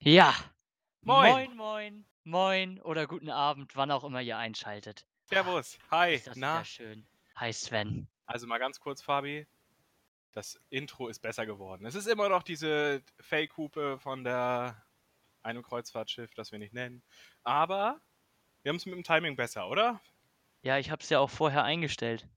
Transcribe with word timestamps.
Ja. 0.00 0.34
Moin. 1.02 1.32
Moin, 1.32 1.56
moin, 1.56 2.04
moin 2.24 2.80
oder 2.82 3.06
guten 3.08 3.30
Abend, 3.30 3.74
wann 3.74 3.90
auch 3.90 4.04
immer 4.04 4.20
ihr 4.20 4.38
einschaltet. 4.38 5.04
Servus. 5.24 5.76
Hi. 5.90 6.14
Ist 6.14 6.28
das 6.28 6.36
Na? 6.36 6.64
schön. 6.64 7.04
Hi 7.34 7.52
Sven. 7.52 8.06
Also 8.26 8.46
mal 8.46 8.58
ganz 8.58 8.78
kurz, 8.78 9.02
Fabi. 9.02 9.46
Das 10.32 10.60
Intro 10.70 11.08
ist 11.08 11.18
besser 11.18 11.46
geworden. 11.46 11.84
Es 11.84 11.96
ist 11.96 12.06
immer 12.06 12.28
noch 12.28 12.44
diese 12.44 13.02
Fake-Hupe 13.20 13.98
von 13.98 14.22
der 14.22 14.80
einem 15.42 15.62
Kreuzfahrtschiff, 15.62 16.32
das 16.34 16.52
wir 16.52 16.60
nicht 16.60 16.74
nennen. 16.74 17.02
Aber 17.42 18.00
wir 18.62 18.70
haben 18.70 18.76
es 18.76 18.86
mit 18.86 18.94
dem 18.94 19.02
Timing 19.04 19.34
besser, 19.34 19.68
oder? 19.68 20.00
Ja, 20.62 20.78
ich 20.78 20.90
hab's 20.90 21.08
ja 21.08 21.18
auch 21.18 21.30
vorher 21.30 21.64
eingestellt. 21.64 22.28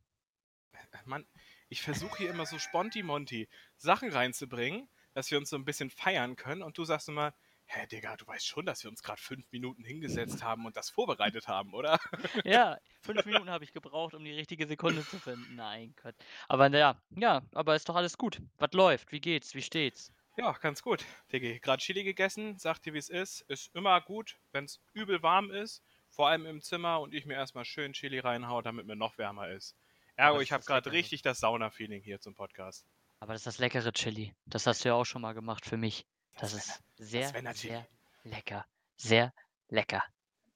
Mann, 1.06 1.28
ich 1.70 1.82
versuche 1.82 2.18
hier 2.18 2.32
immer 2.32 2.46
so 2.48 2.58
Sponti-Monti 2.58 3.48
Sachen 3.78 4.12
reinzubringen, 4.12 4.90
dass 5.14 5.30
wir 5.30 5.38
uns 5.38 5.50
so 5.50 5.58
ein 5.58 5.66
bisschen 5.66 5.90
feiern 5.90 6.36
können. 6.36 6.64
Und 6.64 6.78
du 6.78 6.86
sagst 6.86 7.08
immer, 7.10 7.34
hä, 7.74 7.88
Digga, 7.88 8.18
du 8.18 8.28
weißt 8.28 8.46
schon, 8.46 8.66
dass 8.66 8.84
wir 8.84 8.90
uns 8.90 9.02
gerade 9.02 9.22
fünf 9.22 9.50
Minuten 9.52 9.84
hingesetzt 9.84 10.44
haben 10.44 10.66
und 10.66 10.76
das 10.76 10.90
vorbereitet 10.90 11.48
haben, 11.48 11.74
oder? 11.74 12.00
Ja, 12.46 12.78
fünf 13.02 13.26
Minuten 13.26 13.50
habe 13.50 13.64
ich 13.64 13.74
gebraucht, 13.74 14.14
um 14.14 14.24
die 14.24 14.34
richtige 14.34 14.68
Sekunde 14.68 15.06
zu 15.06 15.20
finden. 15.20 15.56
Nein, 15.56 15.94
Gott. 16.02 16.16
Aber 16.48 16.70
naja, 16.70 17.02
ja, 17.12 17.42
aber 17.54 17.76
ist 17.76 17.88
doch 17.88 17.96
alles 17.96 18.18
gut. 18.18 18.42
Was 18.58 18.72
läuft? 18.74 19.12
Wie 19.12 19.22
geht's? 19.22 19.56
Wie 19.56 19.62
steht's? 19.62 20.12
Ja, 20.38 20.52
ganz 20.54 20.82
gut, 20.82 21.06
Diggi. 21.32 21.60
Gerade 21.60 21.82
Chili 21.82 22.04
gegessen, 22.04 22.58
sagt 22.58 22.86
dir, 22.86 22.94
wie 22.94 22.98
es 22.98 23.10
ist. 23.10 23.42
Ist 23.42 23.74
immer 23.76 24.00
gut, 24.02 24.38
wenn 24.52 24.66
es 24.66 24.82
übel 24.94 25.22
warm 25.24 25.52
ist. 25.52 25.84
Vor 26.10 26.28
allem 26.28 26.46
im 26.46 26.62
Zimmer 26.62 27.00
und 27.00 27.14
ich 27.14 27.26
mir 27.26 27.36
erstmal 27.36 27.66
schön 27.66 27.94
Chili 27.94 28.20
reinhau, 28.20 28.62
damit 28.62 28.86
mir 28.86 28.96
noch 28.96 29.18
wärmer 29.18 29.50
ist. 29.50 29.78
Ergo, 30.16 30.42
ich 30.42 30.52
habe 30.52 30.64
gerade 30.66 30.92
richtig 30.92 31.22
das 31.22 31.40
Sauna-Feeling 31.40 32.02
hier 32.02 32.20
zum 32.20 32.36
Podcast. 32.36 32.86
Aber 33.20 33.34
das 33.34 33.42
ist 33.42 33.48
das 33.48 33.60
leckere 33.60 33.94
Chili. 33.94 34.34
Das 34.46 34.68
hast 34.68 34.84
du 34.84 34.90
ja 34.90 34.96
auch 34.96 35.06
schon 35.06 35.22
mal 35.22 35.34
gemacht 35.34 35.66
für 35.66 35.78
mich. 35.78 36.06
Das, 36.40 36.52
Das 36.52 36.54
ist 36.54 36.84
sehr, 36.98 37.32
Chili. 37.32 37.74
sehr 37.74 37.88
lecker. 38.24 38.66
Sehr 38.98 39.34
lecker. 39.70 40.04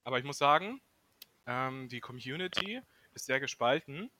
Aber 0.04 0.20
ich 0.20 0.26
muss 0.26 0.38
sagen, 0.38 0.82
ähm, 1.48 1.90
die 1.90 2.00
Community 2.00 2.82
ist 3.14 3.26
sehr 3.26 3.40
gespalten. 3.40 4.12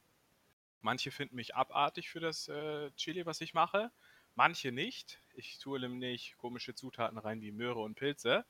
Manche 0.82 1.12
finden 1.12 1.36
mich 1.36 1.56
abartig 1.56 2.10
für 2.10 2.20
das 2.20 2.48
äh, 2.48 2.92
Chili, 2.92 3.26
was 3.26 3.42
ich 3.42 3.54
mache. 3.54 3.92
Manche 4.36 4.72
nicht. 4.72 5.22
Ich 5.34 5.60
tue 5.60 5.80
nämlich 5.80 6.36
komische 6.38 6.76
Zutaten 6.76 7.18
rein 7.18 7.42
wie 7.42 7.52
Möhre 7.52 7.80
und 7.80 7.96
Pilze. 7.96 8.46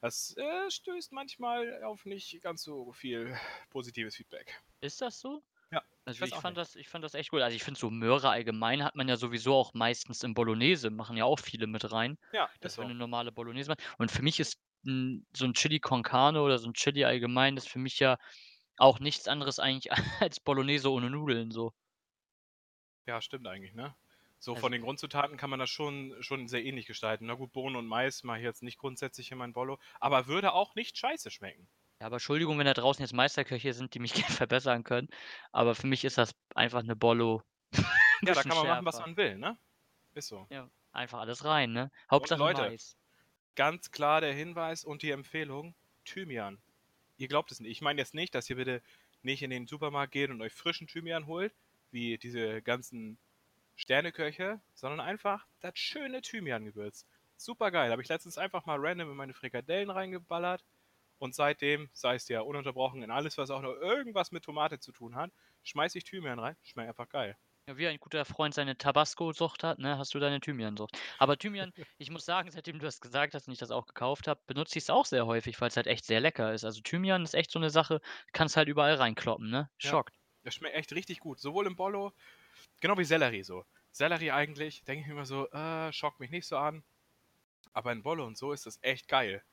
Das 0.00 0.36
äh, 0.36 0.70
stößt 0.70 1.12
manchmal 1.12 1.82
auf 1.82 2.04
nicht 2.04 2.40
ganz 2.42 2.62
so 2.62 2.92
viel 2.92 3.36
positives 3.70 4.14
Feedback. 4.16 4.60
Ist 4.80 5.00
das 5.00 5.18
so? 5.18 5.42
Also 6.16 6.24
ich 6.24 6.32
auch 6.32 6.42
fand 6.42 6.56
nicht. 6.56 6.56
das, 6.56 6.74
ich 6.76 6.88
fand 6.88 7.04
das 7.04 7.14
echt 7.14 7.30
gut. 7.30 7.40
Also 7.40 7.54
ich 7.54 7.62
finde 7.64 7.78
so 7.78 7.90
Möhre 7.90 8.30
allgemein 8.30 8.82
hat 8.84 8.94
man 8.96 9.08
ja 9.08 9.16
sowieso 9.16 9.54
auch 9.54 9.74
meistens 9.74 10.22
in 10.22 10.34
Bolognese, 10.34 10.90
machen 10.90 11.16
ja 11.16 11.24
auch 11.24 11.38
viele 11.38 11.66
mit 11.66 11.90
rein, 11.92 12.18
Ja, 12.32 12.50
dass 12.60 12.78
ist 12.78 12.78
eine 12.78 12.94
normale 12.94 13.32
Bolognese 13.32 13.70
machen. 13.70 13.82
Und 13.98 14.10
für 14.10 14.22
mich 14.22 14.40
ist 14.40 14.60
n, 14.86 15.26
so 15.36 15.44
ein 15.44 15.54
Chili 15.54 15.80
con 15.80 16.02
Carne 16.02 16.40
oder 16.42 16.58
so 16.58 16.68
ein 16.68 16.74
Chili 16.74 17.04
allgemein, 17.04 17.56
ist 17.56 17.68
für 17.68 17.78
mich 17.78 17.98
ja 17.98 18.16
auch 18.78 19.00
nichts 19.00 19.28
anderes 19.28 19.58
eigentlich 19.58 19.90
als 20.20 20.40
Bolognese 20.40 20.90
ohne 20.92 21.10
Nudeln 21.10 21.50
so. 21.50 21.72
Ja, 23.06 23.20
stimmt 23.20 23.48
eigentlich, 23.48 23.74
ne? 23.74 23.96
So 24.38 24.54
Also- 24.54 24.60
von 24.60 24.70
den 24.70 24.82
Grundzutaten 24.82 25.36
kann 25.36 25.50
man 25.50 25.58
das 25.58 25.68
schon, 25.68 26.14
schon 26.22 26.46
sehr 26.46 26.64
ähnlich 26.64 26.86
gestalten. 26.86 27.26
Na 27.26 27.34
gut, 27.34 27.52
Bohnen 27.52 27.74
und 27.74 27.86
Mais 27.88 28.22
mache 28.22 28.38
ich 28.38 28.44
jetzt 28.44 28.62
nicht 28.62 28.78
grundsätzlich 28.78 29.32
in 29.32 29.38
mein 29.38 29.52
Bollo, 29.52 29.80
aber 29.98 30.28
würde 30.28 30.52
auch 30.52 30.76
nicht 30.76 30.96
scheiße 30.96 31.32
schmecken. 31.32 31.68
Ja, 32.00 32.06
aber 32.06 32.16
Entschuldigung, 32.16 32.58
wenn 32.58 32.66
da 32.66 32.74
draußen 32.74 33.02
jetzt 33.02 33.12
Meisterköche 33.12 33.72
sind, 33.72 33.94
die 33.94 33.98
mich 33.98 34.12
gerne 34.14 34.34
verbessern 34.34 34.84
können. 34.84 35.08
Aber 35.52 35.74
für 35.74 35.86
mich 35.86 36.04
ist 36.04 36.18
das 36.18 36.34
einfach 36.54 36.80
eine 36.80 36.96
Bollo. 36.96 37.42
Ja, 38.20 38.34
da 38.34 38.42
kann 38.42 38.56
man 38.56 38.66
machen, 38.66 38.84
was 38.84 38.96
schärfer. 38.96 39.08
man 39.10 39.16
will, 39.16 39.38
ne? 39.38 39.56
Ist 40.14 40.26
so. 40.26 40.48
Ja, 40.50 40.68
einfach 40.90 41.20
alles 41.20 41.44
rein, 41.44 41.70
ne? 41.70 41.92
Hauptsache 42.10 42.40
Leute, 42.40 42.62
Mais. 42.62 42.96
Ganz 43.54 43.92
klar 43.92 44.20
der 44.20 44.32
Hinweis 44.32 44.84
und 44.84 45.02
die 45.02 45.12
Empfehlung: 45.12 45.76
Thymian. 46.04 46.58
Ihr 47.16 47.28
glaubt 47.28 47.52
es 47.52 47.60
nicht. 47.60 47.70
Ich 47.70 47.80
meine 47.80 48.00
jetzt 48.00 48.14
nicht, 48.14 48.34
dass 48.34 48.50
ihr 48.50 48.56
bitte 48.56 48.82
nicht 49.22 49.44
in 49.44 49.50
den 49.50 49.68
Supermarkt 49.68 50.10
geht 50.10 50.30
und 50.30 50.42
euch 50.42 50.52
frischen 50.52 50.88
Thymian 50.88 51.26
holt, 51.26 51.54
wie 51.92 52.18
diese 52.18 52.60
ganzen 52.60 53.18
Sterneköche, 53.76 54.60
sondern 54.74 54.98
einfach 54.98 55.46
das 55.60 55.78
schöne 55.78 56.20
Thymian-Gewürz. 56.20 57.06
Super 57.36 57.70
geil. 57.70 57.92
Habe 57.92 58.02
ich 58.02 58.08
letztens 58.08 58.36
einfach 58.36 58.66
mal 58.66 58.80
random 58.80 59.12
in 59.12 59.16
meine 59.16 59.32
Frikadellen 59.32 59.90
reingeballert 59.90 60.64
und 61.18 61.34
seitdem, 61.34 61.90
sei 61.92 62.14
es 62.14 62.28
ja 62.28 62.40
ununterbrochen 62.40 63.02
in 63.02 63.10
alles, 63.10 63.38
was 63.38 63.50
auch 63.50 63.62
nur 63.62 63.80
irgendwas 63.80 64.32
mit 64.32 64.44
Tomate 64.44 64.78
zu 64.78 64.92
tun 64.92 65.16
hat, 65.16 65.30
schmeiße 65.64 65.98
ich 65.98 66.04
Thymian 66.04 66.38
rein. 66.38 66.56
Schmeckt 66.62 66.88
einfach 66.88 67.08
geil. 67.08 67.36
Ja, 67.68 67.76
wie 67.76 67.86
ein 67.86 67.98
guter 68.00 68.24
Freund 68.24 68.54
seine 68.54 68.78
Tabasco-Sucht 68.78 69.62
hat, 69.62 69.78
ne, 69.78 69.98
hast 69.98 70.14
du 70.14 70.18
deine 70.18 70.40
Thymian-Sucht. 70.40 70.98
Aber 71.18 71.36
Thymian, 71.36 71.70
ich 71.98 72.10
muss 72.10 72.24
sagen, 72.24 72.50
seitdem 72.50 72.78
du 72.78 72.86
das 72.86 72.98
gesagt 73.00 73.34
hast 73.34 73.46
und 73.46 73.52
ich 73.52 73.58
das 73.58 73.70
auch 73.70 73.86
gekauft 73.86 74.26
habe, 74.26 74.40
benutze 74.46 74.78
ich 74.78 74.84
es 74.84 74.90
auch 74.90 75.04
sehr 75.04 75.26
häufig, 75.26 75.60
weil 75.60 75.68
es 75.68 75.76
halt 75.76 75.86
echt 75.86 76.06
sehr 76.06 76.20
lecker 76.20 76.54
ist. 76.54 76.64
Also 76.64 76.80
Thymian 76.80 77.24
ist 77.24 77.34
echt 77.34 77.50
so 77.50 77.58
eine 77.58 77.68
Sache, 77.68 78.00
kannst 78.32 78.56
halt 78.56 78.68
überall 78.68 78.94
reinkloppen, 78.94 79.50
ne? 79.50 79.68
Ja. 79.80 79.90
Schockt. 79.90 80.14
Das 80.44 80.54
schmeckt 80.54 80.76
echt 80.76 80.92
richtig 80.94 81.20
gut. 81.20 81.40
Sowohl 81.40 81.66
im 81.66 81.76
Bollo, 81.76 82.14
genau 82.80 82.96
wie 82.96 83.04
Sellerie 83.04 83.42
so. 83.42 83.66
Sellerie 83.92 84.30
eigentlich, 84.30 84.82
denke 84.84 85.02
ich 85.02 85.06
mir 85.06 85.12
immer 85.12 85.26
so, 85.26 85.50
äh, 85.50 85.92
schockt 85.92 86.20
mich 86.20 86.30
nicht 86.30 86.46
so 86.46 86.56
an. 86.56 86.82
Aber 87.74 87.92
in 87.92 88.02
Bollo 88.02 88.26
und 88.26 88.38
so 88.38 88.52
ist 88.52 88.64
das 88.64 88.78
echt 88.80 89.08
geil. 89.08 89.44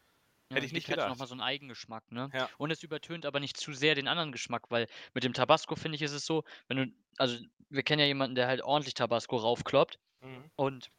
Ja, 0.50 0.58
Hätte 0.58 0.66
ich 0.66 0.72
nicht 0.74 0.88
gedacht. 0.88 1.08
nochmal 1.08 1.28
so 1.28 1.34
einen 1.34 1.42
Eigengeschmack, 1.42 2.12
ne? 2.12 2.34
Ja. 2.34 2.50
Und 2.58 2.72
es 2.72 2.84
übertönt 2.84 3.26
aber 3.26 3.40
nicht 3.40 3.58
zu 3.58 3.74
sehr 3.74 3.96
den 3.96 4.08
anderen 4.08 4.32
Geschmack, 4.32 4.70
weil 4.72 4.88
mit 5.14 5.24
dem 5.24 5.34
Tabasco, 5.34 5.76
finde 5.76 5.96
ich, 5.96 6.02
ist 6.02 6.12
es 6.12 6.26
so, 6.26 6.44
wenn 6.68 6.78
du, 6.78 6.88
also 7.18 7.38
wir 7.70 7.84
kennen 7.84 8.00
ja 8.02 8.06
jemanden, 8.06 8.36
der 8.36 8.48
halt 8.48 8.62
ordentlich 8.64 8.94
Tabasco 8.94 9.38
raufkloppt 9.38 10.00
Mhm. 10.22 10.50
und 10.56 10.92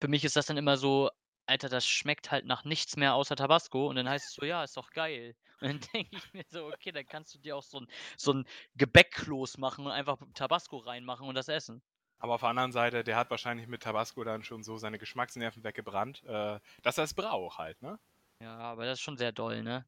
für 0.00 0.08
mich 0.08 0.24
ist 0.24 0.36
das 0.36 0.46
dann 0.46 0.56
immer 0.58 0.76
so, 0.78 1.10
Alter, 1.46 1.68
das 1.68 1.86
schmeckt 1.88 2.30
halt 2.30 2.46
nach 2.46 2.64
nichts 2.64 2.96
mehr 2.96 3.14
außer 3.14 3.36
Tabasco 3.36 3.88
und 3.88 3.96
dann 3.96 4.08
heißt 4.08 4.28
es 4.28 4.34
so, 4.34 4.44
ja, 4.46 4.64
ist 4.64 4.76
doch 4.76 4.90
geil. 4.92 5.36
Und 5.60 5.68
dann 5.68 5.80
denke 5.94 6.16
ich 6.16 6.32
mir 6.32 6.44
so, 6.50 6.66
okay, 6.68 6.92
dann 6.92 7.06
kannst 7.06 7.34
du 7.34 7.38
dir 7.38 7.56
auch 7.56 7.62
so 7.64 7.80
ein, 7.80 7.88
so 8.18 8.32
ein 8.34 8.46
Gebäckkloß 8.76 9.58
machen 9.58 9.86
und 9.86 9.92
einfach 9.92 10.18
Tabasco 10.34 10.78
reinmachen 10.78 11.28
und 11.28 11.34
das 11.36 11.48
essen. 11.48 11.82
Aber 12.18 12.34
auf 12.34 12.40
der 12.40 12.50
anderen 12.50 12.72
Seite, 12.72 13.02
der 13.04 13.16
hat 13.16 13.30
wahrscheinlich 13.30 13.66
mit 13.66 13.82
Tabasco 13.82 14.22
dann 14.24 14.42
schon 14.44 14.62
so 14.62 14.76
seine 14.76 14.98
Geschmacksnerven 14.98 15.64
weggebrannt, 15.64 16.22
äh, 16.24 16.60
dass 16.82 16.98
er 16.98 17.04
es 17.04 17.14
braucht 17.14 17.58
halt, 17.58 17.80
ne? 17.82 17.98
Ja, 18.40 18.56
aber 18.58 18.86
das 18.86 18.98
ist 18.98 19.02
schon 19.02 19.16
sehr 19.18 19.32
doll, 19.32 19.62
ne? 19.62 19.86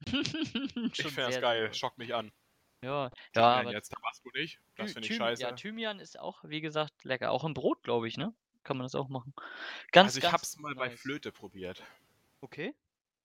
Ich 0.92 1.02
finde 1.02 1.22
das 1.22 1.40
geil, 1.40 1.66
doll. 1.66 1.74
schockt 1.74 1.98
mich 1.98 2.14
an. 2.14 2.32
Ja, 2.84 3.04
ja, 3.04 3.10
Thymian 3.32 3.60
aber 3.60 3.72
jetzt 3.72 3.90
Tabasco 3.90 4.30
nicht, 4.34 4.60
das 4.76 4.92
finde 4.92 5.08
ich 5.08 5.14
scheiße. 5.14 5.42
Ja, 5.42 5.52
Thymian 5.52 6.00
ist 6.00 6.18
auch, 6.18 6.42
wie 6.44 6.60
gesagt, 6.60 7.04
lecker. 7.04 7.30
Auch 7.30 7.44
im 7.44 7.54
Brot, 7.54 7.82
glaube 7.84 8.08
ich, 8.08 8.16
ne? 8.16 8.34
Kann 8.64 8.76
man 8.76 8.84
das 8.84 8.94
auch 8.96 9.08
machen. 9.08 9.34
Ganz, 9.92 10.08
also 10.08 10.18
ich 10.18 10.22
ganz 10.22 10.32
hab's 10.32 10.58
mal 10.58 10.74
bei 10.74 10.88
nice. 10.88 11.00
Flöte 11.00 11.30
probiert. 11.30 11.84
Okay. 12.40 12.74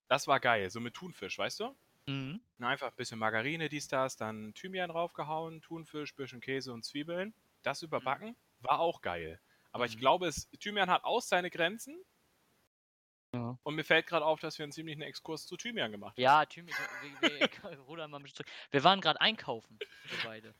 Das 0.08 0.26
war 0.28 0.38
geil, 0.40 0.70
so 0.70 0.80
mit 0.80 0.94
Thunfisch, 0.94 1.38
weißt 1.38 1.60
du? 1.60 1.76
Mhm. 2.06 2.40
Einfach 2.60 2.88
ein 2.90 2.96
bisschen 2.96 3.18
Margarine, 3.18 3.68
dies, 3.68 3.88
das, 3.88 4.16
dann 4.16 4.54
Thymian 4.54 4.90
draufgehauen, 4.90 5.60
Thunfisch, 5.60 6.14
bisschen 6.14 6.40
Käse 6.40 6.72
und 6.72 6.84
Zwiebeln. 6.84 7.34
Das 7.62 7.82
überbacken 7.82 8.36
war 8.60 8.80
auch 8.80 9.00
geil. 9.02 9.40
Aber 9.72 9.86
ich 9.86 9.96
Mhm. 9.96 10.00
glaube, 10.00 10.26
es, 10.28 10.48
Thymian 10.60 10.90
hat 10.90 11.04
auch 11.04 11.20
seine 11.20 11.50
Grenzen. 11.50 12.02
Ja. 13.34 13.58
Und 13.62 13.74
mir 13.74 13.84
fällt 13.84 14.06
gerade 14.06 14.24
auf, 14.24 14.40
dass 14.40 14.58
wir 14.58 14.64
einen 14.64 14.72
ziemlichen 14.72 15.02
Exkurs 15.02 15.46
zu 15.46 15.56
Thymian 15.56 15.92
gemacht 15.92 16.16
haben. 16.16 16.22
Ja, 16.22 16.46
Thymian, 16.46 16.76
wir, 17.20 17.30
wir, 17.30 17.78
rudern 17.80 18.10
mal 18.10 18.18
ein 18.18 18.22
bisschen 18.22 18.36
zurück. 18.36 18.50
Wir 18.70 18.84
waren 18.84 19.00
gerade 19.00 19.20
einkaufen, 19.20 19.78
wir 19.78 20.18
beide. 20.24 20.54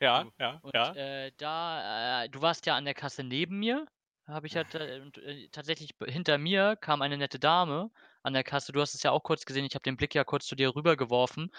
Ja, 0.00 0.24
So. 0.24 0.32
ja, 0.38 0.58
Und 0.62 0.74
ja. 0.74 0.92
äh, 0.94 1.32
da, 1.38 2.24
äh, 2.24 2.28
du 2.28 2.42
warst 2.42 2.66
ja 2.66 2.76
an 2.76 2.84
der 2.84 2.94
Kasse 2.94 3.24
neben 3.24 3.58
mir, 3.58 3.86
habe 4.26 4.46
ich 4.46 4.54
ja 4.54 4.62
und, 5.02 5.18
äh, 5.18 5.48
tatsächlich 5.48 5.94
hinter 6.06 6.38
mir 6.38 6.76
kam 6.76 7.02
eine 7.02 7.16
nette 7.16 7.38
Dame 7.38 7.90
an 8.22 8.32
der 8.32 8.44
Kasse. 8.44 8.72
Du 8.72 8.80
hast 8.80 8.94
es 8.94 9.02
ja 9.02 9.10
auch 9.10 9.22
kurz 9.22 9.44
gesehen, 9.44 9.64
ich 9.64 9.74
habe 9.74 9.82
den 9.82 9.96
Blick 9.96 10.14
ja 10.14 10.24
kurz 10.24 10.46
zu 10.46 10.54
dir 10.54 10.74
rübergeworfen, 10.74 11.50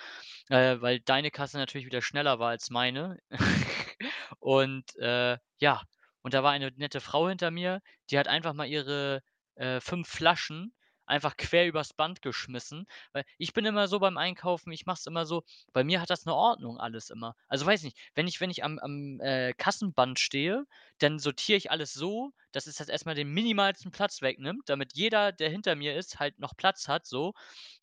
äh, 0.49 0.79
weil 0.79 0.99
deine 0.99 1.31
Kasse 1.31 1.57
natürlich 1.57 1.85
wieder 1.85 2.01
schneller 2.01 2.39
war 2.39 2.49
als 2.49 2.69
meine. 2.69 3.17
und 4.39 4.95
äh, 4.97 5.37
ja, 5.59 5.81
und 6.21 6.33
da 6.33 6.43
war 6.43 6.51
eine 6.51 6.71
nette 6.75 7.01
Frau 7.01 7.27
hinter 7.29 7.51
mir, 7.51 7.81
die 8.09 8.19
hat 8.19 8.27
einfach 8.27 8.53
mal 8.53 8.67
ihre 8.67 9.21
äh, 9.61 9.79
fünf 9.79 10.07
Flaschen 10.09 10.73
einfach 11.05 11.35
quer 11.37 11.67
übers 11.67 11.93
Band 11.93 12.21
geschmissen. 12.21 12.87
Weil 13.11 13.25
ich 13.37 13.53
bin 13.53 13.65
immer 13.65 13.87
so 13.87 13.99
beim 13.99 14.17
Einkaufen, 14.17 14.71
ich 14.71 14.85
mache 14.85 14.99
es 14.99 15.05
immer 15.05 15.25
so, 15.25 15.43
bei 15.73 15.83
mir 15.83 16.01
hat 16.01 16.09
das 16.09 16.25
eine 16.25 16.35
Ordnung 16.35 16.79
alles 16.79 17.09
immer. 17.09 17.35
Also 17.47 17.65
weiß 17.65 17.83
nicht, 17.83 17.97
wenn 18.15 18.27
ich, 18.27 18.39
wenn 18.39 18.49
ich 18.49 18.63
am, 18.63 18.79
am 18.79 19.19
äh, 19.19 19.53
Kassenband 19.53 20.19
stehe, 20.19 20.65
dann 20.99 21.19
sortiere 21.19 21.57
ich 21.57 21.69
alles 21.69 21.93
so, 21.93 22.31
dass 22.51 22.67
es 22.67 22.79
jetzt 22.79 22.89
erstmal 22.89 23.15
den 23.15 23.29
minimalsten 23.29 23.91
Platz 23.91 24.21
wegnimmt, 24.21 24.69
damit 24.69 24.93
jeder, 24.93 25.31
der 25.31 25.49
hinter 25.49 25.75
mir 25.75 25.95
ist, 25.95 26.19
halt 26.19 26.39
noch 26.39 26.55
Platz 26.55 26.87
hat. 26.87 27.05
So. 27.05 27.33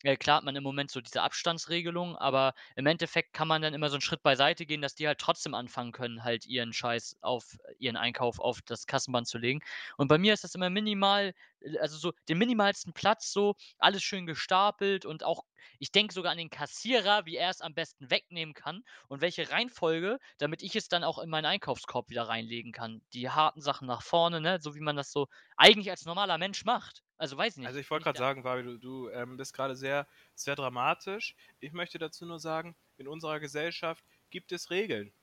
Äh, 0.03 0.17
klar 0.17 0.37
hat 0.37 0.43
man 0.43 0.55
im 0.55 0.63
Moment 0.63 0.91
so 0.91 1.01
diese 1.01 1.21
Abstandsregelung, 1.21 2.15
aber 2.15 2.53
im 2.75 2.85
Endeffekt 2.85 3.33
kann 3.33 3.47
man 3.47 3.61
dann 3.61 3.73
immer 3.73 3.89
so 3.89 3.95
einen 3.95 4.01
Schritt 4.01 4.23
beiseite 4.23 4.65
gehen, 4.65 4.81
dass 4.81 4.95
die 4.95 5.07
halt 5.07 5.19
trotzdem 5.19 5.53
anfangen 5.53 5.91
können, 5.91 6.23
halt 6.23 6.45
ihren 6.45 6.73
Scheiß 6.73 7.17
auf 7.21 7.57
ihren 7.79 7.97
Einkauf 7.97 8.39
auf 8.39 8.61
das 8.61 8.87
Kassenband 8.87 9.27
zu 9.27 9.37
legen. 9.37 9.61
Und 9.97 10.07
bei 10.07 10.17
mir 10.17 10.33
ist 10.33 10.43
das 10.43 10.55
immer 10.55 10.69
minimal, 10.69 11.33
äh, 11.61 11.77
also 11.79 11.97
so 11.97 12.13
den 12.27 12.37
minimalsten 12.37 12.93
Platz, 12.93 13.31
so 13.31 13.55
alles 13.77 14.03
schön 14.03 14.25
gestapelt 14.25 15.05
und 15.05 15.23
auch, 15.23 15.43
ich 15.79 15.91
denke 15.91 16.13
sogar 16.13 16.31
an 16.31 16.37
den 16.37 16.49
Kassierer, 16.49 17.25
wie 17.25 17.35
er 17.35 17.49
es 17.49 17.61
am 17.61 17.73
besten 17.73 18.09
wegnehmen 18.09 18.53
kann 18.53 18.83
und 19.07 19.21
welche 19.21 19.49
Reihenfolge, 19.49 20.19
damit 20.37 20.61
ich 20.61 20.75
es 20.75 20.87
dann 20.87 21.03
auch 21.03 21.19
in 21.19 21.29
meinen 21.29 21.45
Einkaufskorb 21.45 22.09
wieder 22.09 22.27
reinlegen 22.27 22.71
kann. 22.71 23.01
Die 23.13 23.29
harten 23.29 23.61
Sachen 23.61 23.87
nach 23.87 24.01
vorne, 24.01 24.41
ne? 24.41 24.59
so 24.61 24.75
wie 24.75 24.79
man 24.79 24.95
das 24.95 25.11
so 25.11 25.27
eigentlich 25.57 25.89
als 25.89 26.05
normaler 26.05 26.37
Mensch 26.37 26.65
macht. 26.65 27.03
Also 27.17 27.37
weiß 27.37 27.57
nicht. 27.57 27.67
Also 27.67 27.79
ich 27.79 27.89
wollte 27.89 28.05
gerade 28.05 28.19
sagen, 28.19 28.43
Fabi, 28.43 28.63
du, 28.63 28.77
du 28.77 29.09
ähm, 29.09 29.37
bist 29.37 29.53
gerade 29.53 29.75
sehr, 29.75 30.07
sehr 30.35 30.55
dramatisch. 30.55 31.35
Ich 31.59 31.73
möchte 31.73 31.99
dazu 31.99 32.25
nur 32.25 32.39
sagen, 32.39 32.75
in 32.97 33.07
unserer 33.07 33.39
Gesellschaft 33.39 34.03
gibt 34.29 34.51
es 34.51 34.69
Regeln. 34.69 35.13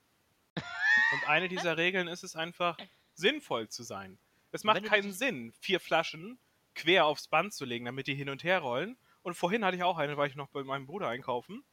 Und 1.13 1.29
eine 1.29 1.49
dieser 1.49 1.77
Regeln 1.77 2.09
ist 2.09 2.25
es 2.25 2.37
einfach, 2.37 2.77
sinnvoll 3.15 3.69
zu 3.69 3.83
sein. 3.83 4.19
Es 4.53 4.65
macht 4.65 4.85
keinen 4.85 5.13
Sinn, 5.13 5.53
vier 5.53 5.81
Flaschen 5.81 6.39
quer 6.75 7.07
aufs 7.07 7.29
Band 7.29 7.55
zu 7.55 7.65
legen, 7.65 7.87
damit 7.87 8.07
die 8.07 8.15
hin 8.15 8.29
und 8.29 8.45
her 8.45 8.61
rollen. 8.61 8.97
Und 9.27 9.35
vorhin 9.35 9.65
hatte 9.65 9.77
ich 9.77 9.83
auch 9.83 9.99
eine, 9.99 10.17
weil 10.17 10.29
ich 10.29 10.37
noch 10.37 10.51
bei 10.51 10.63
meinem 10.63 10.87
Bruder 10.87 11.09
einkaufen. 11.09 11.65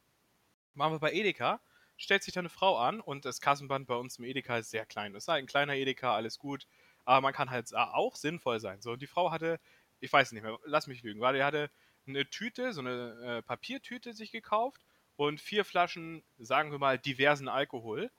Waren 0.74 0.90
wir 0.90 0.98
bei 0.98 1.12
Edeka, 1.12 1.60
stellt 1.96 2.24
sich 2.24 2.34
da 2.34 2.40
eine 2.40 2.48
Frau 2.48 2.78
an 2.78 3.00
und 3.00 3.24
das 3.24 3.40
Kassenband 3.40 3.86
bei 3.86 3.94
uns 3.94 4.18
im 4.18 4.24
Edeka 4.24 4.58
ist 4.58 4.70
sehr 4.70 4.84
klein. 4.84 5.14
Es 5.14 5.22
ist 5.22 5.28
ein 5.28 5.46
kleiner 5.46 5.76
Edeka, 5.76 6.16
alles 6.16 6.40
gut. 6.40 6.66
Aber 7.04 7.20
man 7.20 7.32
kann 7.32 7.50
halt 7.50 7.72
auch 7.72 8.16
sinnvoll 8.16 8.58
sein. 8.58 8.82
So, 8.82 8.90
und 8.90 9.02
die 9.02 9.06
Frau 9.06 9.30
hatte, 9.30 9.60
ich 10.00 10.12
weiß 10.12 10.32
nicht 10.32 10.42
mehr, 10.42 10.58
lass 10.64 10.88
mich 10.88 11.04
lügen, 11.04 11.20
weil 11.20 11.36
die 11.36 11.44
hatte 11.44 11.70
eine 12.08 12.28
Tüte, 12.28 12.72
so 12.72 12.80
eine 12.80 13.20
äh, 13.22 13.42
Papiertüte 13.42 14.14
sich 14.14 14.32
gekauft 14.32 14.84
und 15.14 15.40
vier 15.40 15.64
Flaschen, 15.64 16.24
sagen 16.38 16.72
wir 16.72 16.80
mal, 16.80 16.98
diversen 16.98 17.46
Alkohol. 17.46 18.10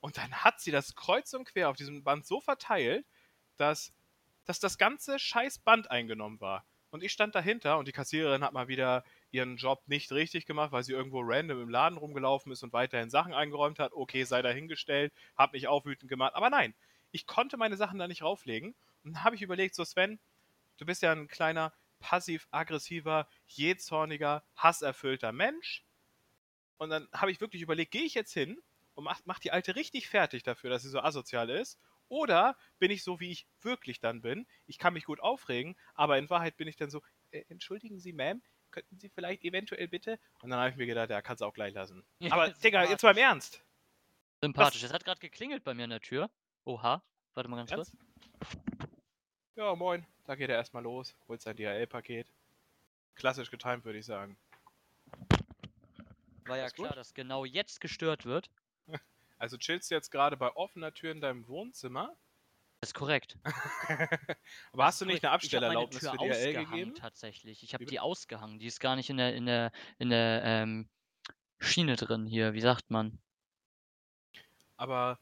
Und 0.00 0.18
dann 0.18 0.44
hat 0.44 0.60
sie 0.60 0.72
das 0.72 0.94
kreuz 0.94 1.32
und 1.32 1.46
quer 1.46 1.70
auf 1.70 1.76
diesem 1.76 2.04
Band 2.04 2.26
so 2.26 2.38
verteilt, 2.38 3.06
dass, 3.56 3.94
dass 4.44 4.60
das 4.60 4.76
ganze 4.76 5.18
scheiß 5.18 5.60
Band 5.60 5.90
eingenommen 5.90 6.38
war. 6.42 6.66
Und 6.90 7.02
ich 7.02 7.12
stand 7.12 7.34
dahinter 7.34 7.78
und 7.78 7.86
die 7.86 7.92
Kassiererin 7.92 8.42
hat 8.42 8.52
mal 8.52 8.68
wieder 8.68 9.04
ihren 9.30 9.56
Job 9.56 9.82
nicht 9.86 10.10
richtig 10.10 10.46
gemacht, 10.46 10.72
weil 10.72 10.84
sie 10.84 10.92
irgendwo 10.92 11.20
random 11.22 11.60
im 11.60 11.68
Laden 11.68 11.98
rumgelaufen 11.98 12.50
ist 12.50 12.62
und 12.62 12.72
weiterhin 12.72 13.10
Sachen 13.10 13.34
eingeräumt 13.34 13.78
hat. 13.78 13.92
Okay, 13.92 14.24
sei 14.24 14.40
dahingestellt, 14.40 15.12
hab 15.36 15.52
mich 15.52 15.68
auch 15.68 15.84
wütend 15.84 16.08
gemacht. 16.08 16.34
Aber 16.34 16.48
nein, 16.48 16.74
ich 17.10 17.26
konnte 17.26 17.56
meine 17.56 17.76
Sachen 17.76 17.98
da 17.98 18.08
nicht 18.08 18.22
rauflegen. 18.22 18.74
Und 19.04 19.14
dann 19.14 19.24
habe 19.24 19.36
ich 19.36 19.42
überlegt, 19.42 19.74
so 19.74 19.84
Sven, 19.84 20.18
du 20.78 20.86
bist 20.86 21.02
ja 21.02 21.12
ein 21.12 21.28
kleiner, 21.28 21.72
passiv-aggressiver, 22.00 23.28
jähzorniger, 23.46 24.44
hasserfüllter 24.56 25.32
Mensch. 25.32 25.84
Und 26.78 26.90
dann 26.90 27.08
habe 27.12 27.30
ich 27.30 27.40
wirklich 27.40 27.62
überlegt, 27.62 27.90
gehe 27.90 28.04
ich 28.04 28.14
jetzt 28.14 28.32
hin 28.32 28.62
und 28.94 29.04
mach, 29.04 29.20
mach 29.24 29.40
die 29.40 29.50
Alte 29.50 29.76
richtig 29.76 30.08
fertig 30.08 30.42
dafür, 30.42 30.70
dass 30.70 30.82
sie 30.82 30.90
so 30.90 31.00
asozial 31.00 31.50
ist? 31.50 31.78
Oder 32.08 32.56
bin 32.78 32.90
ich 32.90 33.02
so, 33.04 33.20
wie 33.20 33.30
ich 33.30 33.46
wirklich 33.60 34.00
dann 34.00 34.22
bin? 34.22 34.46
Ich 34.66 34.78
kann 34.78 34.94
mich 34.94 35.04
gut 35.04 35.20
aufregen, 35.20 35.76
aber 35.94 36.18
in 36.18 36.30
Wahrheit 36.30 36.56
bin 36.56 36.68
ich 36.68 36.76
dann 36.76 36.90
so, 36.90 37.02
äh, 37.30 37.44
entschuldigen 37.48 37.98
Sie, 37.98 38.12
Ma'am, 38.12 38.40
könnten 38.70 38.98
Sie 38.98 39.08
vielleicht 39.08 39.44
eventuell 39.44 39.88
bitte? 39.88 40.18
Und 40.42 40.50
dann 40.50 40.58
habe 40.58 40.70
ich 40.70 40.76
mir 40.76 40.86
gedacht, 40.86 41.10
ja, 41.10 41.22
kannst 41.22 41.40
du 41.40 41.46
auch 41.46 41.54
gleich 41.54 41.74
lassen. 41.74 42.04
Aber, 42.30 42.50
Digga, 42.50 42.84
jetzt 42.84 43.02
mal 43.02 43.12
im 43.12 43.18
Ernst. 43.18 43.64
Sympathisch. 44.40 44.82
Es 44.82 44.92
hat 44.92 45.04
gerade 45.04 45.20
geklingelt 45.20 45.64
bei 45.64 45.74
mir 45.74 45.84
an 45.84 45.90
der 45.90 46.00
Tür. 46.00 46.30
Oha. 46.64 47.02
Warte 47.34 47.50
mal 47.50 47.56
ganz 47.56 47.72
kurz. 47.72 47.94
Ernst? 47.94 48.88
Ja, 49.56 49.74
moin. 49.74 50.06
Da 50.24 50.36
geht 50.36 50.50
er 50.50 50.56
erstmal 50.56 50.82
los, 50.82 51.16
holt 51.26 51.40
sein 51.40 51.56
DHL-Paket. 51.56 52.32
Klassisch 53.16 53.50
getimt, 53.50 53.84
würde 53.84 53.98
ich 53.98 54.06
sagen. 54.06 54.38
War 56.44 56.56
ja 56.56 56.62
Alles 56.64 56.74
gut? 56.74 56.86
klar, 56.86 56.94
dass 56.94 57.14
genau 57.14 57.44
jetzt 57.44 57.80
gestört 57.80 58.24
wird. 58.24 58.50
Also 59.38 59.56
chillst 59.56 59.90
du 59.90 59.94
jetzt 59.94 60.10
gerade 60.10 60.36
bei 60.36 60.54
offener 60.54 60.92
Tür 60.92 61.12
in 61.12 61.20
deinem 61.20 61.46
Wohnzimmer? 61.48 62.16
Das 62.80 62.90
ist 62.90 62.94
korrekt. 62.94 63.38
Aber 64.72 64.84
hast 64.84 65.00
du 65.00 65.04
nicht 65.04 65.24
eine 65.24 65.30
Ich 65.30 65.34
Abstellerlaubnis 65.34 66.00
Tür 66.00 66.12
für 66.12 66.18
DHL 66.18 66.30
ausgehangen, 66.30 66.70
gegeben? 66.70 66.94
tatsächlich. 66.94 67.62
Ich 67.62 67.74
habe 67.74 67.86
die 67.86 67.98
ausgehangen. 67.98 68.58
Die 68.58 68.66
ist 68.66 68.78
gar 68.80 68.94
nicht 68.94 69.10
in 69.10 69.16
der, 69.16 69.34
in 69.34 69.46
der, 69.46 69.72
in 69.98 70.10
der 70.10 70.42
ähm, 70.44 70.88
Schiene 71.58 71.96
drin 71.96 72.26
hier. 72.26 72.52
Wie 72.52 72.60
sagt 72.60 72.90
man? 72.90 73.18
Aber 74.76 75.18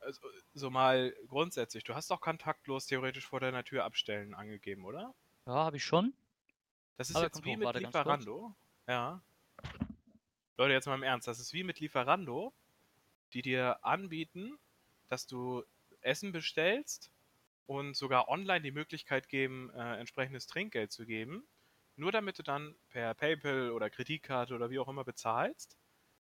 also, 0.00 0.20
so 0.54 0.70
mal 0.70 1.14
grundsätzlich, 1.28 1.84
du 1.84 1.94
hast 1.94 2.10
doch 2.10 2.20
kontaktlos 2.20 2.86
theoretisch 2.86 3.26
vor 3.26 3.40
deiner 3.40 3.64
Tür 3.64 3.84
abstellen 3.84 4.34
angegeben, 4.34 4.84
oder? 4.84 5.14
Ja, 5.46 5.52
habe 5.52 5.76
ich 5.76 5.84
schon. 5.84 6.14
Das 6.96 7.10
ist 7.10 7.16
Aber 7.16 7.26
jetzt 7.26 7.44
wie 7.44 7.56
mit. 7.56 7.74
Lieferando. 7.74 8.54
Ja. 8.86 9.22
Leute, 10.56 10.72
jetzt 10.72 10.86
mal 10.86 10.94
im 10.94 11.02
Ernst, 11.02 11.26
das 11.26 11.40
ist 11.40 11.52
wie 11.52 11.64
mit 11.64 11.80
Lieferando, 11.80 12.52
die 13.34 13.42
dir 13.42 13.84
anbieten, 13.84 14.58
dass 15.08 15.26
du 15.26 15.64
Essen 16.00 16.32
bestellst 16.32 17.10
und 17.66 17.96
sogar 17.96 18.28
online 18.28 18.62
die 18.62 18.70
Möglichkeit 18.70 19.28
geben, 19.28 19.70
äh, 19.70 19.96
entsprechendes 19.98 20.46
Trinkgeld 20.46 20.92
zu 20.92 21.04
geben, 21.04 21.44
nur 21.96 22.12
damit 22.12 22.38
du 22.38 22.42
dann 22.42 22.74
per 22.90 23.14
PayPal 23.14 23.70
oder 23.70 23.90
Kreditkarte 23.90 24.54
oder 24.54 24.70
wie 24.70 24.78
auch 24.78 24.88
immer 24.88 25.04
bezahlst, 25.04 25.76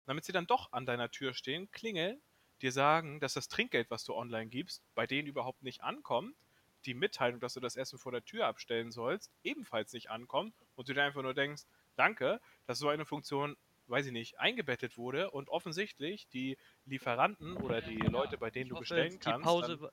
damit 0.06 0.24
sie 0.24 0.32
dann 0.32 0.46
doch 0.46 0.72
an 0.72 0.86
deiner 0.86 1.10
Tür 1.10 1.34
stehen, 1.34 1.70
klingeln, 1.70 2.20
dir 2.62 2.72
sagen, 2.72 3.20
dass 3.20 3.34
das 3.34 3.48
Trinkgeld, 3.48 3.90
was 3.90 4.04
du 4.04 4.14
online 4.14 4.50
gibst, 4.50 4.82
bei 4.94 5.06
denen 5.06 5.28
überhaupt 5.28 5.62
nicht 5.62 5.82
ankommt, 5.82 6.36
die 6.84 6.94
Mitteilung, 6.94 7.40
dass 7.40 7.54
du 7.54 7.60
das 7.60 7.76
Essen 7.76 7.98
vor 7.98 8.12
der 8.12 8.24
Tür 8.24 8.46
abstellen 8.46 8.90
sollst, 8.90 9.30
ebenfalls 9.44 9.92
nicht 9.92 10.10
ankommt 10.10 10.54
und 10.76 10.88
du 10.88 10.94
dir 10.94 11.04
einfach 11.04 11.22
nur 11.22 11.34
denkst, 11.34 11.62
danke, 11.96 12.40
dass 12.66 12.78
so 12.78 12.88
eine 12.88 13.04
Funktion, 13.04 13.56
weiß 13.90 14.06
ich 14.06 14.12
nicht, 14.12 14.38
eingebettet 14.38 14.96
wurde 14.96 15.30
und 15.30 15.48
offensichtlich 15.48 16.28
die 16.28 16.56
Lieferanten 16.84 17.56
oder 17.56 17.80
die 17.80 17.98
Leute, 17.98 18.38
bei 18.38 18.50
denen 18.50 18.66
Ich 18.66 18.72
du 18.72 18.78
bestellen 18.78 19.18
kannst, 19.18 19.44
Pause. 19.44 19.76
dann, 19.78 19.90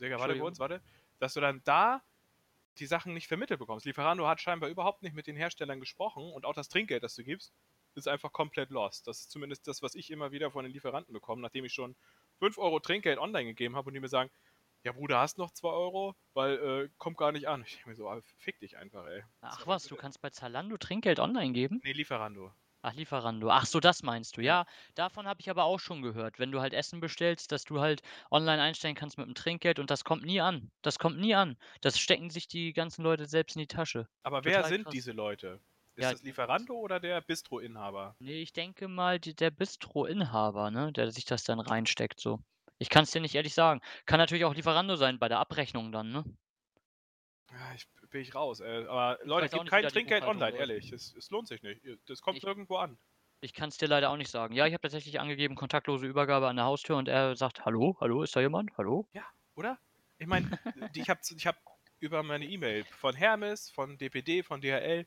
Digga, 0.00 0.18
warte 0.18 0.38
kurz, 0.38 0.58
warte, 0.58 0.82
dass 1.18 1.34
du 1.34 1.40
dann 1.40 1.62
da 1.64 2.02
die 2.78 2.86
Sachen 2.86 3.14
nicht 3.14 3.26
vermittelt 3.28 3.58
bekommst. 3.58 3.86
Lieferando 3.86 4.26
hat 4.26 4.40
scheinbar 4.40 4.68
überhaupt 4.68 5.02
nicht 5.02 5.14
mit 5.14 5.26
den 5.26 5.36
Herstellern 5.36 5.80
gesprochen 5.80 6.32
und 6.32 6.44
auch 6.44 6.54
das 6.54 6.68
Trinkgeld, 6.68 7.02
das 7.02 7.14
du 7.14 7.24
gibst, 7.24 7.52
ist 7.94 8.08
einfach 8.08 8.32
komplett 8.32 8.70
lost. 8.70 9.06
Das 9.06 9.20
ist 9.20 9.30
zumindest 9.30 9.66
das, 9.66 9.80
was 9.82 9.94
ich 9.94 10.10
immer 10.10 10.30
wieder 10.32 10.50
von 10.50 10.64
den 10.64 10.72
Lieferanten 10.72 11.14
bekomme, 11.14 11.40
nachdem 11.40 11.64
ich 11.64 11.72
schon 11.72 11.96
5 12.38 12.58
Euro 12.58 12.80
Trinkgeld 12.80 13.18
online 13.18 13.46
gegeben 13.46 13.76
habe 13.76 13.88
und 13.88 13.94
die 13.94 14.00
mir 14.00 14.08
sagen, 14.08 14.30
ja 14.84 14.92
Bruder, 14.92 15.18
hast 15.18 15.38
noch 15.38 15.50
2 15.50 15.68
Euro? 15.68 16.14
Weil, 16.34 16.58
äh, 16.58 16.88
kommt 16.98 17.16
gar 17.16 17.32
nicht 17.32 17.48
an. 17.48 17.62
Ich 17.66 17.74
denke 17.76 17.88
mir 17.88 17.96
so, 17.96 18.08
ah, 18.08 18.20
fick 18.36 18.60
dich 18.60 18.76
einfach, 18.76 19.06
ey. 19.06 19.22
Ach 19.40 19.66
was, 19.66 19.84
du 19.84 19.96
kannst 19.96 20.20
bei 20.20 20.30
Zalando 20.30 20.76
Trinkgeld 20.76 21.18
online 21.18 21.52
geben? 21.52 21.80
Nee, 21.82 21.92
Lieferando. 21.92 22.52
Ach, 22.86 22.94
Lieferando. 22.94 23.50
Ach 23.50 23.66
so, 23.66 23.80
das 23.80 24.02
meinst 24.02 24.36
du. 24.36 24.40
Ja, 24.42 24.64
davon 24.94 25.26
habe 25.26 25.40
ich 25.42 25.50
aber 25.50 25.64
auch 25.64 25.78
schon 25.80 26.00
gehört. 26.02 26.38
Wenn 26.38 26.52
du 26.52 26.60
halt 26.62 26.72
Essen 26.72 27.00
bestellst, 27.00 27.50
dass 27.52 27.64
du 27.64 27.80
halt 27.80 28.00
online 28.30 28.62
einstellen 28.62 28.94
kannst 28.94 29.18
mit 29.18 29.26
dem 29.26 29.34
Trinkgeld 29.34 29.78
und 29.78 29.90
das 29.90 30.04
kommt 30.04 30.24
nie 30.24 30.40
an. 30.40 30.70
Das 30.82 30.98
kommt 30.98 31.18
nie 31.18 31.34
an. 31.34 31.58
Das 31.82 31.98
stecken 31.98 32.30
sich 32.30 32.48
die 32.48 32.72
ganzen 32.72 33.02
Leute 33.02 33.26
selbst 33.26 33.56
in 33.56 33.60
die 33.60 33.66
Tasche. 33.66 34.08
Aber 34.22 34.44
wer 34.44 34.62
Total 34.62 34.62
sind 34.62 34.92
krass. 34.92 34.92
diese 34.92 35.12
Leute? 35.12 35.62
Ist 35.94 36.10
Ja, 36.10 36.12
das 36.12 36.22
Lieferando 36.22 36.74
oder 36.74 37.00
der 37.00 37.22
Bistro-Inhaber? 37.22 38.18
Nee, 38.18 38.42
ich 38.42 38.52
denke 38.52 38.88
mal, 38.88 39.18
die, 39.18 39.34
der 39.34 39.50
Bistro-Inhaber, 39.50 40.70
ne, 40.70 40.92
der 40.92 41.10
sich 41.10 41.24
das 41.24 41.44
dann 41.44 41.60
reinsteckt, 41.60 42.20
so. 42.20 42.40
Ich 42.78 42.90
kann 42.90 43.04
es 43.04 43.10
dir 43.10 43.20
nicht 43.22 43.34
ehrlich 43.34 43.54
sagen. 43.54 43.80
Kann 44.04 44.18
natürlich 44.18 44.44
auch 44.44 44.54
Lieferando 44.54 44.96
sein 44.96 45.18
bei 45.18 45.28
der 45.28 45.38
Abrechnung 45.40 45.92
dann, 45.92 46.10
ne? 46.12 46.24
Ja, 47.52 47.74
ich 47.74 47.86
bin 48.10 48.20
ich 48.20 48.34
raus, 48.34 48.60
ey. 48.60 48.86
Aber 48.86 49.18
Leute, 49.22 49.48
gebt 49.48 49.68
kein 49.68 49.86
Trinkgeld 49.88 50.24
online, 50.24 50.56
ehrlich. 50.56 50.92
Es, 50.92 51.14
es 51.14 51.30
lohnt 51.30 51.48
sich 51.48 51.62
nicht. 51.62 51.80
Das 52.06 52.20
kommt 52.20 52.38
Ich- 52.38 52.44
irgendwo 52.44 52.76
an. 52.76 52.98
Ich 53.42 53.52
kann 53.52 53.68
es 53.68 53.76
dir 53.76 53.86
leider 53.86 54.10
auch 54.10 54.16
nicht 54.16 54.30
sagen. 54.30 54.54
Ja, 54.54 54.66
ich 54.66 54.72
habe 54.72 54.80
tatsächlich 54.80 55.20
angegeben, 55.20 55.56
kontaktlose 55.56 56.06
Übergabe 56.06 56.48
an 56.48 56.56
der 56.56 56.64
Haustür 56.64 56.96
und 56.96 57.06
er 57.06 57.36
sagt, 57.36 57.66
hallo, 57.66 57.96
hallo, 58.00 58.22
ist 58.22 58.34
da 58.34 58.40
jemand? 58.40 58.70
Hallo? 58.78 59.06
Oder? 59.54 59.78
Ich 60.18 60.26
meine, 60.26 60.48
ich 60.94 61.10
habe 61.10 61.20
ich 61.36 61.46
hab 61.46 61.56
über 62.00 62.22
meine 62.22 62.46
E-Mail 62.46 62.84
von 62.84 63.14
Hermes, 63.14 63.70
von 63.70 63.98
DPD, 63.98 64.42
von 64.42 64.62
DHL, 64.62 65.06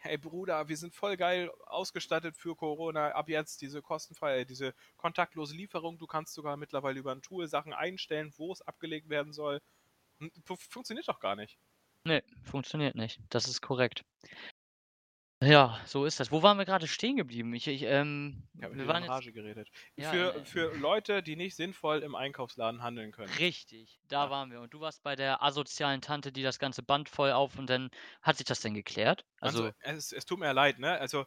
hey 0.00 0.18
Bruder, 0.18 0.68
wir 0.68 0.76
sind 0.76 0.94
voll 0.94 1.16
geil 1.16 1.50
ausgestattet 1.64 2.36
für 2.36 2.54
Corona. 2.54 3.12
Ab 3.12 3.30
jetzt 3.30 3.62
diese 3.62 3.80
kostenfreie, 3.80 4.44
diese 4.44 4.74
kontaktlose 4.98 5.56
Lieferung. 5.56 5.98
Du 5.98 6.06
kannst 6.06 6.34
sogar 6.34 6.58
mittlerweile 6.58 7.00
über 7.00 7.12
ein 7.12 7.22
Tool 7.22 7.48
Sachen 7.48 7.72
einstellen, 7.72 8.32
wo 8.36 8.52
es 8.52 8.60
abgelegt 8.60 9.08
werden 9.08 9.32
soll. 9.32 9.62
Funktioniert 10.44 11.08
doch 11.08 11.20
gar 11.20 11.36
nicht. 11.36 11.58
Nee, 12.06 12.22
funktioniert 12.42 12.94
nicht. 12.96 13.20
Das 13.30 13.48
ist 13.48 13.60
korrekt. 13.62 14.04
Ja, 15.42 15.78
so 15.86 16.06
ist 16.06 16.20
das. 16.20 16.30
Wo 16.32 16.42
waren 16.42 16.56
wir 16.56 16.64
gerade 16.64 16.86
stehen 16.88 17.16
geblieben? 17.16 17.52
Ich, 17.54 17.66
ich, 17.66 17.82
ähm, 17.82 18.48
Ich 18.56 18.62
habe 18.62 18.76
wir 18.76 18.86
waren 18.86 19.04
in 19.04 19.12
jetzt 19.12 19.34
geredet. 19.34 19.68
Ja, 19.96 20.10
für, 20.10 20.34
äh, 20.36 20.44
für 20.44 20.74
Leute, 20.76 21.22
die 21.22 21.36
nicht 21.36 21.54
sinnvoll 21.54 22.02
im 22.02 22.14
Einkaufsladen 22.14 22.82
handeln 22.82 23.12
können. 23.12 23.32
richtig, 23.38 24.00
da 24.08 24.24
Ja. 24.24 24.30
waren 24.30 24.50
wir. 24.50 24.60
Und 24.60 24.72
du 24.72 24.80
warst 24.80 25.02
bei 25.02 25.16
der 25.16 25.42
asozialen 25.42 26.00
Tante, 26.00 26.32
die 26.32 26.42
das 26.42 26.58
ganze 26.58 26.82
Band 26.82 27.08
voll 27.10 27.32
auf 27.32 27.58
und 27.58 27.68
dann 27.68 27.90
hat 28.22 28.36
sich 28.38 28.46
das 28.46 28.60
denn 28.60 28.74
geklärt? 28.74 29.24
Also, 29.40 29.64
Also, 29.64 29.74
es, 29.80 30.12
es 30.12 30.24
tut 30.24 30.38
mir 30.38 30.52
leid, 30.54 30.78
ne? 30.78 30.98
Also, 30.98 31.26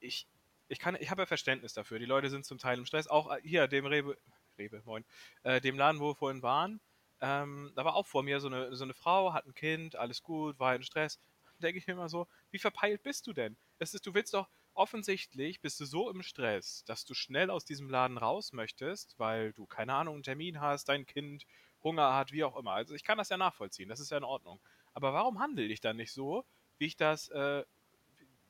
ich, 0.00 0.28
ich 0.68 0.78
kann, 0.80 0.96
ich 1.00 1.10
habe 1.10 1.22
ja 1.22 1.26
Verständnis 1.26 1.74
dafür. 1.74 1.98
Die 1.98 2.06
Leute 2.06 2.30
sind 2.30 2.44
zum 2.44 2.58
Teil 2.58 2.78
im 2.78 2.86
Stress. 2.86 3.06
Auch 3.08 3.30
äh, 3.30 3.40
hier, 3.42 3.68
dem 3.68 3.86
Rebe, 3.86 4.18
Rebe, 4.58 4.82
moin, 4.84 5.04
äh, 5.44 5.60
dem 5.60 5.78
Laden, 5.78 6.00
wo 6.00 6.10
wir 6.10 6.16
vorhin 6.16 6.42
waren, 6.42 6.80
ähm, 7.20 7.72
da 7.74 7.84
war 7.84 7.94
auch 7.94 8.06
vor 8.06 8.22
mir 8.22 8.40
so 8.40 8.48
eine, 8.48 8.74
so 8.76 8.84
eine 8.84 8.94
Frau, 8.94 9.32
hat 9.32 9.46
ein 9.46 9.54
Kind, 9.54 9.96
alles 9.96 10.22
gut, 10.22 10.58
war 10.58 10.74
in 10.74 10.82
Stress. 10.82 11.18
Denke 11.58 11.78
ich 11.78 11.86
mir 11.86 11.94
immer 11.94 12.08
so, 12.08 12.28
wie 12.50 12.58
verpeilt 12.58 13.02
bist 13.02 13.26
du 13.26 13.32
denn? 13.32 13.56
Es 13.78 13.94
ist, 13.94 14.06
du 14.06 14.14
willst 14.14 14.34
doch, 14.34 14.48
offensichtlich 14.74 15.60
bist 15.60 15.80
du 15.80 15.84
so 15.86 16.08
im 16.08 16.22
Stress, 16.22 16.84
dass 16.84 17.04
du 17.04 17.14
schnell 17.14 17.50
aus 17.50 17.64
diesem 17.64 17.90
Laden 17.90 18.16
raus 18.16 18.52
möchtest, 18.52 19.18
weil 19.18 19.52
du, 19.52 19.66
keine 19.66 19.94
Ahnung, 19.94 20.14
einen 20.14 20.22
Termin 20.22 20.60
hast, 20.60 20.88
dein 20.88 21.04
Kind 21.04 21.44
Hunger 21.82 22.14
hat, 22.14 22.32
wie 22.32 22.44
auch 22.44 22.56
immer. 22.56 22.72
Also 22.72 22.94
ich 22.94 23.02
kann 23.04 23.18
das 23.18 23.28
ja 23.28 23.36
nachvollziehen, 23.36 23.88
das 23.88 24.00
ist 24.00 24.10
ja 24.10 24.18
in 24.18 24.24
Ordnung. 24.24 24.60
Aber 24.94 25.12
warum 25.12 25.40
handle 25.40 25.64
ich 25.64 25.80
dann 25.80 25.96
nicht 25.96 26.12
so, 26.12 26.44
wie 26.78 26.86
ich 26.86 26.96
das, 26.96 27.28
äh, 27.30 27.64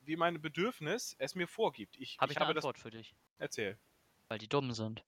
wie 0.01 0.15
mein 0.17 0.41
Bedürfnis 0.41 1.15
es 1.19 1.35
mir 1.35 1.47
vorgibt? 1.47 1.97
Ich, 1.97 2.19
habe 2.19 2.31
ich 2.31 2.37
ich 2.37 2.37
eine 2.37 2.45
habe 2.45 2.53
das. 2.53 2.63
Antwort 2.65 2.77
für 2.79 2.91
dich, 2.91 3.15
Erzähl. 3.39 3.79
weil 4.27 4.39
die 4.39 4.47
dumm 4.47 4.71
sind. 4.73 5.03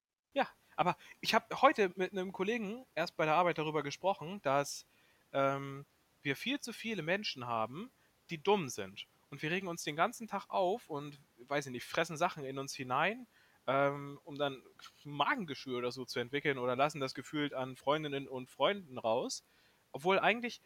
Aber 0.76 0.98
ich 1.20 1.34
habe 1.34 1.62
heute 1.62 1.92
mit 1.96 2.12
einem 2.12 2.32
Kollegen 2.32 2.86
erst 2.96 3.16
bei 3.18 3.26
der 3.26 3.36
Arbeit 3.36 3.58
darüber 3.58 3.84
gesprochen, 3.84 4.42
dass 4.42 4.86
ähm, 5.34 5.86
wir 6.22 6.36
viel 6.36 6.60
zu 6.60 6.74
viele 6.74 7.02
Menschen 7.02 7.48
haben, 7.48 7.92
die 8.30 8.42
dumm 8.42 8.70
sind. 8.70 9.08
Und 9.30 9.42
wir 9.42 9.52
regen 9.52 9.68
uns 9.68 9.84
den 9.84 9.96
ganzen 9.96 10.28
Tag 10.28 10.50
auf 10.50 10.90
und, 10.90 11.20
weiß 11.38 11.68
ich 11.68 11.72
nicht, 11.72 11.86
fressen 11.86 12.18
Sachen 12.18 12.44
in 12.44 12.58
uns 12.58 12.76
hinein, 12.76 13.28
ähm, 13.68 14.20
um 14.24 14.38
dann 14.38 14.62
Magengeschwür 15.04 15.78
oder 15.78 15.92
so 15.92 16.06
zu 16.06 16.20
entwickeln 16.20 16.58
oder 16.58 16.76
lassen 16.76 17.00
das 17.00 17.14
gefühlt 17.14 17.54
an 17.54 17.76
Freundinnen 17.78 18.28
und 18.28 18.50
Freunden 18.50 18.98
raus. 18.98 19.46
Obwohl 19.92 20.20
eigentlich, 20.20 20.62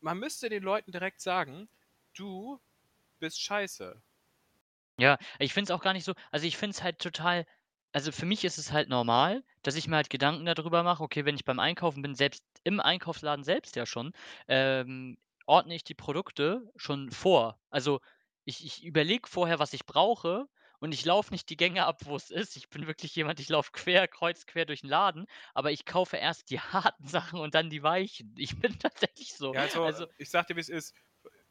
man 0.00 0.18
müsste 0.18 0.48
den 0.48 0.62
Leuten 0.62 0.92
direkt 0.92 1.20
sagen, 1.20 1.68
du 2.14 2.60
bist 3.18 3.40
scheiße. 3.40 4.02
Ja, 4.98 5.18
ich 5.38 5.52
finde 5.52 5.72
es 5.72 5.76
auch 5.76 5.82
gar 5.82 5.94
nicht 5.94 6.04
so 6.04 6.14
also, 6.30 6.46
ich 6.46 6.56
finde 6.56 6.76
es 6.76 6.82
halt 6.82 6.98
total 6.98 7.46
also, 7.92 8.12
für 8.12 8.26
mich 8.26 8.44
ist 8.44 8.58
es 8.58 8.72
halt 8.72 8.88
normal, 8.88 9.44
dass 9.62 9.76
ich 9.76 9.86
mir 9.88 9.96
halt 9.96 10.10
Gedanken 10.10 10.44
darüber 10.46 10.82
mache, 10.82 11.02
okay, 11.02 11.24
wenn 11.24 11.34
ich 11.34 11.44
beim 11.44 11.58
Einkaufen 11.60 12.02
bin, 12.02 12.14
selbst 12.14 12.44
im 12.64 12.80
Einkaufsladen 12.80 13.44
selbst 13.44 13.76
ja 13.76 13.86
schon, 13.86 14.12
ähm, 14.48 15.18
ordne 15.46 15.74
ich 15.74 15.84
die 15.84 15.94
Produkte 15.94 16.70
schon 16.76 17.10
vor. 17.10 17.60
Also, 17.70 18.00
ich 18.44 18.64
ich 18.64 18.84
überlege 18.84 19.28
vorher, 19.28 19.58
was 19.58 19.72
ich 19.72 19.86
brauche 19.86 20.48
und 20.80 20.92
ich 20.94 21.04
laufe 21.04 21.32
nicht 21.32 21.48
die 21.50 21.56
Gänge 21.56 21.84
ab, 21.86 22.00
wo 22.06 22.16
es 22.16 22.30
ist. 22.30 22.56
Ich 22.56 22.68
bin 22.70 22.86
wirklich 22.86 23.14
jemand, 23.14 23.38
ich 23.40 23.48
laufe 23.48 23.70
quer 23.72 24.08
kreuz 24.08 24.46
quer 24.46 24.64
durch 24.66 24.80
den 24.82 24.90
Laden, 24.90 25.26
aber 25.54 25.70
ich 25.70 25.84
kaufe 25.84 26.16
erst 26.16 26.50
die 26.50 26.60
harten 26.60 27.06
Sachen 27.06 27.38
und 27.40 27.54
dann 27.54 27.70
die 27.70 27.82
weichen. 27.82 28.34
Ich 28.38 28.58
bin 28.58 28.78
tatsächlich 28.78 29.34
so. 29.34 29.54
Ja, 29.54 29.62
also, 29.62 29.80
Also 29.80 30.06
ich 30.18 30.30
sag 30.30 30.46
dir, 30.46 30.56
wie 30.56 30.60
es 30.60 30.68
ist. 30.68 30.94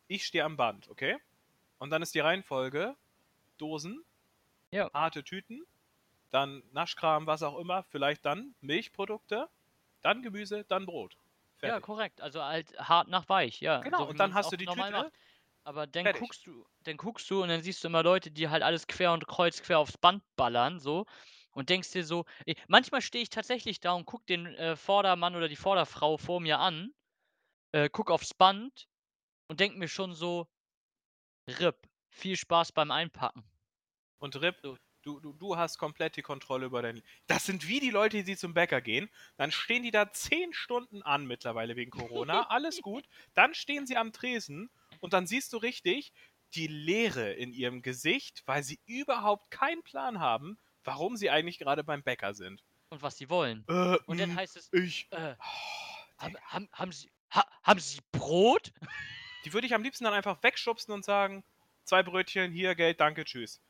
Ich 0.08 0.26
stehe 0.26 0.44
am 0.44 0.58
Band, 0.58 0.90
okay? 0.90 1.18
Und 1.80 1.92
dann 1.92 2.02
ist 2.02 2.16
die 2.16 2.20
Reihenfolge 2.22 2.98
Dosen, 3.58 4.06
Ja. 4.72 4.92
harte 4.94 5.24
Tüten, 5.24 5.66
dann 6.32 6.64
Naschkram, 6.72 7.28
was 7.28 7.44
auch 7.44 7.58
immer, 7.60 7.84
vielleicht 7.84 8.26
dann 8.26 8.56
Milchprodukte, 8.62 9.50
dann 10.02 10.24
Gemüse, 10.24 10.66
dann 10.66 10.86
Brot. 10.86 11.18
Ja, 11.64 11.80
Fertig. 11.80 11.80
korrekt. 11.80 12.22
Also 12.22 12.42
halt 12.44 12.78
hart 12.80 13.08
nach 13.08 13.30
weich, 13.30 13.60
ja. 13.62 13.84
Genau, 13.84 14.08
so 14.08 14.08
und 14.08 14.20
dann 14.20 14.34
hast 14.34 14.52
du 14.52 14.58
die 14.58 14.68
Tüte. 14.68 14.94
macht. 14.94 15.14
Aber 15.64 15.86
dann 15.86 16.12
Fertig. 16.12 16.12
guckst 16.12 16.48
du 16.48 16.66
dann 16.82 16.98
guckst 16.98 17.30
du 17.30 17.44
und 17.44 17.50
dann 17.50 17.62
siehst 17.62 17.84
du 17.84 17.88
immer 17.88 18.02
Leute, 18.04 18.32
die 18.32 18.50
halt 18.50 18.64
alles 18.64 18.88
quer 18.88 19.14
und 19.14 19.28
kreuz 19.28 19.62
quer 19.62 19.78
aufs 19.80 19.98
Band 19.98 20.24
ballern 20.36 20.80
so 20.80 21.06
und 21.52 21.70
denkst 21.70 21.92
dir 21.92 22.04
so 22.04 22.26
e 22.48 22.56
manchmal 22.68 23.02
stehe 23.02 23.22
ich 23.24 23.30
tatsächlich 23.30 23.80
da 23.80 23.94
und 23.94 24.06
gucke 24.08 24.26
den, 24.26 24.48
äh, 24.48 24.76
Vordermann 24.76 25.36
oder 25.36 25.48
die 25.48 25.56
Vorderfrau 25.56 26.18
vor 26.18 26.40
mir 26.42 26.58
an, 26.60 26.94
äh, 27.74 27.90
gucke 27.90 28.14
aufs 28.14 28.34
Band 28.36 28.88
und 29.50 29.60
denke 29.62 29.78
mir 29.80 29.88
schon 29.90 30.14
so: 30.14 30.48
„RIP, 31.48 31.88
viel 32.10 32.38
Spaß 32.38 32.72
beim 32.74 32.92
Einpacken.“ 32.92 33.44
Und 34.20 34.36
Rip, 34.42 34.64
So. 34.64 34.78
Du, 35.04 35.20
du, 35.20 35.34
du 35.34 35.58
hast 35.58 35.78
komplett 35.78 36.16
die 36.16 36.22
Kontrolle 36.22 36.66
über 36.68 36.82
dein. 36.82 37.02
Das 37.28 37.46
sind 37.46 37.68
wie 37.68 37.80
die 37.80 37.90
Leute, 37.90 38.24
die 38.24 38.38
zum 38.38 38.54
Bäcker 38.54 38.82
gehen. 38.82 39.10
Dann 39.38 39.52
stehen 39.52 39.84
die 39.84 39.92
da 39.92 40.12
zehn 40.12 40.54
Stunden 40.54 41.02
an 41.02 41.26
mittlerweile 41.26 41.76
wegen 41.76 41.92
Corona. 41.92 42.44
Alles 42.50 42.82
gut. 42.82 43.08
Dann 43.34 43.54
stehen 43.54 43.86
sie 43.88 43.98
am 43.98 44.12
Tresen 44.14 44.70
und 45.00 45.14
dann 45.14 45.28
siehst 45.28 45.54
du 45.54 45.58
richtig 45.58 46.14
die 46.54 46.68
Leere 46.68 47.32
in 47.34 47.54
ihrem 47.54 47.82
Gesicht, 47.82 48.44
weil 48.46 48.64
sie 48.64 48.80
überhaupt 48.86 49.52
keinen 49.52 49.84
Plan 49.84 50.20
haben, 50.20 50.58
warum 50.84 51.16
sie 51.16 51.30
eigentlich 51.30 51.60
gerade 51.60 51.84
beim 51.84 52.04
Bäcker 52.04 52.34
sind. 52.34 52.64
Und 52.90 53.02
was 53.02 53.18
sie 53.18 53.30
wollen. 53.30 53.68
Äh, 53.68 53.98
Und 54.06 54.20
dann 54.20 54.34
mh, 54.34 54.36
heißt 54.36 54.58
es, 54.58 54.72
ich. 54.72 55.10
äh, 55.12 55.36
Oh, 55.40 56.06
haben 56.18 56.38
Digga. 56.38 56.42
haben 56.46 56.70
haben 56.74 56.92
Sie 56.92 57.12
ha 57.32 57.46
haben 57.64 57.80
Sie 57.80 58.02
Brot? 58.12 58.74
die 59.46 59.54
würde 59.54 59.68
ich 59.68 59.74
am 59.76 59.84
liebsten 59.84 60.04
dann 60.06 60.14
einfach 60.14 60.42
wegschubsen 60.44 60.94
und 60.94 61.06
sagen: 61.06 61.44
zwei 61.84 62.04
Brötchen, 62.04 62.52
hier, 62.52 62.76
Geld, 62.76 63.00
danke, 63.00 63.26
tschüss. 63.26 63.62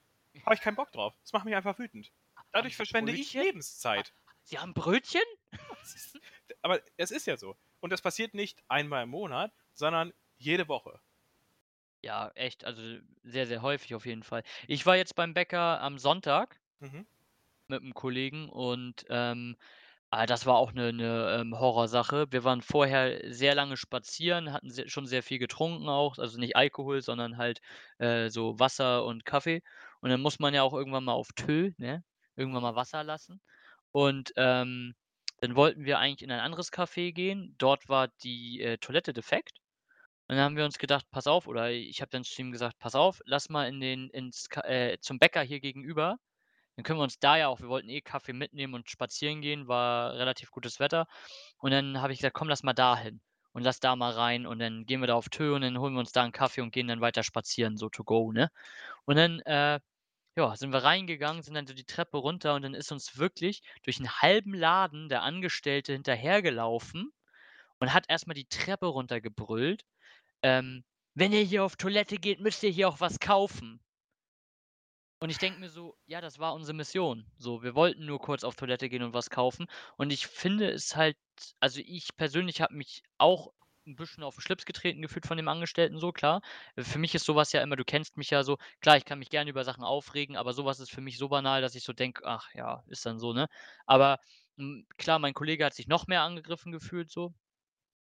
Habe 0.46 0.56
ich 0.56 0.62
keinen 0.62 0.76
Bock 0.76 0.92
drauf. 0.92 1.14
Das 1.24 1.34
macht 1.34 1.46
mich 1.46 1.56
einfach 1.56 1.78
wütend. 1.78 2.14
Dadurch 2.52 2.76
verschwende 2.76 3.12
ich 3.12 3.34
Brötchen? 3.34 3.36
Lebenszeit. 3.36 4.14
Sie 4.44 4.60
haben 4.60 4.74
Brötchen? 4.74 5.22
Aber 6.62 6.82
es 6.98 7.12
ist 7.12 7.28
ja 7.28 7.38
so. 7.38 7.58
Und 7.80 7.92
das 7.92 8.02
passiert 8.02 8.34
nicht 8.34 8.64
einmal 8.68 9.04
im 9.04 9.10
Monat, 9.10 9.54
sondern 9.74 10.14
jede 10.38 10.68
Woche. 10.68 11.02
Ja, 12.04 12.32
echt, 12.36 12.64
also 12.66 12.82
sehr, 13.24 13.46
sehr 13.48 13.62
häufig 13.62 13.94
auf 13.96 14.06
jeden 14.08 14.24
Fall. 14.24 14.44
Ich 14.68 14.86
war 14.88 14.96
jetzt 14.98 15.16
beim 15.16 15.34
Bäcker 15.36 15.82
am 15.82 15.98
Sonntag 16.00 16.60
Mhm. 16.82 17.06
mit 17.70 17.82
'm 17.84 17.94
Kollegen 17.94 18.50
und, 18.50 19.06
ähm, 19.10 19.56
ah, 20.12 20.26
das 20.28 20.46
war 20.46 20.58
auch 20.58 20.74
'ne 20.74 20.94
'ne, 20.94 21.38
ähm, 21.42 21.60
Horrorsache. 21.60 22.28
Wir 22.32 22.44
waren 22.44 22.62
vorher 22.62 23.22
sehr 23.34 23.56
lange 23.56 23.78
spazieren, 23.78 24.54
hatten 24.54 24.70
se 24.72 24.90
schon 24.90 25.06
sehr 25.08 25.24
viel 25.24 25.40
getrunken 25.40 25.90
auch, 25.90 26.18
also 26.20 26.40
nicht 26.40 26.56
Alkohol, 26.56 27.02
sondern 27.02 27.38
halt, 27.38 27.62
äh, 28.00 28.30
so 28.30 28.60
Wasser 28.60 29.06
und 29.06 29.26
Kaffee. 29.26 29.62
Und 30.02 30.10
dann 30.12 30.22
muss 30.22 30.40
man 30.40 30.54
ja 30.54 30.64
auch 30.64 30.74
irgendwann 30.74 31.04
mal 31.06 31.14
auf 31.14 31.30
Tö, 31.36 31.72
ne? 31.78 32.04
Irgendwann 32.36 32.64
mal 32.64 32.76
Wasser 32.76 33.04
lassen. 33.04 33.42
Und, 33.92 34.34
ähm, 34.38 34.96
dann 35.40 35.56
wollten 35.56 35.86
wir 35.86 36.00
eigentlich 36.00 36.24
in 36.24 36.32
ein 36.32 36.40
anderes 36.42 36.72
Café 36.72 37.14
gehen. 37.14 37.56
Dort 37.60 37.90
war 37.90 38.10
die, 38.24 38.62
äh, 38.62 38.78
Toilette 38.80 39.14
defekt. 39.14 39.60
Und 40.28 40.36
dann 40.38 40.46
haben 40.46 40.58
wir 40.58 40.66
uns 40.66 40.78
gedacht: 40.80 41.06
„Pass 41.12 41.28
auf“ 41.28 41.48
oder 41.48 41.72
ich 41.72 42.02
habe 42.02 42.10
dann 42.12 42.24
zu 42.24 42.42
ihm 42.42 42.52
gesagt: 42.52 42.80
„Pass 42.80 42.96
auf, 42.96 43.22
lass 43.26 43.50
mal 43.50 43.68
in 43.68 43.80
den 43.80 44.10
ins 44.10 44.48
äh, 44.64 44.98
zum 45.02 45.20
Bäcker 45.20 45.42
hier 45.42 45.60
gegenüber. 45.60 46.18
Dann 46.78 46.84
können 46.86 47.00
wir 47.00 47.04
uns 47.04 47.20
da 47.20 47.38
ja 47.38 47.48
auch 47.50 47.62
wir 47.62 47.70
wollten 47.70 47.90
eh 47.90 48.02
Kaffee 48.02 48.34
mitnehmen 48.34 48.74
und 48.76 48.90
spazieren 48.90 49.42
gehen, 49.42 49.68
war 49.68 50.16
relativ 50.16 50.52
gutes 50.52 50.80
Wetter. 50.80 51.08
Und 51.60 51.72
dann 51.72 52.02
habe 52.02 52.14
ich 52.14 52.20
gesagt: 52.20 52.36
„Komm, 52.36 52.50
lass 52.50 52.64
mal 52.64 52.74
dahin 52.74 53.22
und 53.54 53.64
lass 53.64 53.80
da 53.82 53.96
mal 53.98 54.12
rein 54.14 54.46
und 54.48 54.60
dann 54.60 54.86
gehen 54.86 55.02
wir 55.02 55.08
da 55.08 55.16
auf 55.16 55.30
Tö 55.30 55.56
und 55.56 55.62
dann 55.64 55.80
holen 55.80 55.94
wir 55.96 56.00
uns 56.02 56.12
da 56.14 56.24
'n 56.26 56.32
Kaffee 56.34 56.62
und 56.62 56.72
gehen 56.74 56.88
dann 56.88 57.02
weiter 57.02 57.24
spazieren, 57.24 57.78
so 57.78 57.90
to 57.90 58.04
go“, 58.06 58.32
ne? 58.34 58.50
Und 59.06 59.18
dann, 59.18 59.40
äh, 59.42 59.80
ja, 60.38 60.56
sind 60.56 60.72
wir 60.74 60.84
reingegangen, 60.84 61.42
sind 61.44 61.54
dann 61.56 61.68
so 61.68 61.74
die 61.74 61.86
Treppe 61.86 62.18
runter 62.18 62.56
und 62.56 62.64
dann 62.64 62.74
ist 62.74 62.92
uns 62.92 63.18
wirklich 63.18 63.62
durch 63.84 64.00
'n 64.00 64.10
halben 64.22 64.54
Laden 64.54 65.10
der 65.10 65.24
Angestellte 65.24 65.94
hinterhergelaufen 65.94 67.12
und 67.80 67.94
hat 67.94 68.06
erst 68.10 68.28
mal 68.28 68.34
die 68.36 68.48
Treppe 68.48 68.88
runtergebrüllt, 68.88 69.86
ähm: 70.44 70.86
„Wenn 71.16 71.34
ihr 71.34 71.44
hier 71.44 71.64
auf 71.66 71.78
Toilette 71.78 72.18
geht, 72.18 72.42
müsst 72.42 72.64
ihr 72.64 72.72
hier 72.72 72.90
auch 72.90 73.02
was 73.02 73.20
kaufen.“ 73.20 73.82
Und 75.22 75.30
ich 75.30 75.38
denke 75.38 75.60
mir 75.60 75.70
so: 75.70 75.96
„Ja, 76.08 76.20
das 76.20 76.40
war 76.40 76.54
unsere 76.54 76.76
Mission. 76.76 77.26
So, 77.38 77.62
wir 77.64 77.76
wollten 77.76 78.06
nur 78.06 78.20
kurz 78.20 78.44
auf 78.44 78.56
Toilette 78.56 78.90
gehen 78.90 79.04
und 79.04 79.14
was 79.14 79.30
kaufen.“ 79.30 79.68
Und 79.98 80.12
ich 80.12 80.28
finde 80.28 80.70
es 80.72 80.96
halt 80.96 81.16
also, 81.60 81.80
ich 81.86 82.16
persönlich 82.18 82.60
habe 82.62 82.74
mich 82.76 83.04
auch 83.18 83.54
'n 83.88 83.96
bisschen 83.96 84.24
auf 84.24 84.38
'n 84.38 84.42
Schlips 84.42 84.66
getreten 84.66 85.02
gefühlt 85.02 85.26
von 85.28 85.38
dem 85.38 85.48
Angestellten 85.48 85.98
so, 86.00 86.12
klar. 86.12 86.42
Für 86.78 87.00
mich 87.00 87.16
ist 87.16 87.26
so 87.26 87.36
was 87.36 87.52
ja 87.54 87.62
immer 87.62 87.76
du 87.76 87.84
kennst 87.86 88.18
mich 88.18 88.30
ja 88.30 88.44
so, 88.44 88.58
klar, 88.82 88.98
ich 88.98 89.06
kann 89.06 89.20
mich 89.20 89.30
gerne 89.30 89.50
über 89.50 89.64
Sachen 89.64 89.84
aufregen, 89.84 90.38
aber 90.38 90.54
so 90.54 90.66
was 90.66 90.80
ist 90.80 90.92
für 90.92 91.02
mich 91.02 91.18
so 91.18 91.30
banal, 91.30 91.62
dass 91.62 91.76
ich 91.76 91.84
so 91.84 91.94
denke: 91.94 92.24
„Ach 92.26 92.48
ja, 92.54 92.84
ist 92.88 93.06
dann 93.06 93.20
so“, 93.20 93.34
ne? 93.34 93.48
Aber, 93.86 94.20
hm, 94.58 94.86
klar, 94.98 95.20
mein 95.20 95.34
Kollege 95.34 95.66
hat 95.66 95.74
sich 95.76 95.88
noch 95.88 96.08
mehr 96.08 96.22
angegriffen 96.24 96.72
gefühlt 96.72 97.10
so 97.12 97.34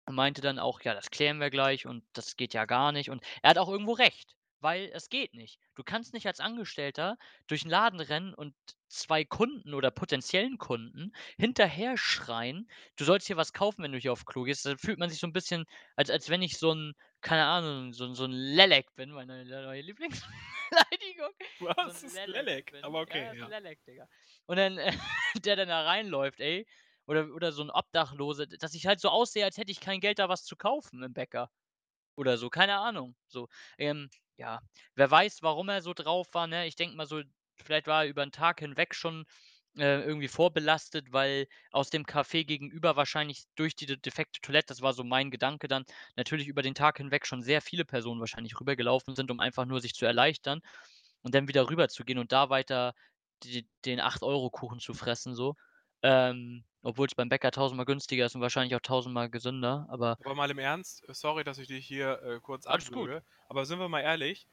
und 0.08 0.16
meinte 0.16 0.42
dann 0.42 0.60
auch: 0.60 0.82
„Ja, 0.82 0.94
das 0.96 1.12
klären 1.12 1.40
wir 1.40 1.50
gleich 1.52 1.86
und 1.88 2.04
das 2.14 2.38
geht 2.38 2.54
ja 2.54 2.66
gar 2.66 2.92
nicht.“ 2.94 3.10
Und 3.12 3.24
er 3.44 3.52
hat 3.52 3.58
auch 3.60 3.70
irgendwo 3.70 3.94
recht, 3.94 4.36
weil 4.64 4.90
es 4.94 5.10
geht 5.10 5.34
nicht. 5.36 5.60
Du 5.76 5.84
kannst 5.84 6.14
nicht 6.14 6.28
als 6.28 6.40
Angestellter 6.40 7.18
durch 7.48 7.64
'n 7.66 7.70
Laden 7.70 8.00
rennen 8.02 8.34
und 8.34 8.56
2 8.90 9.26
Kunden 9.26 9.74
oder 9.76 9.92
potenziellen 9.92 10.58
Kunden 10.58 11.12
hinterher 11.38 11.98
schreien: 11.98 12.70
„Du 12.98 13.06
sollst 13.06 13.28
hier 13.28 13.38
was 13.38 13.54
kaufen, 13.54 13.84
wenn 13.84 13.92
du 13.94 14.00
hier 14.00 14.14
auf 14.14 14.26
Klo 14.26 14.44
gehst.“ 14.44 14.66
Da 14.66 14.76
fühlt 14.78 15.00
man 15.00 15.10
sich 15.10 15.20
so 15.20 15.28
'n 15.28 15.34
bisschen, 15.34 15.66
als 15.96 16.10
als 16.10 16.30
wenn 16.30 16.42
ich 16.42 16.58
so 16.58 16.72
'n 16.74 16.94
keine 17.22 17.46
Ahnung, 17.46 17.94
so 17.94 18.14
so 18.16 18.26
'n 18.26 18.32
Lelek 18.32 18.96
bin, 18.96 19.12
meine 19.12 19.46
neue 19.46 19.82
Lieblingsbeleidigung. 19.82 21.32
So 21.84 21.84
Was 21.86 22.04
ist 22.04 22.26
Lelek? 22.26 22.72
bin. 22.72 22.72
Aber 22.82 23.02
okay, 23.02 23.32
Ja, 23.32 23.34
ja. 23.34 23.50
Lelek, 23.50 23.84
Digga. 23.86 24.08
Und 24.46 24.58
dann, 24.58 24.78
äh, 24.78 24.92
der 25.46 25.56
dann 25.56 25.68
da 25.70 25.84
reinläuft, 25.84 26.40
ey, 26.40 26.68
oder 27.08 27.34
oder 27.34 27.52
so 27.52 27.62
'n 27.64 27.70
Obdachlose, 27.72 28.48
dass 28.48 28.74
ich 28.74 28.86
halt 28.88 29.00
so 29.00 29.10
aussehe, 29.10 29.46
als 29.46 29.58
hätte 29.58 29.72
ich 29.72 29.80
kein 29.80 30.00
Geld, 30.02 30.20
da 30.20 30.30
was 30.30 30.46
zu 30.46 30.56
kaufen 30.56 31.04
im 31.04 31.14
Bäcker 31.14 31.52
oder 32.18 32.38
so, 32.38 32.50
keine 32.50 32.78
Ahnung, 32.80 33.16
so. 33.28 33.50
Ähm, 33.78 34.10
ja, 34.38 34.60
wer 34.96 35.10
weiß, 35.12 35.42
warum 35.44 35.70
er 35.70 35.82
so 35.82 35.94
drauf 35.94 36.28
war, 36.34 36.48
ne? 36.48 36.68
Ich 36.68 36.76
denke 36.76 36.96
mal 36.96 37.06
so, 37.08 37.22
vielleicht 37.64 37.88
war 37.88 38.04
er 38.04 38.10
über 38.10 38.24
'n 38.24 38.32
Tag 38.32 38.60
hinweg 38.60 38.96
schon, 38.96 39.26
äh, 39.78 40.02
irgendwie 40.04 40.28
vorbelastet, 40.28 41.12
weil 41.14 41.48
aus 41.72 41.90
dem 41.90 42.04
Café 42.06 42.46
gegenüber 42.46 42.96
wahrscheinlich 42.96 43.46
durch 43.56 43.76
die 43.76 43.86
de 43.88 43.98
defekte 43.98 44.40
Toilette, 44.42 44.68
das 44.68 44.82
war 44.82 44.94
so 44.94 45.04
mein 45.04 45.32
Gedanke 45.32 45.68
dann, 45.68 45.84
natürlich 46.16 46.48
über 46.48 46.62
den 46.62 46.76
Tag 46.76 46.98
hinweg 46.98 47.26
schon 47.28 47.42
sehr 47.44 47.62
viele 47.62 47.86
Personen 47.86 48.20
wahrscheinlich 48.20 48.60
rübergelaufen 48.60 49.16
sind, 49.16 49.32
um 49.32 49.40
einfach 49.40 49.66
nur 49.66 49.82
sich 49.82 49.94
zu 49.96 50.06
erleichtern 50.06 50.62
und 51.24 51.36
dann 51.36 51.48
wieder 51.48 51.70
rüberzugehen 51.70 52.20
und 52.20 52.32
da 52.32 52.50
weiter 52.50 52.94
d 53.44 53.68
den 53.86 54.00
8 54.00 54.24
€ 54.24 54.50
Kuchen 54.52 54.80
zu 54.80 54.94
fressen 54.94 55.36
so. 55.36 55.56
Ähm, 56.04 56.66
obwohl's 56.84 57.16
beim 57.16 57.30
Bäcker 57.30 57.52
tausendmal 57.52 57.86
günstiger 57.86 58.26
ist 58.26 58.36
und 58.36 58.42
wahrscheinlich 58.42 58.76
auch 58.76 58.82
tausendmal 58.82 59.30
gesünder, 59.30 59.88
aber 59.90 60.18
Aber 60.24 60.36
mal 60.36 60.50
im 60.52 60.60
Ernst, 60.60 61.04
sorry, 61.10 61.44
dass 61.44 61.58
ich 61.58 61.68
dich 61.68 61.86
hier 61.86 62.22
äh, 62.24 62.40
kurz 62.40 62.66
abwürge, 62.66 63.24
aber 63.48 63.66
sind 63.66 63.80
wir 63.80 63.90
mal 63.90 64.02
ehrlich, 64.02 64.48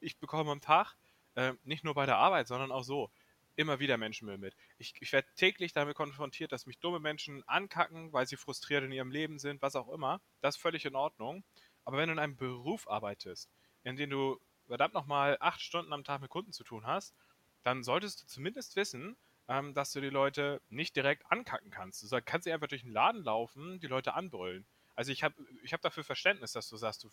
ich 0.00 0.18
bekomme 0.18 0.50
am 0.50 0.60
Tag, 0.60 0.96
äh, 1.34 1.54
nicht 1.64 1.84
nur 1.84 1.94
bei 1.94 2.06
der 2.06 2.16
Arbeit, 2.18 2.48
sondern 2.48 2.72
auch 2.72 2.82
so, 2.84 3.10
immer 3.54 3.80
wieder 3.80 3.98
Menschenmüll 3.98 4.38
mit. 4.38 4.56
Ich, 4.78 4.94
ich 5.00 5.12
werde 5.12 5.28
täglich 5.36 5.72
damit 5.74 5.94
konfrontiert, 5.94 6.52
dass 6.52 6.64
mich 6.66 6.78
dumme 6.80 7.00
Menschen 7.00 7.46
ankacken, 7.46 8.12
weil 8.12 8.26
sie 8.26 8.36
frustriert 8.36 8.82
in 8.84 8.92
ihrem 8.92 9.10
Leben 9.10 9.38
sind, 9.38 9.60
was 9.60 9.76
auch 9.76 9.88
immer. 9.90 10.22
Das 10.40 10.56
ist 10.56 10.62
völlig 10.62 10.86
in 10.86 10.96
Ordnung. 10.96 11.44
Aber 11.84 11.98
wenn 11.98 12.08
du 12.08 12.14
in 12.14 12.18
einem 12.18 12.36
Beruf 12.36 12.88
arbeitest, 12.88 13.50
in 13.84 13.96
dem 13.96 14.08
du 14.10 14.40
verdammt 14.66 14.94
nochmal 14.94 15.36
acht 15.40 15.60
Stunden 15.60 15.92
am 15.92 16.02
Tag 16.04 16.22
mit 16.22 16.30
Kunden 16.30 16.52
zu 16.52 16.64
tun 16.64 16.86
hast, 16.86 17.14
dann 17.62 17.82
solltest 17.82 18.22
du 18.22 18.26
zumindest 18.26 18.74
wissen, 18.76 19.16
ähm, 19.52 19.74
dass 19.74 19.92
du 19.92 20.00
die 20.00 20.08
Leute 20.08 20.62
nicht 20.70 20.96
direkt 20.96 21.30
ankacken 21.30 21.70
kannst. 21.70 22.02
Du 22.10 22.20
kannst 22.24 22.44
sie 22.44 22.52
einfach 22.52 22.68
durch 22.68 22.82
den 22.82 22.92
Laden 22.92 23.22
laufen, 23.22 23.80
die 23.80 23.86
Leute 23.86 24.14
anbrüllen. 24.14 24.66
Also 24.94 25.12
ich 25.12 25.22
habe 25.22 25.34
ich 25.62 25.74
hab 25.74 25.82
dafür 25.82 26.04
Verständnis, 26.04 26.52
dass 26.52 26.70
du 26.70 26.76
sagst, 26.78 27.04
du 27.04 27.10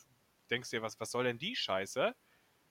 denkst 0.49 0.69
dir, 0.69 0.81
was, 0.81 0.97
was 1.01 1.11
soll 1.11 1.25
denn 1.25 1.37
die 1.37 1.57
Scheiße? 1.57 2.15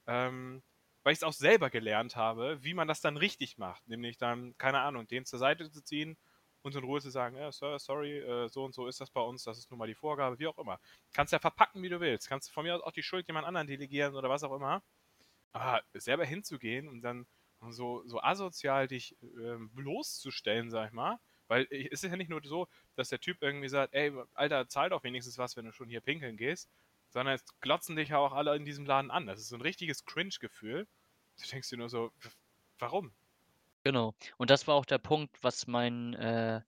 Ähm, 0.07 0.63
weil 1.03 1.13
ich 1.13 1.19
es 1.19 1.23
auch 1.23 1.35
selber 1.35 1.69
gelernt 1.69 2.17
habe, 2.17 2.65
wie 2.65 2.73
man 2.73 2.89
das 2.89 3.03
dann 3.03 3.19
richtig 3.19 3.59
macht. 3.59 3.87
Nämlich 3.89 4.17
dann, 4.17 4.57
keine 4.57 4.81
Ahnung, 4.81 5.07
den 5.07 5.27
zur 5.27 5.39
Seite 5.39 5.71
zu 5.71 5.85
ziehen 5.85 6.17
und 6.63 6.75
in 6.75 6.85
Ruhe 6.85 7.03
zu 7.03 7.11
sagen, 7.11 7.37
ja, 7.37 7.53
Sir, 7.53 7.79
sorry, 7.79 8.21
äh, 8.21 8.49
so 8.49 8.65
und 8.65 8.75
so 8.75 8.87
ist 8.87 9.03
das 9.03 9.11
bei 9.11 9.21
uns, 9.21 9.45
das 9.45 9.59
ist 9.59 9.71
nun 9.71 9.79
mal 9.79 9.87
die 9.87 9.95
Vorgabe, 9.95 10.39
wie 10.39 10.47
auch 10.47 10.59
immer. 10.59 10.81
Kannst 11.13 11.35
ja 11.35 11.39
verpacken, 11.39 11.83
wie 11.83 11.91
du 11.91 12.01
willst. 12.01 12.27
Kannst 12.27 12.51
von 12.51 12.65
mir 12.65 12.75
aus 12.75 12.83
auch 12.83 12.93
die 12.93 13.03
Schuld 13.03 13.27
jemand 13.27 13.47
anderen 13.47 13.67
delegieren 13.67 14.15
oder 14.15 14.31
was 14.31 14.45
auch 14.45 14.57
immer. 14.57 14.83
Aber 15.53 15.83
selber 15.93 16.25
hinzugehen 16.25 16.89
und 16.89 17.03
dann 17.03 17.27
so, 17.71 18.03
so 18.07 18.21
asozial 18.23 18.89
dich 18.89 19.17
äh, 19.23 19.57
bloßzustellen, 19.75 20.71
sag 20.71 20.89
ich 20.89 20.93
mal, 20.93 21.19
weil 21.49 21.67
es 21.71 22.05
ist 22.05 22.11
ja 22.11 22.17
nicht 22.17 22.31
nur 22.31 22.41
so, 22.45 22.69
dass 22.95 23.09
der 23.09 23.21
Typ 23.21 23.39
irgendwie 23.43 23.69
sagt, 23.69 23.95
ey, 23.95 24.13
Alter, 24.35 24.69
zahl 24.69 24.91
doch 24.91 25.05
wenigstens 25.05 25.39
was, 25.39 25.57
wenn 25.57 25.65
du 25.65 25.73
schon 25.73 25.89
hier 25.89 26.01
pinkeln 26.01 26.37
gehst, 26.37 26.71
sondern 27.11 27.35
es 27.35 27.45
glotzen 27.61 27.97
dich 27.97 28.11
ja 28.11 28.19
auch 28.19 28.33
alle 28.33 28.55
in 28.57 28.65
diesem 28.65 28.87
Laden 28.87 29.11
an. 29.11 29.27
Das 29.27 29.41
ist 29.41 29.49
so 29.49 29.57
ein 29.57 29.63
richtiges 29.63 30.05
Cringe-Gefühl. 30.05 30.87
Du 31.41 31.49
denkst 31.49 31.71
dir 31.71 31.79
nur 31.79 31.89
so, 31.89 32.13
warum? 32.79 33.15
Genau. 33.85 34.15
Und 34.37 34.51
das 34.51 34.67
war 34.67 34.75
auch 34.75 34.85
der 34.85 34.99
Punkt, 34.99 35.37
was 35.43 35.67
mein, 35.67 36.15
äh, 36.15 36.61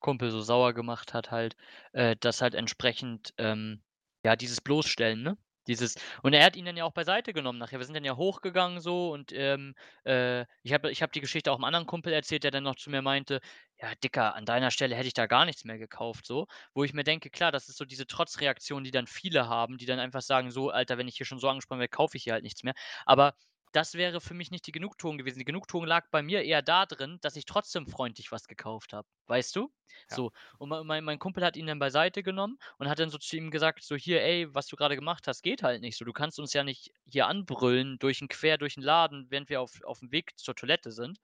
Kumpel 0.00 0.30
so 0.30 0.42
sauer 0.42 0.74
gemacht 0.74 1.14
hat 1.14 1.30
halt, 1.30 1.56
äh, 1.92 2.16
dass 2.20 2.42
halt 2.42 2.54
entsprechend, 2.54 3.32
ähm, 3.38 3.82
ja, 4.24 4.36
dieses 4.36 4.60
Bloßstellen, 4.60 5.22
ne? 5.22 5.38
Dieses 5.66 5.94
und 6.22 6.34
er 6.34 6.44
hat 6.44 6.56
ihn 6.56 6.64
dann 6.66 6.76
ja 6.76 6.84
auch 6.84 6.92
beiseite 6.92 7.32
genommen 7.32 7.58
nachher. 7.58 7.78
Wir 7.78 7.86
sind 7.86 7.94
dann 7.94 8.04
ja 8.04 8.16
hochgegangen 8.16 8.80
so 8.80 9.10
und, 9.12 9.32
ähm, 9.32 9.74
äh, 10.04 10.42
ich 10.62 10.72
habe 10.72 10.90
ich 10.90 11.02
habe 11.02 11.12
die 11.12 11.20
Geschichte 11.20 11.50
auch 11.52 11.58
'm 11.58 11.64
anderen 11.64 11.86
Kumpel 11.86 12.12
erzählt, 12.12 12.44
der 12.44 12.50
dann 12.50 12.64
noch 12.64 12.76
zu 12.76 12.90
mir 12.90 13.02
meinte: 13.02 13.40
„Ja, 13.80 13.94
Dicker, 14.02 14.34
an 14.34 14.44
deiner 14.44 14.70
Stelle 14.70 14.94
hätte 14.96 15.06
ich 15.08 15.14
da 15.14 15.26
gar 15.26 15.44
nichts 15.46 15.64
mehr 15.64 15.78
gekauft“, 15.78 16.26
so. 16.26 16.46
Wo 16.74 16.84
ich 16.84 16.92
mir 16.92 17.04
denke, 17.04 17.30
klar, 17.30 17.50
das 17.52 17.68
ist 17.68 17.78
so 17.78 17.84
diese 17.84 18.06
Trotzreaktion, 18.06 18.84
die 18.84 18.90
dann 18.90 19.06
viele 19.06 19.48
haben, 19.48 19.78
die 19.78 19.86
dann 19.86 19.98
einfach 19.98 20.22
sagen: 20.22 20.50
„So, 20.50 20.70
Alter, 20.70 20.98
wenn 20.98 21.08
ich 21.08 21.16
hier 21.16 21.26
schon 21.26 21.38
so 21.38 21.48
angesprochen 21.48 21.80
werde, 21.80 21.90
kaufe 21.90 22.16
ich 22.16 22.24
hier 22.24 22.34
halt 22.34 22.44
nichts 22.44 22.62
mehr.“ 22.62 22.74
Aber 23.06 23.34
das 23.74 23.94
wäre 23.94 24.20
für 24.20 24.34
mich 24.34 24.50
nicht 24.50 24.66
die 24.66 24.72
Genugtuung 24.72 25.18
gewesen. 25.18 25.38
Die 25.40 25.44
Genugtuung 25.44 25.84
lag 25.86 26.08
bei 26.10 26.22
mir 26.22 26.42
eher 26.42 26.62
da 26.62 26.86
drin, 26.86 27.18
dass 27.22 27.36
ich 27.36 27.44
trotzdem 27.44 27.86
freundlich 27.86 28.32
was 28.32 28.46
gekauft 28.48 28.92
habe, 28.92 29.08
weißt 29.26 29.54
du? 29.56 29.72
Ja. 30.10 30.20
So, 30.20 30.32
und 30.58 30.68
mei 30.70 30.82
mein 30.84 31.04
mein 31.04 31.18
Kumpel 31.18 31.44
hat 31.44 31.56
ihn 31.56 31.66
dann 31.66 31.78
beiseite 31.78 32.22
genommen 32.22 32.58
und 32.78 32.88
hat 32.88 32.98
dann 32.98 33.10
so 33.10 33.18
zu 33.18 33.36
ihm 33.36 33.50
gesagt, 33.50 33.84
so: 33.84 33.96
„Hier, 33.96 34.22
ey, 34.22 34.52
was 34.54 34.66
du 34.68 34.76
grade 34.76 34.96
gemacht 34.96 35.26
hast, 35.28 35.42
geht 35.42 35.62
halt 35.62 35.82
nicht 35.82 35.96
so. 35.96 36.04
Du 36.04 36.12
kannst 36.12 36.38
uns 36.40 36.52
ja 36.52 36.64
nicht 36.64 36.90
hier 37.04 37.26
anbrüllen 37.26 37.98
durch 37.98 38.20
'n 38.22 38.28
quer 38.28 38.58
durch 38.58 38.76
'n 38.76 38.82
Laden, 38.82 39.26
während 39.30 39.48
wir 39.50 39.60
auf 39.60 39.82
aufm 39.84 40.10
Weg 40.12 40.32
zur 40.38 40.54
Toilette 40.56 40.90
sind 40.92 41.18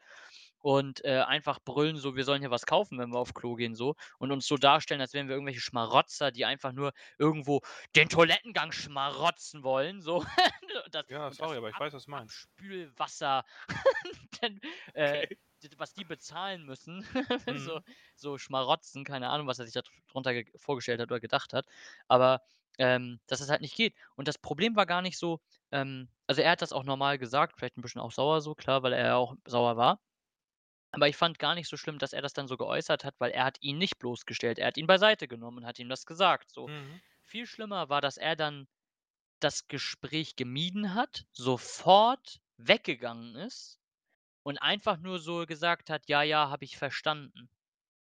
und, 0.61 1.05
äh, 1.05 1.21
einfach 1.21 1.59
brüllen, 1.65 1.97
so, 1.97 2.17
wir 2.17 2.25
sollen 2.25 2.41
hier 2.43 2.51
was 2.51 2.67
kaufen, 2.67 2.99
wenn 2.99 3.11
wir 3.13 3.19
auf 3.19 3.35
Klo 3.35 3.55
gehen, 3.57 3.75
so 3.75 3.95
und 4.19 4.33
uns 4.33 4.47
so 4.47 4.57
darstellen, 4.57 5.01
als 5.01 5.13
wären 5.15 5.29
wir 5.29 5.35
irgendwelche 5.37 5.61
Schmarotzer, 5.61 6.31
die 6.33 6.45
einfach 6.45 6.73
nur 6.73 6.93
irgendwo 7.19 7.61
den 7.97 8.09
Toilettengang 8.09 8.73
schmarotzen 8.73 9.63
wollen, 9.63 10.01
so.“ 10.03 10.19
Und 10.19 10.27
das 10.95 11.05
Ja, 11.09 11.31
sorry, 11.31 11.57
das 11.57 11.59
aber 11.59 11.69
ich 11.71 11.79
Ab 11.79 11.81
weiß, 11.81 11.93
was 11.93 12.05
du 12.05 12.11
meinst. 12.11 12.39
Abspülwasser, 12.59 13.45
denn, 14.43 14.61
äh, 14.95 15.27
Okay. 15.27 15.37
was 15.77 15.93
die 15.93 16.05
bezahlen 16.05 16.65
müssen, 16.65 17.03
so 17.57 17.81
Mhm. 17.81 17.85
so 18.17 18.39
Schmarotzen, 18.39 19.05
keine 19.05 19.29
Ahnung, 19.31 19.47
was 19.47 19.59
er 19.59 19.67
sich 19.67 19.75
da 19.75 19.83
dr 19.83 19.95
drunter 20.09 20.33
ge 20.35 20.47
vorgestellt 20.57 21.01
hat 21.01 21.11
oder 21.11 21.21
gedacht 21.21 21.53
hat, 21.53 21.67
aber, 22.09 22.43
ähm, 22.79 23.21
dass 23.27 23.41
es 23.41 23.51
halt 23.51 23.61
nicht 23.61 23.77
geht. 23.77 23.95
Und 24.17 24.27
das 24.29 24.39
Problem 24.39 24.75
war 24.77 24.87
gar 24.87 25.03
nicht 25.03 25.19
so 25.19 25.41
ähm, 25.73 26.09
also 26.27 26.43
er 26.43 26.53
hat 26.53 26.63
das 26.63 26.73
auch 26.73 26.85
normal 26.85 27.19
gesagt, 27.19 27.57
vielleicht 27.59 27.77
'n 27.77 27.83
bisschen 27.83 28.01
auch 28.01 28.13
sauer 28.13 28.41
so, 28.41 28.55
klar, 28.55 28.83
weil 28.83 28.93
er 28.95 29.07
ja 29.07 29.17
auch 29.17 29.37
sauer 29.47 29.77
war. 29.77 30.01
Aber 30.93 31.09
ich 31.09 31.17
fand 31.17 31.39
gar 31.41 31.55
nicht 31.57 31.69
so 31.69 31.77
schlimm, 31.77 31.99
dass 31.99 32.13
er 32.13 32.23
das 32.23 32.33
dann 32.33 32.49
so 32.49 32.57
geäußert 32.57 33.05
hat, 33.05 33.15
weil 33.19 33.31
er 33.33 33.45
hat 33.45 33.59
ihn 33.61 33.79
nicht 33.79 33.99
bloßgestellt. 33.99 34.59
Er 34.59 34.69
hat 34.69 34.77
ihn 34.77 34.87
beiseite 34.87 35.29
genommen 35.29 35.59
und 35.59 35.67
hat 35.67 35.79
ihm 35.81 35.89
das 35.89 36.07
gesagt, 36.07 36.51
so. 36.53 36.69
Mhm. 36.69 37.01
Viel 37.23 37.47
schlimmer 37.47 37.89
war, 37.89 38.01
dass 38.01 38.17
er 38.17 38.37
dann 38.37 38.69
das 39.41 39.69
Gespräch 39.69 40.37
gemieden 40.37 40.95
hat, 40.95 41.27
sofort 41.33 42.41
weggegangen 42.59 43.37
ist 43.37 43.81
und 44.45 44.59
einfach 44.59 44.99
nur 44.99 45.19
so 45.21 45.47
gesagt 45.47 45.91
hat: 45.91 46.09
„Ja, 46.09 46.23
ja, 46.23 46.51
habe 46.51 46.65
ich 46.65 46.77
verstanden.“ 46.79 47.51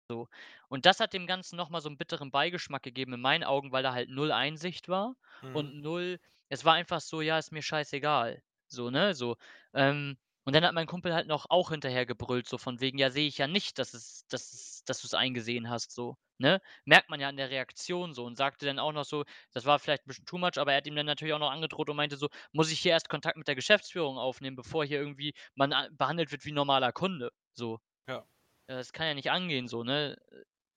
So. 0.09 0.27
Und 0.69 0.85
das 0.85 0.99
hat 0.99 1.13
dem 1.13 1.27
Ganzen 1.27 1.55
noch 1.57 1.69
mal 1.69 1.81
so 1.81 1.89
'n 1.89 1.97
bitteren 1.97 2.31
Beigeschmack 2.31 2.83
gegeben 2.83 3.13
in 3.13 3.21
meinen 3.21 3.43
Augen, 3.43 3.71
weil 3.71 3.83
da 3.83 3.93
halt 3.93 4.09
0 4.09 4.31
Einsicht 4.31 4.87
war 4.89 5.15
Mhm. 5.41 5.71
und 5.71 5.81
0 5.81 6.19
es 6.49 6.63
war 6.65 6.73
einfach 6.75 7.01
so: 7.01 7.21
„Ja, 7.21 7.37
ist 7.39 7.51
mir 7.51 7.63
scheißegal.“ 7.63 8.43
So, 8.67 8.89
ne, 8.91 9.15
so. 9.15 9.37
Ähm, 9.73 10.17
und 10.45 10.53
dann 10.55 10.63
hat 10.65 10.73
mein 10.73 10.87
Kumpel 10.87 11.13
halt 11.13 11.27
noch 11.27 11.47
auch 11.49 11.71
hinterher 11.71 12.05
gebrüllt, 12.05 12.47
so 12.47 12.57
von 12.57 12.79
wegen: 12.81 12.97
„Ja, 12.99 13.09
sehe 13.11 13.27
ich 13.27 13.37
ja 13.39 13.47
nicht, 13.47 13.79
dass 13.79 13.93
es 13.93 14.25
dass 14.29 14.53
es 14.53 14.83
dass 14.85 15.01
du's 15.01 15.13
eingesehen 15.15 15.69
hast“, 15.69 15.91
so, 15.93 16.15
ne? 16.37 16.61
Merkt 16.85 17.09
man 17.09 17.19
ja 17.19 17.29
an 17.29 17.37
der 17.37 17.49
Reaktion 17.49 18.13
so 18.13 18.25
und 18.25 18.35
sagte 18.37 18.65
dann 18.67 18.79
auch 18.79 18.91
noch 18.93 19.05
so 19.05 19.25
das 19.53 19.65
war 19.65 19.79
vielleicht 19.79 20.03
'n 20.05 20.07
bisschen 20.07 20.25
too 20.25 20.37
much, 20.37 20.57
aber 20.57 20.71
er 20.73 20.77
hat 20.77 20.87
ihm 20.87 20.95
dann 20.95 21.05
natürlich 21.07 21.33
auch 21.33 21.39
noch 21.39 21.51
angedroht 21.51 21.89
und 21.89 21.97
meinte 21.97 22.17
so: 22.17 22.29
„Muss 22.53 22.71
ich 22.71 22.79
hier 22.79 22.91
erst 22.93 23.09
Kontakt 23.09 23.37
mit 23.37 23.47
der 23.47 23.55
Geschäftsführung 23.55 24.17
aufnehmen, 24.17 24.55
bevor 24.55 24.85
hier 24.85 24.99
irgendwie 24.99 25.33
man 25.55 25.73
behandelt 25.97 26.31
wird 26.31 26.45
wie 26.45 26.51
normaler 26.53 26.91
Kunde“, 26.93 27.31
so. 27.55 27.79
Ja. 28.07 28.25
Äh, 28.67 28.75
das 28.75 28.93
kann 28.93 29.07
ja 29.07 29.13
nicht 29.15 29.31
angehen 29.31 29.67
so, 29.67 29.83
ne? 29.83 30.17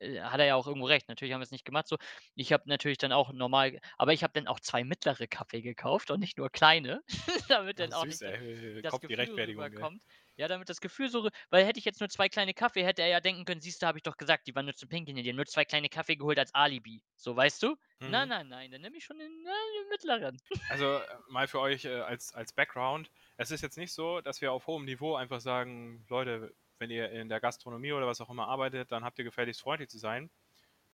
Äh, 0.00 0.20
hat 0.20 0.40
er 0.40 0.46
ja 0.46 0.54
auch 0.56 0.66
irgendwo 0.66 0.86
recht. 0.86 1.08
Natürlich 1.08 1.32
haben 1.34 1.40
wir's 1.40 1.50
nicht 1.50 1.64
gemacht 1.64 1.88
so. 1.88 1.96
Ich 2.34 2.52
habe 2.52 2.64
natürlich 2.68 2.98
dann 2.98 3.12
auch 3.12 3.32
normal 3.32 3.78
aber 3.96 4.12
ich 4.12 4.22
habe 4.22 4.32
dann 4.34 4.46
auch 4.48 4.60
2 4.60 4.84
mittlere 4.84 5.26
Kaffee 5.28 5.62
gekauft 5.62 6.10
und 6.10 6.20
nicht 6.20 6.38
nur 6.38 6.50
kleine, 6.50 7.02
damit 7.48 7.78
dann 7.80 7.92
auch 7.92 8.06
süß, 8.06 8.20
nicht 8.20 8.22
ey. 8.22 8.38
das 8.80 9.00
Kommt 9.00 9.08
die 9.08 9.14
Rechtfertigung, 9.14 9.70
rüberkommt 9.70 10.02
ja, 10.36 10.46
damit 10.46 10.68
das 10.68 10.80
Gefühl 10.80 11.08
so 11.10 11.28
weil 11.50 11.64
hätte 11.66 11.78
ich 11.80 11.84
jetzt 11.84 11.98
nur 12.00 12.08
2 12.08 12.28
kleine 12.28 12.54
Kaffee, 12.54 12.84
hätte 12.84 13.02
er 13.02 13.08
ja 13.08 13.20
denken 13.20 13.44
können: 13.44 13.60
„Siehst 13.60 13.82
du, 13.82 13.86
habe 13.86 13.98
ich 13.98 14.02
doch 14.04 14.16
gesagt, 14.16 14.46
die 14.46 14.54
waren 14.54 14.66
nur 14.66 14.74
zum 14.76 14.88
Pinkeln 14.88 15.16
die 15.16 15.28
haben 15.28 15.36
nur 15.36 15.46
2 15.46 15.64
kleine 15.64 15.88
Kaffee 15.88 16.16
geholt 16.16 16.38
als 16.38 16.54
Alibi.“ 16.54 17.02
So, 17.16 17.34
weißt 17.36 17.62
du? 17.64 17.76
Nein, 18.04 18.28
Mhm. 18.28 18.30
nein, 18.30 18.48
nein, 18.48 18.70
dann 18.70 18.80
nehme 18.82 18.96
ich 18.96 19.04
schon 19.04 19.18
den, 19.18 19.28
den 19.44 19.88
mittleren. 19.90 20.38
Also, 20.66 20.98
äh, 20.98 21.06
mal 21.28 21.48
für 21.48 21.60
euch, 21.60 21.84
äh, 21.84 22.00
als 22.00 22.34
als 22.34 22.52
Background. 22.52 23.10
Es 23.36 23.50
ist 23.50 23.62
jetzt 23.62 23.78
nicht 23.78 23.92
so, 23.92 24.20
dass 24.20 24.40
wir 24.40 24.52
auf 24.52 24.66
hohem 24.66 24.84
Niveau 24.84 25.14
einfach 25.16 25.40
sagen: 25.40 26.04
„Leute, 26.08 26.54
wenn 26.80 26.90
ihr 26.90 27.10
in 27.10 27.28
der 27.28 27.40
Gastronomie 27.40 27.92
oder 27.92 28.06
was 28.06 28.20
auch 28.20 28.30
immer 28.30 28.48
arbeitet, 28.48 28.92
dann 28.92 29.04
habt 29.04 29.18
ihr 29.18 29.24
gefälligst 29.24 29.60
freundlich 29.62 29.88
zu 29.90 29.98
sein.“ 29.98 30.30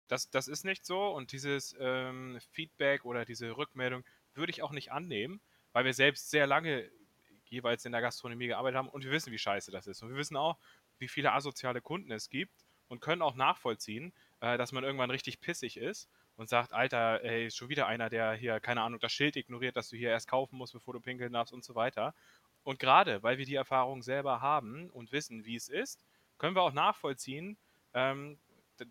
Das 0.08 0.30
das 0.30 0.48
ist 0.48 0.64
nicht 0.64 0.84
so 0.86 1.08
und 1.10 1.32
dieses, 1.32 1.76
ähm, 1.78 2.38
Feedback 2.52 3.04
oder 3.04 3.24
diese 3.24 3.56
Rückmeldung 3.56 4.04
würde 4.34 4.50
ich 4.50 4.62
auch 4.62 4.72
nicht 4.72 4.90
annehmen, 4.92 5.40
weil 5.72 5.84
wir 5.84 5.94
selbst 5.94 6.30
sehr 6.30 6.46
lange 6.46 6.90
jeweils 7.44 7.84
in 7.84 7.92
der 7.92 8.00
Gastronomie 8.00 8.46
gearbeitet 8.48 8.76
haben 8.78 8.88
und 8.88 9.04
wir 9.04 9.10
wissen, 9.10 9.32
wie 9.32 9.38
scheiße 9.38 9.70
das 9.70 9.86
ist. 9.86 10.02
Und 10.02 10.10
wir 10.10 10.16
wissen 10.16 10.36
auch, 10.36 10.58
wie 10.98 11.08
viele 11.08 11.32
asoziale 11.32 11.80
Kunden 11.80 12.10
es 12.12 12.28
gibt 12.30 12.64
und 12.88 13.00
können 13.00 13.22
auch 13.22 13.34
nachvollziehen, 13.34 14.12
äh, 14.40 14.58
dass 14.58 14.72
man 14.72 14.84
irgendwann 14.84 15.10
richtig 15.10 15.40
pissig 15.40 15.76
ist 15.76 16.08
und 16.36 16.48
sagt: 16.48 16.72
„Alter, 16.72 17.22
ey, 17.24 17.46
ist 17.46 17.56
schon 17.56 17.68
wieder 17.68 17.86
einer, 17.86 18.08
der 18.10 18.32
hier, 18.34 18.60
keine 18.60 18.82
Ahnung, 18.82 19.00
das 19.00 19.12
Schild 19.12 19.36
ignoriert, 19.36 19.76
dass 19.76 19.88
du 19.90 19.96
hier 19.96 20.10
erst 20.10 20.28
kaufen 20.28 20.56
musst, 20.56 20.72
bevor 20.72 20.94
du 20.94 21.00
pinkeln 21.00 21.32
darfst“ 21.32 21.52
und 21.52 21.64
so 21.64 21.74
weiter. 21.74 22.14
Und 22.68 22.78
grade, 22.78 23.22
weil 23.22 23.38
wir 23.38 23.46
die 23.46 23.54
Erfahrung 23.54 24.02
selber 24.02 24.42
haben 24.42 24.90
und 24.90 25.10
wissen, 25.10 25.46
wie 25.46 25.56
es 25.56 25.70
ist, 25.70 26.04
können 26.36 26.54
wir 26.54 26.60
auch 26.60 26.74
nachvollziehen, 26.74 27.56
ähm, 27.94 28.38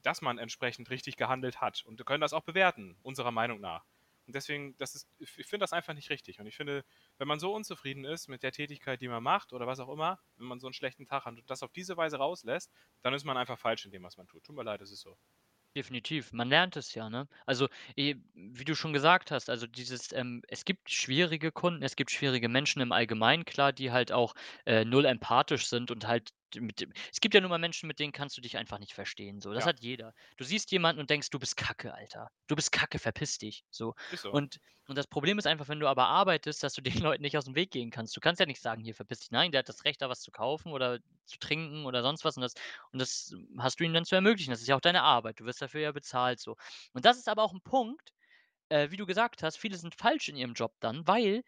dass 0.01 0.23
man 0.23 0.39
entsprechend 0.39 0.89
richtig 0.89 1.15
gehandelt 1.15 1.61
hat 1.61 1.85
und 1.85 1.99
wir 1.99 2.03
können 2.05 2.21
das 2.21 2.33
auch 2.33 2.41
bewerten, 2.41 2.97
unserer 3.03 3.29
Meinung 3.29 3.59
nach. 3.59 3.85
Und 4.25 4.33
deswegen, 4.35 4.75
das 4.77 4.95
ist 4.95 5.07
ich 5.19 5.29
finde 5.45 5.59
das 5.63 5.73
einfach 5.73 5.93
nicht 5.93 6.09
richtig. 6.09 6.39
Und 6.39 6.47
ich 6.47 6.55
finde, 6.57 6.85
wenn 7.19 7.27
man 7.27 7.39
so 7.39 7.53
unzufrieden 7.53 8.03
ist 8.03 8.27
mit 8.29 8.41
der 8.41 8.51
Tätigkeit, 8.51 8.99
die 8.99 9.07
man 9.09 9.21
macht 9.21 9.53
oder 9.53 9.67
was 9.67 9.79
auch 9.79 9.89
immer, 9.89 10.19
wenn 10.37 10.47
man 10.47 10.59
so 10.59 10.65
'n 10.67 10.73
schlechten 10.73 11.05
Tag 11.05 11.25
hat 11.25 11.37
und 11.37 11.47
das 11.51 11.61
auf 11.61 11.71
diese 11.71 11.95
Weise 11.97 12.17
rauslässt, 12.17 12.71
dann 13.03 13.13
ist 13.13 13.25
man 13.25 13.37
einfach 13.37 13.59
falsch 13.59 13.85
in 13.85 13.91
dem, 13.91 14.01
was 14.03 14.17
man 14.17 14.25
tut. 14.27 14.43
Tut 14.43 14.55
mir 14.55 14.63
leid, 14.63 14.81
das 14.81 14.89
ist 14.91 15.01
so. 15.01 15.19
Definitiv, 15.77 16.33
man 16.33 16.49
lernt 16.49 16.75
es 16.75 16.95
ja, 16.95 17.07
ne? 17.07 17.27
Also, 17.45 17.67
e 17.95 18.15
wie 18.33 18.65
du 18.65 18.73
schon 18.73 18.93
gesagt 18.93 19.29
hast, 19.29 19.47
also 19.47 19.67
dieses, 19.67 20.11
ähm 20.11 20.41
es 20.47 20.65
gibt 20.65 20.89
schwierige 20.89 21.51
Kunden, 21.51 21.83
es 21.83 21.95
gibt 21.95 22.09
schwierige 22.09 22.49
Menschen 22.49 22.81
im 22.81 22.91
Allgemeinen, 22.91 23.45
klar, 23.45 23.73
die 23.73 23.91
halt 23.91 24.11
auch, 24.11 24.33
äh, 24.65 24.85
null 24.85 25.05
empathisch 25.05 25.67
sind 25.67 25.91
und 25.91 26.07
halt 26.07 26.31
mit 26.55 26.79
dem 26.79 26.93
es 27.11 27.19
gibt 27.19 27.33
ja 27.35 27.41
nun 27.41 27.49
mal 27.49 27.57
Menschen, 27.59 27.87
mit 27.87 27.99
denen 27.99 28.11
kannst 28.13 28.37
du 28.37 28.41
dich 28.41 28.57
einfach 28.57 28.79
nicht 28.79 28.93
verstehen, 28.93 29.41
so. 29.41 29.53
Das 29.53 29.65
Ja. 29.65 29.67
hat 29.67 29.79
jeder. 29.81 30.13
Du 30.37 30.43
siehst 30.45 30.71
jemanden 30.71 30.99
und 31.01 31.09
denkst: 31.09 31.29
„Du 31.29 31.39
bist 31.39 31.57
Kacke, 31.57 31.93
Alter. 31.93 32.29
Du 32.47 32.55
bist 32.55 32.71
Kacke, 32.71 32.99
verpiss 32.99 33.37
dich“, 33.37 33.65
so. 33.69 33.93
So. 34.15 34.31
Und 34.31 34.59
und 34.87 34.97
das 34.97 35.07
Problem 35.07 35.37
ist 35.37 35.45
einfach, 35.47 35.67
wenn 35.67 35.81
du 35.81 35.87
aber 35.87 36.07
arbeitest, 36.07 36.63
dass 36.63 36.73
du 36.73 36.81
den 36.81 36.93
Leuten 37.01 37.21
nicht 37.21 37.37
aus'm 37.37 37.55
Weg 37.55 37.71
gehen 37.71 37.89
kannst. 37.91 38.15
Du 38.15 38.21
kannst 38.21 38.39
ja 38.39 38.45
nicht 38.45 38.61
sagen: 38.61 38.81
„Hier, 38.83 38.95
verpiss 38.95 39.19
dich.“ 39.19 39.31
Nein, 39.31 39.51
der 39.51 39.59
hat 39.59 39.69
das 39.69 39.83
Recht, 39.85 40.01
da 40.01 40.09
was 40.09 40.21
zu 40.21 40.31
kaufen 40.31 40.71
oder 40.71 40.99
zu 41.25 41.37
trinken 41.39 41.85
oder 41.85 42.01
sonst 42.03 42.23
was 42.23 42.37
und 42.37 42.41
das 42.43 42.53
und 42.91 42.99
das 42.99 43.33
hast 43.59 43.79
du 43.79 43.83
ihm 43.83 43.93
dann 43.93 44.05
zu 44.05 44.15
ermöglichen. 44.15 44.51
Das 44.51 44.61
ist 44.61 44.67
ja 44.67 44.75
auch 44.75 44.81
deine 44.81 45.03
Arbeit. 45.03 45.39
Du 45.39 45.45
wirst 45.45 45.61
dafür 45.61 45.81
ja 45.81 45.91
bezahlt 45.91 46.39
so. 46.39 46.55
Und 46.93 47.05
das 47.05 47.17
ist 47.17 47.27
aber 47.29 47.43
auch 47.43 47.53
'n 47.53 47.61
Punkt, 47.61 48.13
äh, 48.69 48.91
wie 48.91 48.97
du 48.97 49.05
gesagt 49.07 49.43
hast, 49.43 49.57
viele 49.57 49.77
sind 49.77 49.95
falsch 49.95 50.29
in 50.29 50.37
ihrem 50.37 50.53
Job 50.53 50.73
dann, 50.81 51.07
weil, 51.07 51.43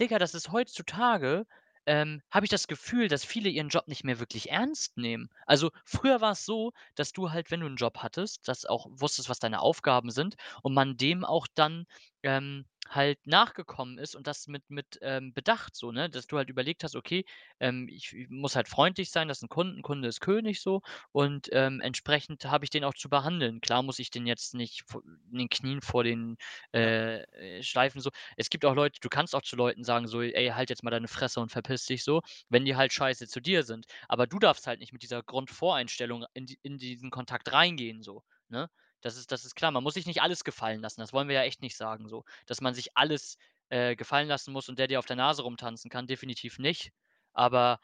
Digga, 0.00 0.18
das 0.18 0.34
ist 0.34 0.52
heutzutage, 0.52 1.46
ähm, 1.86 2.22
habe 2.30 2.46
ich 2.46 2.50
das 2.50 2.66
Gefühl, 2.68 3.08
dass 3.08 3.24
viele 3.24 3.48
ihren 3.48 3.68
Job 3.68 3.88
nicht 3.88 4.04
mehr 4.04 4.18
wirklich 4.20 4.50
ernst 4.50 4.96
nehmen. 4.96 5.28
Also, 5.46 5.70
früher 5.84 6.20
war's 6.20 6.44
so, 6.44 6.72
dass 6.96 7.12
du 7.12 7.30
halt, 7.30 7.50
wenn 7.50 7.60
du 7.60 7.66
'n 7.66 7.76
Job 7.76 7.98
hattest, 7.98 8.48
dass 8.48 8.64
auch 8.66 8.86
wusstest, 8.90 9.28
was 9.28 9.38
deine 9.38 9.60
Aufgaben 9.60 10.10
sind 10.10 10.36
und 10.62 10.74
man 10.74 10.96
dem 10.96 11.24
auch 11.24 11.46
dann, 11.54 11.86
ähm, 12.26 12.66
halt 12.88 13.26
nachgekommen 13.26 13.98
ist 13.98 14.14
und 14.16 14.26
das 14.28 14.46
mit 14.48 14.62
mit, 14.70 14.98
ähm, 15.02 15.34
Bedacht 15.34 15.74
so, 15.76 15.92
ne? 15.92 16.08
Dass 16.10 16.26
du 16.28 16.36
halt 16.38 16.50
überlegt 16.50 16.84
hast: 16.84 16.96
„Okay, 16.96 17.24
ähm, 17.60 17.88
ich 17.90 18.12
ich 18.14 18.28
muss 18.30 18.56
halt 18.56 18.68
freundlich 18.68 19.10
sein, 19.10 19.28
das 19.28 19.38
ist 19.38 19.44
'n 19.44 19.48
Kunden 19.48 19.82
Kunde 19.82 20.08
ist 20.08 20.20
König 20.20 20.60
so 20.62 20.82
und, 21.12 21.48
ähm, 21.52 21.80
entsprechend 21.80 22.44
habe 22.46 22.64
ich 22.64 22.70
den 22.70 22.84
auch 22.84 22.94
zu 22.94 23.08
behandeln.“ 23.10 23.60
Klar 23.60 23.82
muss 23.82 23.98
ich 23.98 24.10
den 24.10 24.26
jetzt 24.26 24.54
nicht 24.54 24.84
in 25.32 25.38
den 25.38 25.48
Knien 25.48 25.80
vor 25.82 26.04
den, 26.04 26.36
äh, 26.74 27.22
äh, 27.58 27.62
schleifen 27.62 28.00
so. 28.00 28.10
Es 28.36 28.50
gibt 28.50 28.64
auch 28.64 28.74
Leute 28.74 29.00
du 29.00 29.08
kannst 29.08 29.34
auch 29.34 29.42
zu 29.42 29.56
Leuten 29.56 29.84
sagen 29.84 30.06
so: 30.08 30.22
„Ey, 30.22 30.48
halt 30.50 30.70
jetzt 30.70 30.82
mal 30.84 30.90
deine 30.90 31.08
Fresse 31.08 31.40
und 31.40 31.50
verpiss 31.52 31.86
dich“, 31.86 32.04
so, 32.04 32.22
wenn 32.48 32.64
die 32.64 32.76
halt 32.76 32.92
scheiße 32.92 33.28
zu 33.28 33.40
dir 33.40 33.62
sind. 33.64 33.86
Aber 34.08 34.26
du 34.26 34.38
darfst 34.38 34.66
halt 34.66 34.80
nicht 34.80 34.92
mit 34.92 35.02
dieser 35.02 35.22
Grundvoreinstellung 35.22 36.24
in 36.34 36.46
die 36.46 36.58
in 36.62 36.78
diesen 36.78 37.10
Kontakt 37.10 37.52
reingehen 37.52 38.02
so, 38.02 38.22
ne? 38.48 38.68
Das 39.00 39.16
ist 39.16 39.32
das 39.32 39.44
ist 39.44 39.54
klar. 39.54 39.70
Man 39.70 39.82
muss 39.82 39.94
sich 39.94 40.06
nicht 40.06 40.22
alles 40.22 40.44
gefallen 40.44 40.80
lassen. 40.80 41.00
Das 41.00 41.12
wollen 41.12 41.28
wir 41.28 41.36
ja 41.36 41.42
echt 41.44 41.62
nicht 41.62 41.76
sagen 41.76 42.08
so, 42.08 42.24
dass 42.46 42.60
man 42.60 42.74
sich 42.74 42.96
alles, 42.96 43.36
äh, 43.68 43.96
gefallen 43.96 44.28
lassen 44.28 44.52
muss 44.52 44.68
und 44.68 44.78
der 44.78 44.86
dir 44.88 44.98
auf 44.98 45.06
der 45.06 45.16
Nase 45.16 45.42
rumtanzen 45.42 45.90
kann, 45.90 46.06
definitiv 46.06 46.58
nicht. 46.58 46.92
Aber 47.32 47.80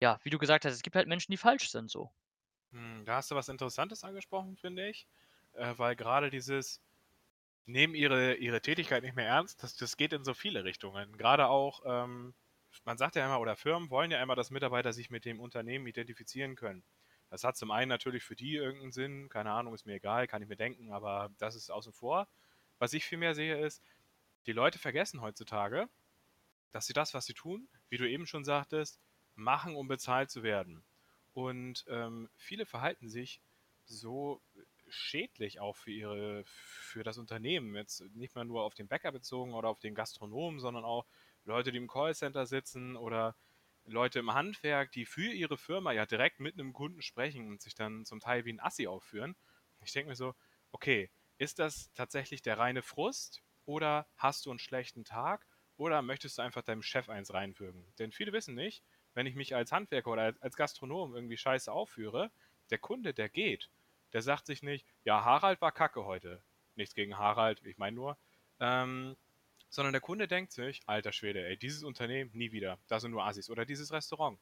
ja, 0.00 0.18
wie 0.24 0.30
du 0.30 0.38
gesagt 0.38 0.64
hast, 0.64 0.74
es 0.74 0.82
gibt 0.82 0.96
halt 0.96 1.08
Menschen, 1.08 1.32
die 1.32 1.38
falsch 1.38 1.70
sind 1.70 1.90
so. 1.90 2.10
Hm, 2.72 3.04
da 3.04 3.16
hast 3.16 3.30
du 3.30 3.34
was 3.34 3.48
Interessantes 3.48 4.02
angesprochen, 4.04 4.56
finde 4.56 4.88
ich, 4.88 5.06
äh, 5.52 5.74
weil 5.76 5.94
grade 5.96 6.30
dieses 6.30 6.80
nehmen 7.66 7.94
ihre 7.94 8.34
ihre 8.36 8.62
Tätigkeit 8.62 9.02
nicht 9.04 9.16
mehr 9.16 9.26
ernst, 9.28 9.62
das 9.62 9.76
das 9.76 9.96
geht 9.96 10.12
in 10.14 10.24
so 10.24 10.34
viele 10.34 10.64
Richtungen. 10.64 11.16
Grade 11.18 11.48
auch, 11.48 11.82
ähm, 11.86 12.34
man 12.84 12.98
sagt 12.98 13.16
ja 13.16 13.26
immer 13.26 13.40
oder 13.40 13.56
Firmen 13.56 13.90
wollen 13.90 14.10
ja 14.12 14.22
immer, 14.22 14.36
dass 14.36 14.50
Mitarbeiter 14.50 14.92
sich 14.92 15.10
mit 15.10 15.24
dem 15.26 15.40
Unternehmen 15.40 15.86
identifizieren 15.88 16.56
können. 16.56 16.84
Das 17.32 17.44
hat 17.44 17.56
zum 17.56 17.70
einen 17.70 17.88
natürlich 17.88 18.24
für 18.24 18.36
die 18.36 18.56
irgend 18.56 18.82
'n 18.84 18.92
Sinn, 18.92 19.30
keine 19.30 19.52
Ahnung, 19.52 19.72
ist 19.74 19.86
mir 19.86 19.94
egal, 19.94 20.26
kann 20.26 20.42
ich 20.42 20.48
mir 20.48 20.56
denken, 20.56 20.92
aber 20.92 21.30
das 21.38 21.54
ist 21.54 21.70
außen 21.70 21.94
vor. 21.94 22.28
Was 22.78 22.92
ich 22.92 23.06
vielmehr 23.06 23.34
sehe, 23.34 23.58
ist, 23.64 23.82
die 24.46 24.52
Leute 24.52 24.78
vergessen 24.78 25.22
heutzutage, 25.22 25.88
dass 26.72 26.86
sie 26.86 26.94
das, 26.94 27.14
was 27.14 27.26
sie 27.26 27.34
tun, 27.34 27.68
wie 27.90 27.98
du 27.98 28.08
eben 28.08 28.26
schon 28.26 28.44
sagtest, 28.44 29.00
machen, 29.34 29.76
um 29.76 29.88
bezahlt 29.88 30.30
zu 30.30 30.42
werden. 30.42 30.84
Und, 31.34 31.84
ähm, 31.88 32.30
viele 32.36 32.66
verhalten 32.66 33.08
sich 33.08 33.42
so 33.86 34.42
schädlich 34.88 35.60
auch 35.60 35.76
für 35.76 35.92
ihre 35.92 36.44
für 36.46 37.02
das 37.04 37.18
Unternehmen. 37.18 37.74
Jetzt 37.76 38.02
nicht 38.14 38.34
mal 38.34 38.44
nur 38.44 38.64
auf 38.64 38.74
den 38.74 38.88
Bäcker 38.88 39.12
bezogen 39.12 39.54
oder 39.54 39.68
auf 39.70 39.80
den 39.80 39.94
Gastronomen, 39.94 40.60
sondern 40.60 40.84
auch 40.84 41.06
Leute, 41.44 41.72
die 41.72 41.78
im 41.78 41.88
Callcenter 41.88 42.46
sitzen 42.46 42.96
oder 42.96 43.36
Leute 43.86 44.18
im 44.20 44.32
Handwerk, 44.34 44.92
die 44.92 45.06
für 45.06 45.32
ihre 45.32 45.58
Firma 45.58 45.92
ja 45.92 46.06
direkt 46.06 46.40
mit 46.40 46.56
'nem 46.56 46.72
Kunden 46.72 47.02
sprechen 47.02 47.48
und 47.48 47.62
sich 47.62 47.74
dann 47.74 48.04
zum 48.04 48.20
Teil 48.20 48.44
wie 48.44 48.50
'n 48.52 48.60
Assi 48.60 48.86
aufführen. 48.86 49.36
Ich 49.84 49.92
denke 49.92 50.10
mir 50.10 50.16
so: 50.16 50.34
„Okay, 50.72 51.10
ist 51.38 51.58
das 51.58 51.92
tatsächlich 51.94 52.42
der 52.42 52.58
reine 52.58 52.82
Frust 52.82 53.42
oder 53.64 54.08
hast 54.16 54.46
du 54.46 54.50
'n 54.52 54.58
schlechten 54.58 55.04
Tag 55.04 55.46
oder 55.76 56.02
möchtest 56.02 56.38
du 56.38 56.42
einfach 56.42 56.62
deinem 56.62 56.82
Chef 56.82 57.08
eins 57.08 57.32
reinwürgen?“ 57.34 57.92
Denn 57.98 58.12
viele 58.12 58.32
wissen 58.32 58.54
nicht, 58.54 58.84
wenn 59.14 59.26
ich 59.26 59.34
mich 59.34 59.54
als 59.54 59.72
Handwerker 59.72 60.10
oder 60.12 60.22
al 60.22 60.36
als 60.40 60.56
Gastronom 60.56 61.14
irgendwie 61.14 61.36
scheiße 61.36 61.70
aufführe, 61.72 62.30
der 62.70 62.78
Kunde, 62.78 63.14
der 63.14 63.28
geht, 63.28 63.70
der 64.12 64.22
sagt 64.22 64.46
sich 64.46 64.62
nicht: 64.62 64.86
„Ja, 65.04 65.24
Harald 65.24 65.60
war 65.60 65.72
Kacke 65.72 66.04
heute.“ 66.04 66.44
Nichts 66.76 66.94
gegen 66.94 67.18
Harald, 67.18 67.64
ich 67.66 67.78
meine 67.78 67.96
nur. 67.96 68.18
Ähm, 68.60 69.16
sondern 69.72 69.92
der 69.94 70.02
Kunde 70.02 70.28
denkt 70.28 70.52
sich: 70.52 70.82
„Alter 70.86 71.12
Schwede, 71.12 71.46
ey, 71.46 71.58
dieses 71.58 71.84
Unternehmen 71.84 72.30
nie 72.34 72.52
wieder. 72.52 72.78
Das 72.88 73.02
sind 73.02 73.12
nur 73.12 73.24
Assis.“ 73.26 73.50
Oder 73.50 73.66
dieses 73.66 73.92
Restaurant. 73.92 74.40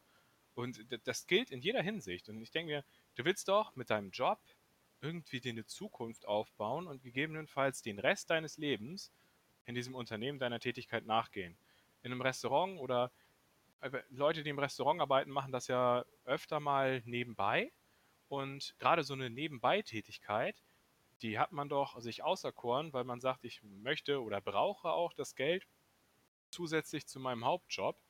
Und 0.54 0.86
das 1.06 1.26
gilt 1.28 1.50
in 1.52 1.60
jeder 1.62 1.82
Hinsicht. 1.82 2.28
Und 2.30 2.42
ich 2.42 2.52
denke 2.52 2.72
mir, 2.74 2.84
du 3.16 3.24
willst 3.26 3.48
doch 3.48 3.76
mit 3.76 3.90
deinem 3.90 4.10
Job 4.12 4.40
irgendwie 5.02 5.40
dir 5.40 5.54
'ne 5.54 5.66
Zukunft 5.66 6.26
aufbauen 6.26 6.86
und 6.88 7.02
gegebenenfalls 7.02 7.82
den 7.82 7.98
Rest 8.00 8.30
deines 8.30 8.58
Lebens 8.58 9.12
in 9.66 9.74
diesem 9.76 9.94
Unternehmen 9.96 10.38
deiner 10.40 10.60
Tätigkeit 10.60 11.06
nachgehen. 11.06 11.58
In 12.02 12.10
'nem 12.12 12.22
Restaurant 12.22 12.80
oder 12.80 13.12
Leute, 14.10 14.42
die 14.44 14.50
im 14.50 14.58
Restaurant 14.60 15.00
arbeiten, 15.02 15.30
machen 15.32 15.52
das 15.52 15.68
ja 15.68 16.04
öfter 16.26 16.60
mal 16.60 17.02
nebenbei. 17.06 17.72
Und 18.28 18.74
grade 18.80 19.04
so 19.04 19.14
'ne 19.16 19.30
Nebenbei-Tätigkeit, 19.30 20.62
die 21.22 21.38
hat 21.38 21.52
man 21.52 21.68
doch 21.68 22.00
sich 22.00 22.22
auserkoren, 22.22 22.92
weil 22.92 23.04
man 23.04 23.20
sagt: 23.20 23.44
„Ich 23.44 23.62
möchte 23.62 24.22
oder 24.22 24.40
brauche 24.40 24.90
auch 24.90 25.12
das 25.12 25.34
Geld 25.34 25.66
zusätzlich 26.50 27.06
zu 27.08 27.20
meinem 27.20 27.44
Hauptjob“ 27.44 28.00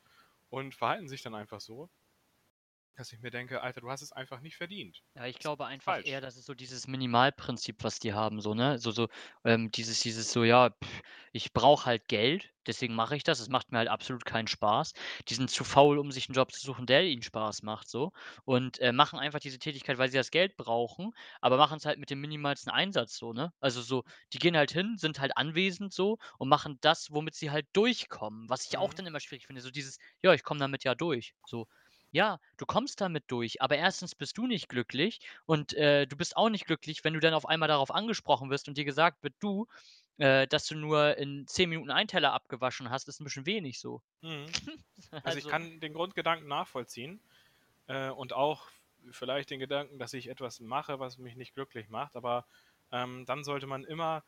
und 0.50 0.74
verhalten 0.74 1.08
sich 1.08 1.22
dann 1.22 1.34
einfach 1.34 1.60
so, 1.60 1.90
dass 3.00 3.12
ich 3.12 3.20
mir 3.20 3.30
denke: 3.30 3.62
„Alter, 3.62 3.80
du 3.80 3.90
hast 3.90 4.02
es 4.02 4.12
einfach 4.12 4.40
nicht 4.40 4.56
verdient.“ 4.56 5.02
Ja, 5.16 5.26
ich 5.26 5.40
glaube 5.40 5.66
einfach 5.66 5.98
falsch. 5.98 6.04
eher, 6.04 6.20
das 6.20 6.36
ist 6.36 6.46
so 6.46 6.54
dieses 6.54 6.86
Minimalprinzip, 6.86 7.82
was 7.82 7.98
die 7.98 8.12
haben 8.14 8.40
so, 8.40 8.54
ne? 8.54 8.78
So 8.78 8.92
so, 8.92 9.08
ähm, 9.44 9.68
dieses 9.72 10.00
dieses 10.02 10.30
so: 10.32 10.44
„Ja, 10.44 10.70
ich 11.32 11.52
brauche 11.52 11.86
halt 11.86 12.06
Geld, 12.06 12.54
deswegen 12.68 12.94
mache 12.94 13.16
ich 13.16 13.24
das. 13.24 13.40
Es 13.40 13.48
macht 13.48 13.72
mir 13.72 13.78
halt 13.78 13.88
absolut 13.88 14.24
keinen 14.24 14.46
Spaß.“ 14.46 14.92
Die 15.28 15.34
sind 15.34 15.50
zu 15.50 15.64
faul, 15.64 15.98
um 15.98 16.12
sich 16.12 16.28
'n 16.28 16.32
Job 16.34 16.52
zu 16.52 16.60
suchen, 16.64 16.86
der 16.86 17.04
ihnen 17.06 17.22
Spaß 17.24 17.62
macht 17.64 17.88
so 17.88 18.12
und, 18.44 18.78
äh, 18.78 18.92
machen 18.92 19.18
einfach 19.18 19.40
diese 19.40 19.58
Tätigkeit, 19.58 19.98
weil 19.98 20.10
sie 20.12 20.16
das 20.16 20.30
Geld 20.30 20.56
brauchen, 20.56 21.10
aber 21.40 21.56
machen's 21.56 21.86
halt 21.86 21.98
mit 21.98 22.10
dem 22.10 22.20
minimalsten 22.20 22.70
Einsatz 22.72 23.16
so, 23.16 23.32
ne? 23.32 23.52
Also 23.58 23.82
so, 23.82 24.04
die 24.32 24.38
gehen 24.38 24.56
halt 24.56 24.70
hin, 24.70 24.96
sind 24.96 25.18
halt 25.18 25.36
anwesend 25.36 25.92
so 25.92 26.18
und 26.38 26.48
machen 26.48 26.78
das, 26.82 27.08
womit 27.10 27.34
sie 27.34 27.50
halt 27.50 27.66
durchkommen, 27.72 28.48
was 28.48 28.64
ich 28.64 28.78
auch 28.78 28.92
Mhm. 28.92 28.94
dann 28.94 29.06
immer 29.06 29.18
schwierig 29.18 29.46
finde, 29.46 29.60
so 29.60 29.70
dieses: 29.72 29.98
„Ja, 30.22 30.32
ich 30.34 30.44
komme 30.44 30.60
damit 30.60 30.84
ja 30.84 30.94
durch.“ 30.94 31.34
So. 31.44 31.66
Ja, 32.14 32.40
du 32.56 32.66
kommst 32.66 33.00
damit 33.00 33.24
durch, 33.28 33.62
aber 33.62 33.76
1. 33.76 34.16
bist 34.16 34.36
du 34.36 34.46
nicht 34.48 34.68
glücklich 34.68 35.20
und, 35.46 35.72
äh, 35.74 36.06
du 36.08 36.16
bist 36.16 36.36
auch 36.36 36.48
nicht 36.48 36.66
glücklich, 36.66 37.04
wenn 37.04 37.14
du 37.14 37.20
dann 37.20 37.34
auf 37.34 37.46
einmal 37.46 37.68
darauf 37.68 37.92
angesprochen 37.92 38.50
wirst 38.50 38.66
und 38.68 38.76
dir 38.76 38.84
gesagt 38.84 39.22
wird: 39.22 39.34
„Du, 39.38 39.66
äh, 40.18 40.48
dass 40.48 40.66
du 40.66 40.74
nur 40.74 41.16
in 41.18 41.46
10 41.46 41.68
Minuten 41.70 41.92
einen 41.92 42.08
Teller 42.08 42.32
abgewaschen 42.32 42.90
hast, 42.90 43.06
ist 43.08 43.20
'n 43.20 43.24
bisschen 43.24 43.46
wenig 43.46 43.78
so.“ 43.78 44.00
Mhm. 44.22 44.46
Also, 45.22 45.38
ich 45.38 45.46
Also 45.46 45.48
kann 45.48 45.80
den 45.80 45.92
Grundgedanken 45.94 46.48
nachvollziehen, 46.48 47.22
äh, 47.88 48.10
und 48.10 48.32
auch 48.34 48.70
vielleicht 49.12 49.50
den 49.50 49.60
Gedanken, 49.60 49.98
dass 49.98 50.14
ich 50.14 50.28
etwas 50.28 50.60
mache, 50.60 51.00
was 51.00 51.18
mich 51.18 51.36
nicht 51.36 51.54
glücklich 51.54 51.88
macht, 51.90 52.16
aber, 52.16 52.46
ähm, 52.92 53.26
dann 53.26 53.44
sollte 53.44 53.66
man 53.68 53.84
immer, 53.84 54.24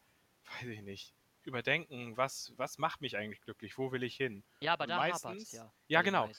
weiß 0.46 0.68
ich 0.68 0.82
nicht, 0.82 1.14
überdenken: 1.46 2.16
„Was 2.16 2.52
was 2.56 2.78
macht 2.78 3.00
mich 3.00 3.16
eigentlich 3.16 3.40
glücklich? 3.42 3.78
Wo 3.78 3.92
will 3.92 4.02
ich 4.02 4.16
hin?“ 4.16 4.44
Ja, 4.62 4.74
aber 4.74 4.86
Und 4.86 4.94
da 4.94 4.96
meistens 4.96 5.48
ja 5.50 5.72
ja 5.88 6.02
genau. 6.02 6.30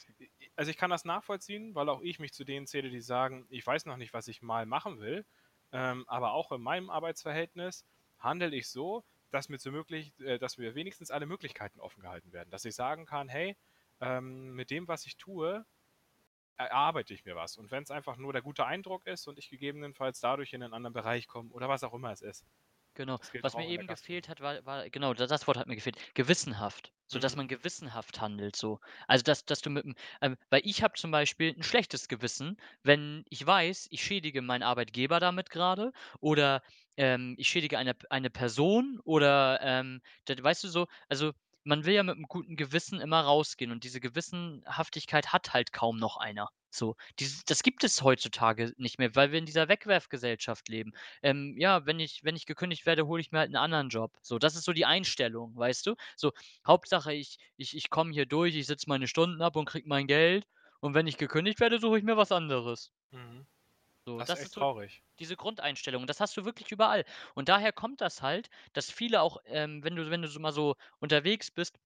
also, 0.55 0.71
ich 0.71 0.77
kann 0.77 0.89
das 0.89 1.05
nachvollziehen, 1.05 1.75
weil 1.75 1.89
auch 1.89 2.01
ich 2.01 2.19
mich 2.19 2.33
zu 2.33 2.43
denen 2.45 2.67
zähle, 2.67 2.89
die 2.89 3.01
sagen: 3.01 3.45
„Ich 3.49 3.65
weiß 3.67 3.85
noch 3.85 3.97
nicht, 3.97 4.13
was 4.13 4.27
ich 4.27 4.41
mal 4.41 4.65
machen 4.65 4.99
will, 4.99 5.25
ähm, 5.71 6.05
aber 6.07 6.33
auch 6.33 6.51
in 6.51 6.61
meinem 6.61 6.89
Arbeitsverhältnis 6.89 7.85
handle 8.19 8.55
ich 8.55 8.69
so, 8.69 9.03
dass 9.31 9.49
mir 9.49 9.59
zu 9.59 9.71
möglich 9.71 10.13
äh, 10.19 10.39
dass 10.39 10.57
mir 10.57 10.75
wenigstens 10.75 11.11
alle 11.11 11.25
Möglichkeiten 11.25 11.79
offen 11.79 12.01
gehalten 12.01 12.31
werden.“ 12.33 12.49
Dass 12.51 12.65
ich 12.65 12.75
sagen 12.75 13.05
kann: 13.05 13.29
„Hey, 13.29 13.57
ähm, 14.01 14.53
mit 14.55 14.71
dem, 14.71 14.87
was 14.87 15.05
ich 15.05 15.17
tue, 15.17 15.65
erarbeite 16.57 17.13
ich 17.15 17.25
mir 17.25 17.35
was.“ 17.37 17.57
Und 17.57 17.71
wenn's 17.71 17.91
einfach 17.91 18.17
nur 18.17 18.33
der 18.33 18.43
gute 18.43 18.65
Eindruck 18.67 19.07
ist 19.07 19.27
und 19.27 19.39
ich 19.39 19.49
gegebenenfalls 19.49 20.19
dadurch 20.21 20.53
in 20.53 20.61
'nen 20.61 20.73
anderen 20.73 20.93
Bereich 20.93 21.27
komme 21.27 21.51
oder 21.51 21.69
was 21.69 21.83
auch 21.83 21.93
immer 21.93 22.11
es 22.13 22.21
ist. 22.21 22.45
Genau. 22.97 23.17
Das 23.33 23.41
Was 23.41 23.57
mir 23.57 23.67
eben 23.67 23.87
gefehlt 23.87 24.29
hat, 24.29 24.39
war 24.41 24.63
war 24.65 24.89
genau, 24.89 25.13
da 25.15 25.25
das 25.25 25.47
Wort 25.47 25.57
hat 25.57 25.67
mir 25.67 25.75
gefehlt, 25.75 25.97
gewissenhaft, 26.13 26.93
sodass 27.07 27.35
Mhm. 27.35 27.35
man 27.35 27.47
gewissenhaft 27.47 28.21
handelt 28.21 28.55
so. 28.55 28.79
Also, 29.07 29.23
dass 29.23 29.45
dass 29.45 29.61
du 29.61 29.69
mit'm 29.71 29.95
ähm, 30.21 30.37
weil 30.51 30.61
ich 30.63 30.83
habe 30.83 30.93
zum 30.95 31.09
Beispiel 31.09 31.53
'n 31.57 31.63
schlechtes 31.63 32.07
Gewissen, 32.07 32.57
wenn 32.83 33.23
ich 33.29 33.43
weiß, 33.45 33.87
ich 33.89 34.03
schädige 34.03 34.41
meinen 34.43 34.61
Arbeitgeber 34.63 35.19
damit 35.19 35.49
grade 35.49 35.91
oder, 36.19 36.61
ähm, 36.95 37.33
ich 37.39 37.47
schädige 37.49 37.79
eine 37.79 37.95
eine 38.11 38.29
Person 38.29 38.99
oder, 39.03 39.59
ähm, 39.61 40.01
d 40.27 40.41
weißt 40.43 40.63
du 40.63 40.67
so? 40.67 40.85
Also, 41.09 41.31
man 41.63 41.85
will 41.85 41.93
ja 41.93 42.03
mit 42.03 42.17
'm 42.17 42.23
guten 42.27 42.55
Gewissen 42.55 42.99
immer 43.01 43.21
rausgehen 43.21 43.71
und 43.71 43.83
diese 43.83 43.99
Gewissenhaftigkeit 44.01 45.31
hat 45.33 45.53
halt 45.53 45.71
kaum 45.73 45.97
noch 45.97 46.17
einer, 46.17 46.49
so. 46.69 46.95
Dieses 47.19 47.45
das 47.45 47.63
gibt 47.63 47.83
es 47.83 48.01
heutzutage 48.01 48.73
nicht 48.77 48.99
mehr, 48.99 49.15
weil 49.15 49.31
wir 49.31 49.39
in 49.39 49.45
dieser 49.45 49.67
Wegwerfgesellschaft 49.69 50.69
leben. 50.69 50.93
Ähm, 51.21 51.55
ja, 51.57 51.85
wenn 51.85 51.99
ich 51.99 52.23
wenn 52.23 52.35
ich 52.35 52.45
gekündigt 52.45 52.85
werde, 52.85 53.07
hole 53.07 53.21
ich 53.21 53.31
mir 53.31 53.39
halt 53.39 53.51
'n 53.51 53.55
anderen 53.57 53.89
Job. 53.89 54.17
So, 54.21 54.39
das 54.39 54.55
ist 54.55 54.63
so 54.65 54.73
die 54.73 54.85
Einstellung, 54.85 55.55
weißt 55.55 55.85
du? 55.87 55.95
So, 56.15 56.31
Hauptsache 56.67 57.13
ich 57.13 57.37
ich 57.57 57.75
ich 57.77 57.89
komme 57.89 58.11
hier 58.13 58.25
durch, 58.25 58.55
ich 58.55 58.67
sitze 58.67 58.89
meine 58.89 59.07
Stunden 59.07 59.41
ab 59.41 59.55
und 59.55 59.65
kriege 59.65 59.87
mein 59.87 60.07
Geld 60.07 60.45
und 60.81 60.93
wenn 60.95 61.07
ich 61.07 61.17
gekündigt 61.17 61.59
werde, 61.59 61.79
suche 61.79 61.97
ich 61.99 62.03
mir 62.03 62.17
was 62.17 62.31
anderes. 62.31 62.91
Mhm. 63.11 63.45
So, 64.07 64.21
Das 64.21 64.33
ist 64.33 64.35
das 64.35 64.45
ist 64.45 64.53
so 64.53 64.61
traurig. 64.61 65.03
diese 65.19 65.35
Grundeinstellung. 65.37 66.07
Das 66.07 66.19
hast 66.19 66.35
du 66.37 66.45
wirklich 66.45 66.71
überall. 66.71 67.05
Und 67.35 67.49
daher 67.49 67.71
kommt 67.73 68.01
das 68.01 68.21
halt, 68.21 68.49
dass 68.73 68.91
viele 68.91 69.21
auch, 69.21 69.37
ähm, 69.45 69.83
wenn 69.83 69.95
du 69.95 70.09
wenn 70.09 70.21
du 70.21 70.27
so 70.27 70.39
mal 70.39 70.51
so 70.51 70.75
unterwegs 70.99 71.51
bist 71.51 71.77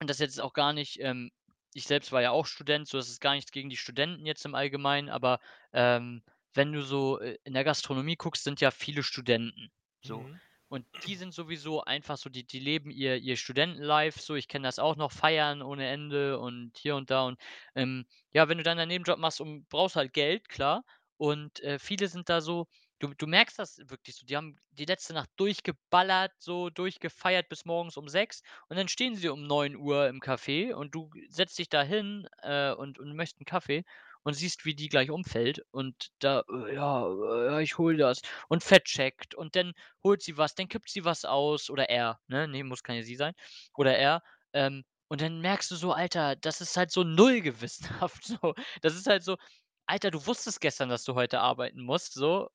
und 0.00 0.08
das 0.10 0.18
jetzt 0.18 0.40
auch 0.40 0.52
gar 0.52 0.72
nicht, 0.72 0.98
ähm 1.00 1.30
ich 1.76 1.86
selbst 1.88 2.12
war 2.12 2.22
ja 2.22 2.30
auch 2.30 2.46
Student, 2.46 2.86
so, 2.86 2.98
das 2.98 3.08
ist 3.08 3.20
gar 3.20 3.34
nichts 3.34 3.50
gegen 3.50 3.68
die 3.68 3.76
Studenten 3.76 4.26
jetzt 4.26 4.44
im 4.44 4.54
Allgemeinen, 4.54 5.08
aber, 5.08 5.40
ähm, 5.72 6.22
wenn 6.52 6.72
du 6.72 6.82
so, 6.82 7.18
äh, 7.18 7.36
in 7.42 7.52
der 7.52 7.64
Gastronomie 7.64 8.14
guckst, 8.14 8.44
sind 8.44 8.60
ja 8.60 8.70
viele 8.70 9.02
Studenten, 9.02 9.72
so. 10.00 10.24
Mhm. 10.24 10.40
Und 10.68 10.86
die 11.04 11.16
sind 11.16 11.34
sowieso 11.34 11.82
einfach 11.82 12.16
so 12.16 12.30
die 12.30 12.46
die 12.46 12.60
leben 12.60 12.90
ihr 12.92 13.16
ihr 13.16 13.36
Studenten-Life 13.36 14.20
so. 14.20 14.34
Ich 14.36 14.46
kenne 14.48 14.66
das 14.68 14.78
auch 14.78 14.94
noch, 14.96 15.10
feiern 15.12 15.62
ohne 15.62 15.88
Ende 15.88 16.38
und 16.38 16.76
hier 16.78 16.94
und 16.96 17.10
da 17.10 17.24
und, 17.26 17.40
ähm, 17.74 18.06
ja, 18.32 18.48
wenn 18.48 18.58
du 18.58 18.64
dann 18.64 18.76
deinen 18.78 18.88
Nebenjob 18.88 19.18
machst 19.18 19.40
und 19.40 19.68
brauchst 19.68 19.96
halt 19.96 20.12
Geld, 20.12 20.48
klar. 20.48 20.84
Und, 21.16 21.60
äh, 21.60 21.78
viele 21.78 22.08
sind 22.08 22.28
da 22.28 22.40
so 22.40 22.66
Du 23.00 23.12
du 23.12 23.26
merkst 23.26 23.58
das 23.58 23.78
wirklich 23.86 24.14
so. 24.16 24.24
Die 24.24 24.36
haben 24.36 24.56
die 24.70 24.84
letzte 24.84 25.14
Nacht 25.14 25.28
durchgeballert, 25.36 26.32
so 26.38 26.70
durchgefeiert 26.70 27.48
bis 27.48 27.64
morgens 27.64 27.96
um 27.96 28.08
6 28.08 28.40
und 28.68 28.76
dann 28.76 28.86
stehen 28.88 29.16
sie 29.16 29.28
um 29.28 29.42
9:00 29.46 30.08
im 30.08 30.20
Café 30.20 30.72
und 30.74 30.94
du 30.94 31.10
setzt 31.28 31.58
dich 31.58 31.68
da 31.68 31.82
hin, 31.82 32.28
äh, 32.42 32.72
und 32.72 32.98
und 33.00 33.14
möchtest 33.16 33.40
'n 33.42 33.44
Kaffee 33.46 33.84
und 34.22 34.34
siehst, 34.34 34.64
wie 34.64 34.74
die 34.74 34.88
gleich 34.88 35.10
umfällt 35.10 35.60
und 35.72 36.08
da: 36.20 36.44
„Äh, 36.48 36.74
ja, 36.74 37.58
äh, 37.58 37.62
ich 37.62 37.78
hole 37.78 37.96
das“ 37.96 38.22
und 38.48 38.62
vercheckt 38.62 39.34
und 39.34 39.56
dann 39.56 39.72
holt 40.02 40.22
sie 40.22 40.36
was, 40.38 40.54
dann 40.54 40.68
kippt 40.68 40.88
sie 40.90 41.04
was 41.04 41.24
aus 41.24 41.70
oder 41.70 41.88
er, 41.90 42.20
ne? 42.28 42.48
Ne, 42.48 42.62
muss 42.64 42.82
keine 42.82 43.02
sie 43.02 43.16
sein. 43.16 43.34
Oder 43.76 43.96
er, 43.98 44.22
ähm, 44.52 44.84
und 45.08 45.20
dann 45.20 45.40
merkst 45.40 45.70
du 45.70 45.76
so: 45.76 45.92
Alter, 45.92 46.36
das 46.36 46.60
ist 46.60 46.76
halt 46.76 46.90
so 46.90 47.04
null 47.04 47.40
gewissenhaft 47.40 48.24
so. 48.42 48.54
Das 48.82 48.94
ist 48.94 49.06
halt 49.06 49.22
so: 49.24 49.36
„Alter, 49.88 50.10
du 50.10 50.26
wusstest 50.26 50.60
gestern, 50.60 50.88
dass 50.88 51.04
du 51.04 51.14
heute 51.14 51.40
arbeiten 51.40 51.82
musst, 51.82 52.14
so, 52.14 52.48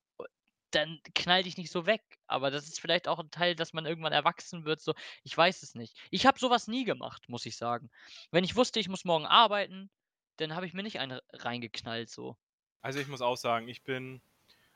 dann 0.72 1.00
knall 1.14 1.44
dich 1.44 1.56
nicht 1.58 1.70
so 1.72 1.86
weg.“ 1.86 2.02
Aber 2.28 2.50
das 2.50 2.68
ist 2.68 2.80
vielleicht 2.80 3.08
auch 3.08 3.18
'n 3.20 3.30
Teil, 3.30 3.56
dass 3.56 3.72
man 3.74 3.86
irgendwann 3.86 4.12
erwachsen 4.12 4.64
wird, 4.66 4.80
so. 4.82 4.94
Ich 5.24 5.36
weiß 5.36 5.62
es 5.62 5.74
nicht. 5.74 5.96
Ich 6.10 6.26
habe 6.26 6.38
so 6.40 6.50
was 6.50 6.68
nie 6.68 6.84
gemacht, 6.84 7.28
muss 7.28 7.46
ich 7.46 7.56
sagen. 7.56 7.90
Wenn 8.32 8.44
ich 8.44 8.56
wusste, 8.56 8.80
ich 8.80 8.88
muss 8.88 9.04
morgen 9.04 9.26
arbeiten, 9.26 9.90
dann 10.38 10.54
habe 10.56 10.66
ich 10.66 10.74
mir 10.74 10.82
nicht 10.84 11.00
eine 11.00 11.22
reingeknallt 11.32 12.10
so. 12.10 12.36
Also, 12.84 12.98
ich 12.98 13.08
muss 13.08 13.20
auch 13.20 13.36
sagen, 13.36 13.68
ich 13.68 13.82
bin 13.82 14.22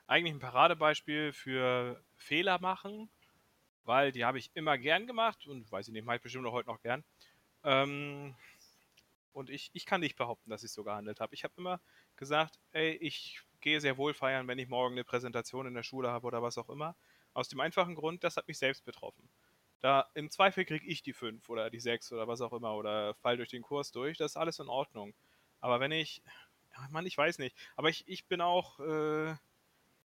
eigentlich 0.06 0.34
'n 0.34 0.40
Paradebeispiel 0.40 1.32
für 1.32 2.04
Fehler 2.16 2.60
machen, 2.60 3.10
weil 3.84 4.12
die 4.12 4.24
habe 4.24 4.38
ich 4.38 4.50
immer 4.54 4.78
gern 4.78 5.06
gemacht 5.06 5.46
und 5.46 5.70
weiß 5.72 5.88
ich 5.88 5.94
nicht, 5.94 6.04
mache 6.06 6.16
ich 6.18 6.22
bestimmt 6.22 6.46
auch 6.46 6.52
heute 6.52 6.68
noch 6.70 6.80
gern. 6.82 7.04
Ähm, 7.64 8.36
und 9.34 9.50
ich 9.50 9.70
ich 9.74 9.86
kann 9.86 10.00
nicht 10.00 10.16
behaupten, 10.16 10.50
dass 10.50 10.62
ich 10.64 10.72
so 10.72 10.84
gehandelt 10.84 11.20
habe. 11.20 11.34
Ich 11.34 11.44
habe 11.44 11.54
immer 11.56 11.80
gesagt: 12.16 12.58
„Ey, 12.72 12.92
ich 12.96 13.40
gehe 13.60 13.80
sehr 13.80 13.96
wohl 13.98 14.14
feiern, 14.14 14.48
wenn 14.48 14.58
ich 14.58 14.68
morgen 14.68 14.94
'ne 14.94 15.04
Präsentation 15.04 15.66
in 15.66 15.74
der 15.74 15.82
Schule 15.84 16.10
habe“ 16.10 16.26
oder 16.26 16.42
was 16.42 16.58
auch 16.58 16.68
immer. 16.70 16.96
Aus 17.34 17.48
dem 17.48 17.60
einfachen 17.60 17.94
Grund, 17.96 18.24
das 18.24 18.36
hat 18.36 18.48
mich 18.48 18.58
selbst 18.58 18.84
betroffen. 18.84 19.30
Da 19.80 20.10
im 20.14 20.30
Zweifel 20.30 20.64
kriege 20.64 20.86
ich 20.86 21.02
die 21.02 21.12
5 21.12 21.48
oder 21.50 21.70
die 21.70 21.80
6 21.80 22.12
oder 22.12 22.26
was 22.28 22.40
auch 22.40 22.52
immer 22.52 22.74
oder 22.76 23.14
falle 23.14 23.36
durch 23.38 23.50
den 23.50 23.62
Kurs 23.62 23.92
durch, 23.92 24.18
das 24.18 24.32
ist 24.32 24.36
alles 24.36 24.58
in 24.60 24.68
Ordnung. 24.68 25.14
Aber 25.60 25.80
wenn 25.80 25.92
ich 25.92 26.22
ja, 26.76 26.88
Mann, 26.90 27.06
ich 27.06 27.16
weiß 27.18 27.38
nicht. 27.38 27.56
Aber 27.76 27.88
ich 27.90 28.06
ich 28.08 28.26
bin 28.28 28.40
auch, 28.40 28.80
äh, 28.80 29.36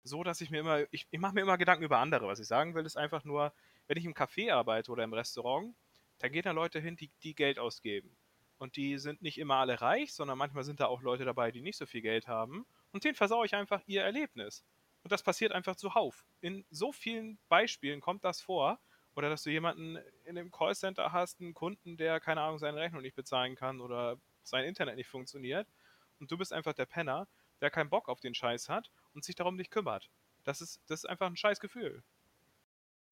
so, 0.03 0.23
dass 0.23 0.41
ich 0.41 0.51
mir 0.51 0.59
immer 0.61 0.81
ich 0.93 1.07
ich 1.11 1.19
mache 1.19 1.35
mir 1.35 1.41
immer 1.43 1.57
Gedanken 1.59 1.85
über 1.85 1.99
andere. 1.99 2.27
Was 2.27 2.39
ich 2.39 2.47
sagen 2.47 2.75
will, 2.75 2.85
ist 2.87 2.97
einfach 2.97 3.25
nur, 3.25 3.53
wenn 3.87 3.97
ich 3.97 4.05
im 4.05 4.13
Café 4.15 4.53
arbeite 4.53 4.91
oder 4.91 5.03
im 5.05 5.13
Restaurant, 5.13 5.75
da 6.19 6.29
gehen 6.29 6.43
da 6.43 6.51
Leute 6.51 6.79
hin, 6.81 6.97
die 6.97 7.11
die 7.23 7.35
Geld 7.35 7.59
ausgeben. 7.59 8.18
Und 8.59 8.75
die 8.75 8.97
sind 8.99 9.21
nicht 9.21 9.37
immer 9.39 9.55
alle 9.55 9.81
reich, 9.81 10.13
sondern 10.13 10.37
manchmal 10.37 10.63
sind 10.65 10.79
da 10.81 10.87
auch 10.87 11.01
Leute 11.01 11.25
dabei, 11.25 11.51
die 11.51 11.61
nicht 11.61 11.77
so 11.77 11.85
viel 11.87 12.01
Geld 12.01 12.27
haben 12.27 12.65
und 12.91 13.03
denen 13.05 13.15
versaue 13.15 13.45
ich 13.45 13.55
einfach 13.55 13.81
ihr 13.87 14.03
Erlebnis. 14.03 14.65
Und 15.03 15.11
das 15.13 15.23
passiert 15.23 15.53
einfach 15.53 15.77
zuhauf. 15.77 16.25
In 16.41 16.65
so 16.69 16.91
vielen 16.91 17.39
Beispielen 17.49 18.01
kommt 18.01 18.23
das 18.25 18.41
vor. 18.41 18.79
Oder 19.15 19.29
dass 19.29 19.43
du 19.43 19.49
jemanden 19.49 19.97
in 20.25 20.35
'nem 20.35 20.51
Callcenter 20.51 21.11
hast, 21.13 21.39
'n 21.41 21.53
Kunden, 21.53 21.97
der, 21.97 22.19
keine 22.19 22.41
Ahnung, 22.41 22.59
seine 22.59 22.77
Rechnung 22.79 23.01
nicht 23.01 23.15
bezahlen 23.15 23.55
kann 23.55 23.81
oder 23.81 24.17
sein 24.43 24.65
Internet 24.65 24.95
nicht 24.97 25.07
funktioniert 25.09 25.67
und 26.19 26.31
du 26.31 26.37
bist 26.37 26.53
einfach 26.53 26.73
der 26.73 26.85
Penner, 26.85 27.27
der 27.61 27.71
keinen 27.71 27.89
Bock 27.89 28.09
auf 28.09 28.19
den 28.21 28.35
Scheiß 28.35 28.69
hat 28.69 28.91
und 29.13 29.23
sich 29.25 29.35
darum 29.35 29.55
nicht 29.55 29.71
kümmert. 29.71 30.09
Das 30.43 30.61
ist 30.61 30.81
das 30.87 31.03
ist 31.03 31.09
einfach 31.09 31.27
'n 31.29 31.35
scheiß 31.37 31.59
Gefühl. 31.59 32.03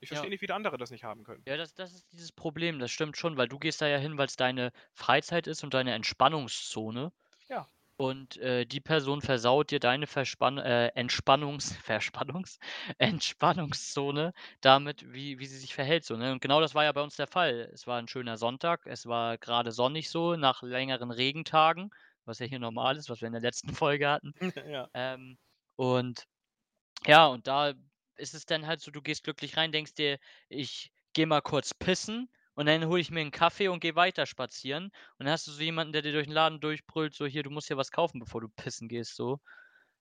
Ich 0.02 0.10
Ja. 0.10 0.28
verstehe 0.28 0.30
nicht, 0.32 0.42
wie 0.42 0.50
andere 0.52 0.78
das 0.78 0.92
nicht 0.92 1.04
haben 1.04 1.24
können. 1.24 1.48
Ja, 1.48 1.56
das 1.56 1.74
das 1.74 1.94
ist 1.94 2.12
dieses 2.12 2.32
Problem, 2.34 2.78
das 2.80 2.92
stimmt 2.92 3.16
schon, 3.16 3.38
weil 3.38 3.48
du 3.48 3.58
gehst 3.58 3.82
da 3.82 3.88
ja 3.88 3.98
hin, 3.98 4.18
weil's 4.18 4.36
deine 4.36 4.72
Freizeit 4.94 5.48
ist 5.48 5.64
und 5.64 5.74
deine 5.74 5.94
Entspannungszone. 5.94 7.14
Ja. 7.50 7.70
Und, 7.98 8.38
äh, 8.38 8.66
die 8.66 8.82
Person 8.82 9.22
versaut 9.22 9.72
dir 9.72 9.80
deine 9.80 10.08
Verspann 10.08 10.58
äh, 10.60 10.90
Entspannungs 10.96 11.78
Verspannungs 11.84 12.60
Entspannungszone 13.00 14.34
damit, 14.62 15.14
wie 15.14 15.40
wie 15.40 15.46
sie 15.48 15.58
sich 15.60 15.76
verhält 15.76 16.06
so, 16.06 16.18
ne? 16.18 16.32
Und 16.34 16.42
genau 16.42 16.62
das 16.62 16.76
war 16.76 16.84
ja 16.86 16.92
bei 16.94 17.02
uns 17.04 17.16
der 17.18 17.28
Fall. 17.28 17.70
Es 17.74 17.88
war 17.88 18.00
'n 18.02 18.08
schöner 18.10 18.38
Sonntag, 18.38 18.86
es 18.88 19.06
war 19.08 19.38
grade 19.40 19.72
sonnig 19.72 20.10
so 20.10 20.36
nach 20.38 20.64
längeren 20.64 21.12
Regentagen, 21.12 21.92
was 22.26 22.40
ja 22.40 22.48
hier 22.48 22.60
normal 22.60 22.98
ist, 22.98 23.10
was 23.10 23.22
wir 23.22 23.28
in 23.28 23.34
der 23.34 23.42
letzten 23.42 23.70
Folge 23.76 24.10
hatten. 24.10 24.34
Ja. 24.68 24.90
Ähm, 24.96 25.38
und 25.78 26.26
ja, 27.06 27.28
und 27.28 27.48
da 27.48 27.74
ist 28.18 28.34
es 28.34 28.46
dann 28.46 28.68
halt 28.68 28.82
so, 28.82 28.92
du 28.92 29.02
gehst 29.02 29.24
glücklich 29.24 29.58
rein, 29.58 29.72
denkst 29.72 29.94
dir: 29.96 30.20
„Ich 30.50 30.92
gehe 31.14 31.28
mal 31.28 31.42
kurz 31.42 31.74
pissen 31.74 32.30
und 32.56 32.66
dann 32.68 32.86
hole 32.88 33.02
ich 33.02 33.12
mir 33.12 33.22
'n 33.22 33.32
Kaffee 33.32 33.68
und 33.70 33.80
gehe 33.82 33.96
weiter 33.96 34.26
spazieren.“ 34.26 34.86
Und 34.86 34.94
dann 35.26 35.30
hast 35.30 35.48
du 35.48 35.52
so 35.52 35.62
jemanden, 35.64 35.94
der 35.94 36.02
dir 36.04 36.14
durch 36.14 36.28
'n 36.28 36.32
Laden 36.34 36.60
durchbrüllt, 36.60 37.14
so: 37.16 37.26
„Hier, 37.26 37.44
du 37.44 37.50
musst 37.52 37.68
hier 37.68 37.78
was 37.78 37.92
kaufen, 37.92 38.20
bevor 38.20 38.42
du 38.42 38.50
pissen 38.50 38.88
gehst“, 38.90 39.16
so. 39.16 39.40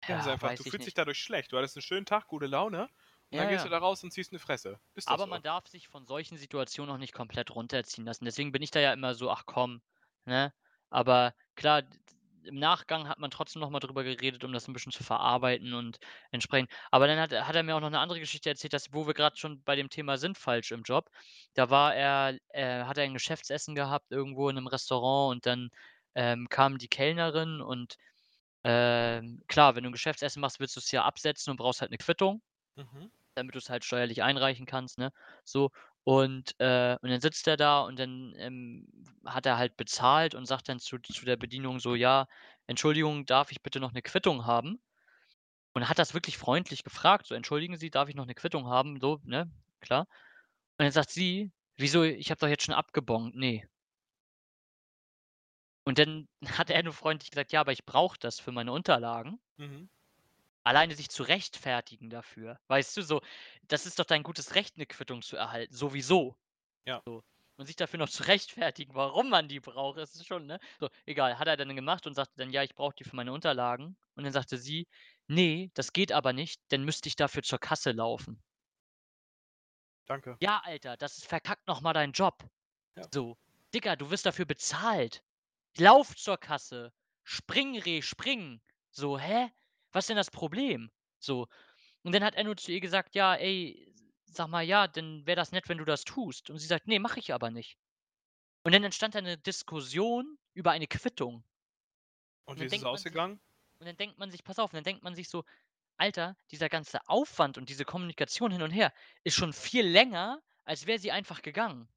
Ja, 0.07 0.19
Ja, 0.19 0.33
einfach 0.33 0.53
du 0.55 0.63
fühlst 0.65 0.85
dich 0.85 0.93
nicht. 0.93 0.95
dadurch 0.95 1.19
schlecht. 1.19 1.51
Du 1.51 1.57
hattest 1.57 1.77
'n 1.77 1.81
schönen 1.81 2.05
Tag, 2.05 2.27
gute 2.27 2.45
Laune 2.47 2.89
und 3.29 3.37
dann 3.39 3.47
Ja, 3.47 3.49
gehst 3.49 3.63
du 3.63 3.69
ja. 3.69 3.69
da 3.69 3.77
raus 3.77 4.03
und 4.03 4.11
ziehst 4.11 4.31
'ne 4.33 4.39
Fresse. 4.39 4.79
Aber 5.07 5.27
so. 5.27 5.27
man 5.27 5.43
darf 5.43 5.67
sich 5.67 5.87
von 5.89 6.05
solchen 6.05 6.37
Situationen 6.37 6.93
auch 6.93 6.97
nicht 6.99 7.13
komplett 7.13 7.51
runterziehen 7.51 8.05
lassen. 8.05 8.25
Deswegen 8.25 8.51
bin 8.53 8.61
ich 8.61 8.71
da 8.71 8.79
ja 8.79 8.93
immer 8.93 9.15
so: 9.15 9.29
„Ach 9.29 9.43
komm“, 9.45 9.81
ne? 10.25 10.53
Aber 10.89 11.33
klar, 11.55 11.83
im 12.45 12.55
Nachgang 12.59 13.07
hat 13.09 13.19
man 13.19 13.31
trotzdem 13.31 13.61
noch 13.61 13.69
mal 13.69 13.79
drüber 13.79 14.03
geredet, 14.03 14.43
um 14.43 14.53
das 14.53 14.67
'n 14.67 14.73
bisschen 14.73 14.91
zu 14.91 15.03
verarbeiten 15.03 15.73
und 15.73 15.97
entsprechend 16.31 16.71
aber 16.91 17.07
dann 17.07 17.19
hat 17.19 17.31
er 17.31 17.47
hat 17.47 17.55
er 17.55 17.63
mir 17.63 17.75
auch 17.75 17.79
noch 17.81 17.89
'ne 17.89 17.99
andere 17.99 18.19
Geschichte 18.19 18.49
erzählt, 18.49 18.73
dass 18.73 18.93
wo 18.93 19.07
wir 19.07 19.13
grad 19.13 19.37
schon 19.39 19.63
bei 19.63 19.75
dem 19.75 19.89
Thema 19.89 20.17
sind 20.17 20.37
falsch 20.37 20.71
im 20.71 20.83
Job. 20.83 21.09
Da 21.55 21.69
war 21.69 21.95
er 21.95 22.37
äh, 22.49 22.83
hat 22.85 22.97
er 22.97 23.05
'n 23.05 23.13
Geschäftsessen 23.13 23.75
gehabt 23.75 24.11
irgendwo 24.11 24.49
in 24.49 24.55
'nem 24.55 24.67
Restaurant 24.67 25.31
und 25.35 25.45
dann, 25.45 25.69
ähm, 26.15 26.47
kam 26.49 26.77
die 26.77 26.87
Kellnerin 26.89 27.61
und, 27.61 27.95
ähm, 28.65 29.43
klar, 29.47 29.75
wenn 29.75 29.83
du 29.83 29.89
'n 29.91 29.93
Geschäftsessen 29.93 30.41
machst, 30.41 30.59
willst 30.59 30.75
du's 30.77 30.91
ja 30.91 31.03
absetzen 31.05 31.51
und 31.51 31.57
brauchst 31.57 31.81
halt 31.81 31.91
'ne 31.91 31.97
Quittung 31.99 32.41
Mhm. 32.77 33.09
damit 33.37 33.55
du's 33.55 33.69
halt 33.69 33.83
steuerlich 33.85 34.21
einreichen 34.23 34.65
kannst, 34.65 34.97
ne? 34.97 35.11
So, 35.43 35.71
und, 36.05 36.55
äh 36.59 36.97
und 37.01 37.09
dann 37.09 37.21
sitzt 37.21 37.47
er 37.47 37.57
da 37.57 37.81
und 37.81 37.99
dann, 37.99 38.33
ähm, 38.37 38.87
hat 39.25 39.45
er 39.45 39.57
halt 39.57 39.77
bezahlt 39.77 40.35
und 40.35 40.45
sagt 40.45 40.69
dann 40.69 40.79
zu 40.79 40.99
zu 40.99 41.25
der 41.25 41.37
Bedienung 41.37 41.79
so: 41.79 41.95
„Ja, 41.95 42.27
Entschuldigung, 42.67 43.25
darf 43.25 43.51
ich 43.51 43.61
bitte 43.63 43.79
noch 43.79 43.93
'ne 43.93 44.01
Quittung 44.01 44.45
haben?“ 44.45 44.81
Und 45.75 45.89
hat 45.89 45.99
das 45.99 46.13
wirklich 46.15 46.37
freundlich 46.37 46.83
gefragt, 46.83 47.27
so: 47.27 47.35
„Entschuldigen 47.35 47.77
Sie, 47.77 47.91
darf 47.91 48.09
ich 48.09 48.15
noch 48.15 48.25
'ne 48.27 48.35
Quittung 48.35 48.67
haben?“ 48.67 48.99
So, 49.01 49.19
ne, 49.25 49.51
klar. 49.81 50.01
Und 50.79 50.85
dann 50.85 50.91
sagt 50.93 51.11
sie: 51.11 51.51
„Wieso? 51.77 52.03
Ich 52.03 52.31
habe 52.31 52.39
doch 52.39 52.47
jetzt 52.49 52.65
schon 52.65 52.75
abgebongt, 52.75 53.35
ne.“ 53.35 53.63
Und 55.87 55.97
dann 55.99 56.27
hat 56.59 56.69
er 56.69 56.83
nur 56.83 56.93
freundlich 56.93 57.31
gesagt: 57.31 57.51
„Ja, 57.51 57.61
aber 57.61 57.71
ich 57.71 57.85
brauche 57.85 58.17
das 58.19 58.39
für 58.39 58.51
meine 58.51 58.71
Unterlagen.“ 58.71 59.39
Mhm. 59.57 59.89
Alleine 60.65 60.95
sich 60.95 61.09
zu 61.09 61.23
rechtfertigen 61.23 62.09
dafür, 62.09 62.59
weißt 62.67 62.95
du, 62.97 63.01
so, 63.03 63.21
das 63.63 63.85
ist 63.85 63.99
doch 63.99 64.05
dein 64.05 64.23
gutes 64.23 64.55
Recht, 64.55 64.77
'ne 64.77 64.85
Quittung 64.85 65.21
zu 65.21 65.35
erhalten, 65.37 65.73
sowieso. 65.75 66.37
Ja. 66.85 67.03
So. 67.05 67.23
Und 67.57 67.65
sich 67.67 67.75
dafür 67.77 67.99
noch 67.99 68.09
zu 68.09 68.23
rechtfertigen, 68.27 68.95
warum 68.95 69.29
man 69.29 69.47
die 69.47 69.59
braucht, 69.61 69.97
das 69.99 70.15
ist 70.15 70.27
schon, 70.27 70.45
ne? 70.47 70.59
So, 70.79 70.89
egal, 71.05 71.39
hat 71.39 71.47
er 71.47 71.57
dann 71.57 71.75
gemacht 71.75 72.07
und 72.07 72.15
sagte 72.15 72.33
dann: 72.37 72.51
„Ja, 72.51 72.63
ich 72.63 72.75
brauche 72.75 72.95
die 72.95 73.03
für 73.05 73.15
meine 73.15 73.33
Unterlagen.“ 73.33 73.97
Und 74.15 74.23
dann 74.25 74.33
sagte 74.33 74.57
sie: 74.57 74.87
„Ne, 75.27 75.69
das 75.75 75.93
geht 75.93 76.11
aber 76.11 76.33
nicht, 76.33 76.61
dann 76.69 76.83
müsste 76.85 77.09
ich 77.09 77.15
dafür 77.15 77.43
zur 77.43 77.59
Kasse 77.59 77.91
laufen.“ 77.91 78.43
Danke. 80.07 80.39
Ja, 80.39 80.59
Alter, 80.63 80.95
das 80.97 81.17
ist 81.17 81.25
verkackt 81.27 81.67
noch 81.67 81.81
mal 81.81 81.93
dein 81.93 82.11
Job. 82.11 82.47
Ja. 82.95 83.09
So. 83.13 83.37
Digga, 83.73 83.95
du 83.97 84.11
wirst 84.11 84.25
dafür 84.25 84.45
bezahlt. 84.45 85.23
Lauf 85.77 86.15
zur 86.15 86.37
Kasse. 86.37 86.93
Springreh, 87.23 88.01
spring. 88.03 88.61
So, 88.91 89.19
hä? 89.19 89.51
Was 89.93 90.05
ist 90.05 90.09
denn 90.09 90.17
das 90.17 90.31
Problem? 90.31 90.91
So. 91.19 91.47
Und 92.03 92.13
dann 92.15 92.23
hat 92.23 92.35
er 92.35 92.45
nur 92.45 92.57
zu 92.57 92.71
ihr 92.71 92.81
gesagt: 92.81 93.15
„Ja, 93.15 93.35
ey, 93.35 93.93
sag 94.25 94.47
mal, 94.49 94.63
ja, 94.63 94.87
dann 94.87 95.27
wäre 95.27 95.37
das 95.37 95.51
nett, 95.53 95.69
wenn 95.69 95.79
du 95.79 95.85
das 95.85 96.05
tust.“ 96.05 96.49
Und 96.51 96.59
sie 96.59 96.67
sagt: 96.67 96.87
„Ne, 96.87 96.99
mache 96.99 97.19
ich 97.19 97.33
aber 97.33 97.51
nicht.“ 97.51 97.77
Und 98.63 98.73
dann 98.73 98.83
entstand 98.85 99.15
da 99.15 99.21
'ne 99.21 99.37
Diskussion 99.37 100.37
über 100.53 100.71
eine 100.71 100.87
Quittung. 100.87 101.43
Und 102.47 102.59
Und 102.59 102.61
wie 102.61 102.65
ist 102.65 102.77
es 102.77 102.83
man 102.91 103.03
sich 103.03 103.03
ausgegangen? 103.03 103.39
und 103.79 103.87
dann 103.87 103.97
denkt 103.97 104.19
man 104.19 104.31
sich 104.31 104.43
pass 104.43 104.59
auf, 104.59 104.71
und 104.73 104.77
dann 104.77 104.83
denkt 104.85 105.03
man 105.03 105.15
sich 105.15 105.29
so: 105.29 105.45
„Alter, 105.97 106.37
dieser 106.51 106.69
ganze 106.69 106.99
Aufwand 107.09 107.57
und 107.57 107.69
diese 107.69 107.85
Kommunikation 107.85 108.51
hin 108.51 108.61
und 108.63 108.71
her 108.71 108.93
ist 109.23 109.35
schon 109.37 109.53
viel 109.53 109.87
länger, 109.87 110.41
als 110.65 110.87
wäre 110.87 110.99
sie 110.99 111.11
einfach 111.13 111.41
gegangen.“ 111.43 111.89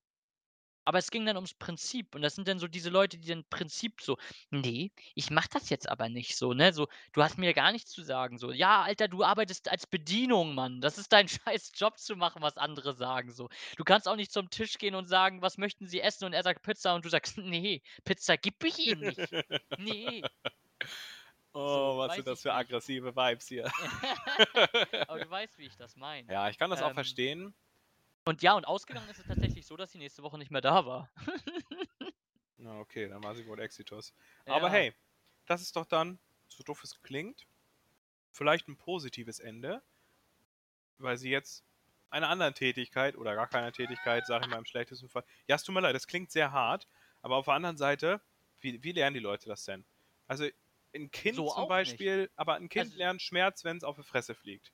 Aber 0.86 0.98
es 0.98 1.10
ging 1.10 1.26
dann 1.26 1.36
ums 1.36 1.52
Prinzip 1.54 2.14
und 2.14 2.22
das 2.22 2.34
sind 2.34 2.48
dann 2.48 2.58
so 2.58 2.68
diese 2.68 2.88
Leute, 2.90 3.18
die 3.18 3.28
dann 3.28 3.44
Prinzip 3.50 4.00
so: 4.00 4.16
„Ne, 4.50 4.90
ich 5.14 5.30
mache 5.30 5.48
das 5.52 5.68
jetzt 5.68 5.88
aber 5.88 6.08
nicht 6.08 6.36
so, 6.36 6.54
ne, 6.54 6.72
so. 6.72 6.88
Du 7.12 7.22
hast 7.22 7.36
mir 7.38 7.52
gar 7.54 7.72
nichts 7.72 7.90
zu 7.90 8.02
sagen, 8.02 8.38
so. 8.38 8.52
Ja, 8.52 8.82
Alter, 8.82 9.08
du 9.08 9.22
arbeitest 9.24 9.68
als 9.70 9.86
Bedienung, 9.86 10.54
Mann. 10.54 10.80
Das 10.80 10.96
ist 10.98 11.12
dein 11.12 11.28
scheiß 11.28 11.72
Job 11.76 11.98
zu 11.98 12.16
machen, 12.16 12.42
was 12.42 12.56
andere 12.56 12.94
sagen, 12.94 13.32
so. 13.32 13.48
Du 13.76 13.84
kannst 13.84 14.08
auch 14.08 14.16
nicht 14.16 14.32
zum 14.32 14.48
Tisch 14.50 14.78
gehen 14.78 14.94
und 14.94 15.08
sagen: 15.08 15.42
„Was 15.42 15.58
möchten 15.58 15.86
Sie 15.88 16.00
essen?“ 16.00 16.24
Und 16.26 16.32
er 16.32 16.42
sagt: 16.42 16.62
„Pizza.“ 16.62 16.94
Und 16.94 17.04
du 17.04 17.08
sagst: 17.10 17.36
„Ne, 17.38 17.80
Pizza 18.04 18.36
gebe 18.38 18.68
ich 18.68 18.78
Ihnen 18.78 19.04
nicht. 19.04 19.34
Ne.“ 19.76 20.26
Oh, 21.54 21.96
So, 21.96 21.96
was 21.98 22.14
sind 22.14 22.26
das 22.26 22.42
für 22.42 22.52
aggressive 22.52 23.14
Vibes 23.16 23.48
hier. 23.48 23.70
Aber 25.06 25.20
du 25.20 25.28
weißt, 25.30 25.58
wie 25.58 25.66
ich 25.66 25.76
das 25.76 25.96
meine. 25.96 26.30
Ja, 26.30 26.48
ich 26.48 26.58
kann 26.58 26.70
das 26.70 26.82
auch 26.82 26.92
Ähm 26.94 26.94
verstehen. 26.94 27.54
Und 28.26 28.42
ja, 28.42 28.54
und 28.54 28.66
ausgegangen 28.66 29.08
ist 29.08 29.18
es 29.18 29.26
tatsächlich 29.26 29.64
so, 29.66 29.76
dass 29.76 29.92
sie 29.92 29.98
nächste 29.98 30.22
Woche 30.22 30.36
nicht 30.38 30.50
mehr 30.50 30.60
da 30.60 30.84
war. 30.84 31.10
Na, 32.58 32.78
okay, 32.80 33.08
dann 33.08 33.22
war 33.22 33.34
sie 33.34 33.46
wohl 33.46 33.60
Exitus. 33.60 34.12
Aber 34.46 34.66
Ja. 34.66 34.72
hey, 34.72 34.94
das 35.46 35.62
ist 35.62 35.76
doch 35.76 35.86
dann, 35.86 36.18
so 36.48 36.62
doof 36.64 36.82
es 36.84 37.00
klingt, 37.02 37.46
vielleicht 38.32 38.68
'n 38.68 38.76
positives 38.76 39.38
Ende. 39.40 39.82
weil 40.98 41.18
sie 41.18 41.28
jetzt 41.30 41.62
einer 42.08 42.28
anderen 42.30 42.54
Tätigkeit 42.54 43.16
oder 43.16 43.34
gar 43.34 43.48
keiner 43.48 43.70
Tätigkeit, 43.72 44.26
sage 44.26 44.46
ich 44.46 44.50
mal 44.50 44.56
im 44.58 44.64
schlechtesten 44.64 45.08
Fall. 45.10 45.24
Ja, 45.46 45.56
es 45.56 45.62
tut 45.62 45.74
mir 45.74 45.82
leid, 45.82 45.94
das 45.94 46.06
klingt 46.06 46.30
sehr 46.30 46.52
hart, 46.52 46.86
aber 47.20 47.36
auf 47.36 47.44
der 47.44 47.54
anderen 47.54 47.76
Seite, 47.76 48.22
wie, 48.60 48.82
wie 48.82 48.92
lernen 48.92 49.12
die 49.12 49.20
Leute 49.20 49.46
das 49.46 49.64
denn? 49.64 49.84
Also 50.26 50.46
ein 50.94 51.10
Kind 51.10 51.36
So 51.36 51.50
zum 51.52 51.68
Beispiel, 51.68 52.22
nicht. 52.22 52.32
aber 52.38 52.54
ein 52.54 52.70
Kind 52.70 52.86
Also- 52.86 52.96
lernt 52.96 53.20
Schmerz, 53.20 53.62
wenn 53.64 53.76
es 53.76 53.84
auf 53.84 53.96
die 53.96 54.04
Fresse 54.04 54.34
fliegt. 54.34 54.72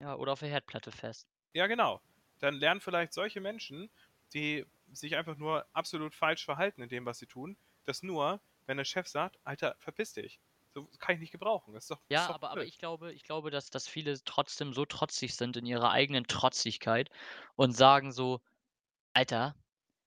Ja, 0.00 0.14
oder 0.16 0.32
auf 0.32 0.40
der 0.40 0.48
Herdplatte 0.48 0.90
fest. 0.90 1.28
Ja, 1.52 1.66
genau. 1.66 2.00
Dann 2.40 2.54
lernen 2.54 2.80
vielleicht 2.80 3.12
solche 3.12 3.40
Menschen, 3.40 3.90
die 4.34 4.66
sich 4.92 5.16
einfach 5.16 5.36
nur 5.36 5.66
absolut 5.72 6.14
falsch 6.14 6.44
verhalten 6.44 6.82
in 6.82 6.88
dem, 6.88 7.06
was 7.06 7.18
sie 7.18 7.26
tun, 7.26 7.56
das 7.84 8.02
nur, 8.02 8.40
wenn 8.66 8.76
der 8.76 8.84
Chef 8.84 9.06
sagt, 9.08 9.38
Alter, 9.44 9.76
verpiss 9.78 10.12
dich. 10.12 10.40
So 10.72 10.88
kann 10.98 11.16
ich 11.16 11.20
nicht 11.20 11.32
gebrauchen. 11.32 11.74
Das 11.74 11.84
ist 11.84 11.90
doch, 11.90 12.00
Ja, 12.08 12.22
ist 12.22 12.28
doch 12.28 12.36
aber, 12.36 12.50
aber 12.50 12.64
ich 12.64 12.78
glaube, 12.78 13.12
ich 13.12 13.24
glaube, 13.24 13.50
dass, 13.50 13.70
dass 13.70 13.88
viele 13.88 14.22
trotzdem 14.24 14.72
so 14.72 14.84
trotzig 14.84 15.34
sind 15.34 15.56
in 15.56 15.66
ihrer 15.66 15.90
eigenen 15.90 16.24
Trotzigkeit 16.26 17.10
und 17.56 17.72
sagen 17.76 18.12
so, 18.12 18.40
Alter, 19.14 19.56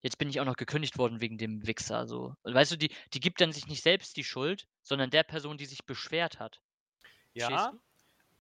jetzt 0.02 0.18
bin 0.18 0.30
ich 0.30 0.40
auch 0.40 0.46
noch 0.46 0.56
gekündigt 0.56 0.98
worden 0.98 1.22
wegen 1.22 1.38
dem 1.38 1.68
Wichser. 1.68 2.08
So. 2.08 2.36
Und 2.44 2.54
Weißt 2.54 2.72
du, 2.72 2.78
die, 2.78 2.94
die 3.14 3.20
gibt 3.20 3.42
dann 3.42 3.52
sich 3.52 3.68
nicht 3.68 3.84
selbst 3.84 4.16
die 4.16 4.24
Schuld, 4.24 4.68
sondern 4.82 5.10
der 5.10 5.24
Person, 5.24 5.58
die 5.58 5.66
sich 5.66 5.86
beschwert 5.86 6.40
hat. 6.40 6.62
Ja, 7.34 7.74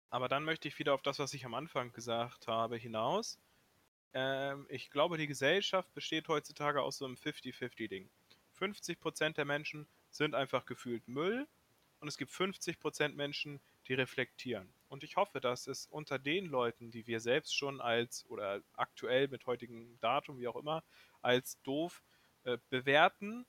aber 0.10 0.30
dann 0.30 0.44
möchte 0.44 0.68
ich 0.68 0.80
wieder 0.80 0.94
auf 0.94 1.02
das, 1.02 1.20
was 1.20 1.34
ich 1.34 1.46
am 1.46 1.54
Anfang 1.54 1.92
gesagt 1.92 2.48
habe, 2.48 2.78
hinaus. 2.78 3.40
Ähm, 4.14 4.66
ich 4.70 4.90
glaube, 4.90 5.18
die 5.18 5.28
Gesellschaft 5.28 5.94
besteht 5.94 6.28
heutzutage 6.28 6.82
aus 6.82 6.98
so 6.98 7.06
einem 7.06 7.16
50-50-Ding. 7.16 8.10
50% 8.60 9.34
der 9.34 9.46
Menschen 9.46 9.88
sind 10.10 10.36
einfach 10.36 10.66
gefühlt 10.66 11.08
Müll 11.08 11.48
und 12.00 12.08
es 12.08 12.18
gibt 12.18 12.32
50% 12.32 13.10
Menschen, 13.10 13.60
die 13.88 13.94
reflektieren. 13.94 14.70
Und 14.90 15.04
ich 15.04 15.16
hoffe, 15.16 15.40
dass 15.40 15.68
es 15.68 15.88
unter 15.88 16.20
den 16.20 16.46
Leuten, 16.46 16.92
die 16.92 17.08
wir 17.08 17.20
selbst 17.20 17.56
schon 17.56 17.82
als 17.82 18.26
oder 18.30 18.62
aktuell 18.74 19.28
mit 19.28 19.46
heutigem 19.46 19.98
Datum, 20.00 20.40
wie 20.40 20.48
auch 20.48 20.56
immer, 20.56 20.84
als 21.22 21.62
doof 21.64 22.04
äh, 22.44 22.58
bewerten, 22.70 23.46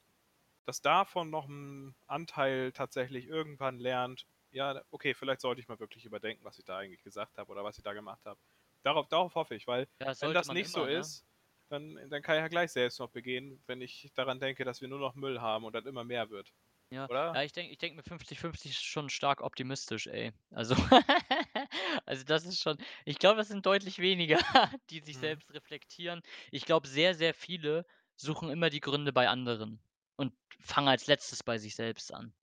dass 0.64 0.83
davon 0.83 1.31
noch 1.31 1.49
ein 1.49 1.94
Anteil 2.07 2.73
tatsächlich 2.73 3.27
irgendwann 3.27 3.79
lernt, 3.79 4.27
ja, 4.51 4.83
okay, 4.90 5.14
vielleicht 5.14 5.40
sollte 5.40 5.61
ich 5.61 5.68
mal 5.68 5.79
wirklich 5.79 6.05
überdenken, 6.05 6.44
was 6.44 6.59
ich 6.59 6.64
da 6.64 6.79
eigentlich 6.79 7.03
gesagt 7.03 7.37
habe 7.38 7.51
oder 7.53 7.64
was 7.64 7.77
ich 7.77 7.85
da 7.85 7.92
gemacht 7.92 8.25
habe. 8.25 8.38
Darauf, 8.83 9.09
darauf 9.09 9.35
hoffe 9.35 9.55
ich, 9.55 9.67
weil 9.67 9.88
Ja, 10.01 10.14
wenn 10.21 10.33
das 10.35 10.51
nicht 10.51 10.71
immer, 10.71 10.71
so 10.71 10.87
ne? 10.88 11.09
ist, 11.09 11.27
dann, 11.69 11.95
dann 12.11 12.23
kann 12.23 12.37
ich 12.37 12.41
ja 12.43 12.49
gleich 12.49 12.73
selbst 12.73 12.99
noch 13.01 13.11
begehen, 13.11 13.62
wenn 13.67 13.81
ich 13.83 14.11
daran 14.14 14.41
denke, 14.41 14.64
dass 14.64 14.81
wir 14.81 14.88
nur 14.88 14.99
noch 15.01 15.14
Müll 15.14 15.41
haben 15.41 15.64
und 15.64 15.75
das 15.75 15.85
immer 15.87 16.05
mehr 16.05 16.31
wird. 16.31 16.55
Ja, 16.91 17.09
Oder? 17.09 17.35
ja 17.35 17.43
ich 17.43 17.53
denke, 17.53 17.73
ich 17.73 17.79
denk 17.79 17.97
mir 17.97 18.03
50-50 18.03 18.71
ist 18.73 18.83
schon 18.85 19.11
stark 19.11 19.43
optimistisch, 19.43 20.07
ey. 20.07 20.33
Also, 20.51 20.75
also 22.07 22.25
das 22.25 22.47
ist 22.47 22.61
schon, 22.62 22.79
ich 23.05 23.19
glaube, 23.19 23.37
das 23.37 23.49
sind 23.49 23.67
deutlich 23.67 23.99
weniger, 23.99 24.38
die 24.91 25.01
sich 25.01 25.19
Mhm. 25.19 25.19
selbst 25.19 25.53
reflektieren. 25.53 26.23
Ich 26.51 26.64
glaube, 26.64 26.88
sehr, 26.88 27.14
sehr 27.14 27.35
viele 27.35 27.85
suchen 28.17 28.49
immer 28.51 28.71
die 28.71 28.81
Gründe 28.81 29.12
bei 29.12 29.29
anderen 29.29 29.83
und 30.17 30.35
fangen 30.61 30.88
als 30.88 31.07
letztes 31.07 31.43
bei 31.43 31.59
sich 31.59 31.75
selbst 31.75 32.12
an. 32.12 32.35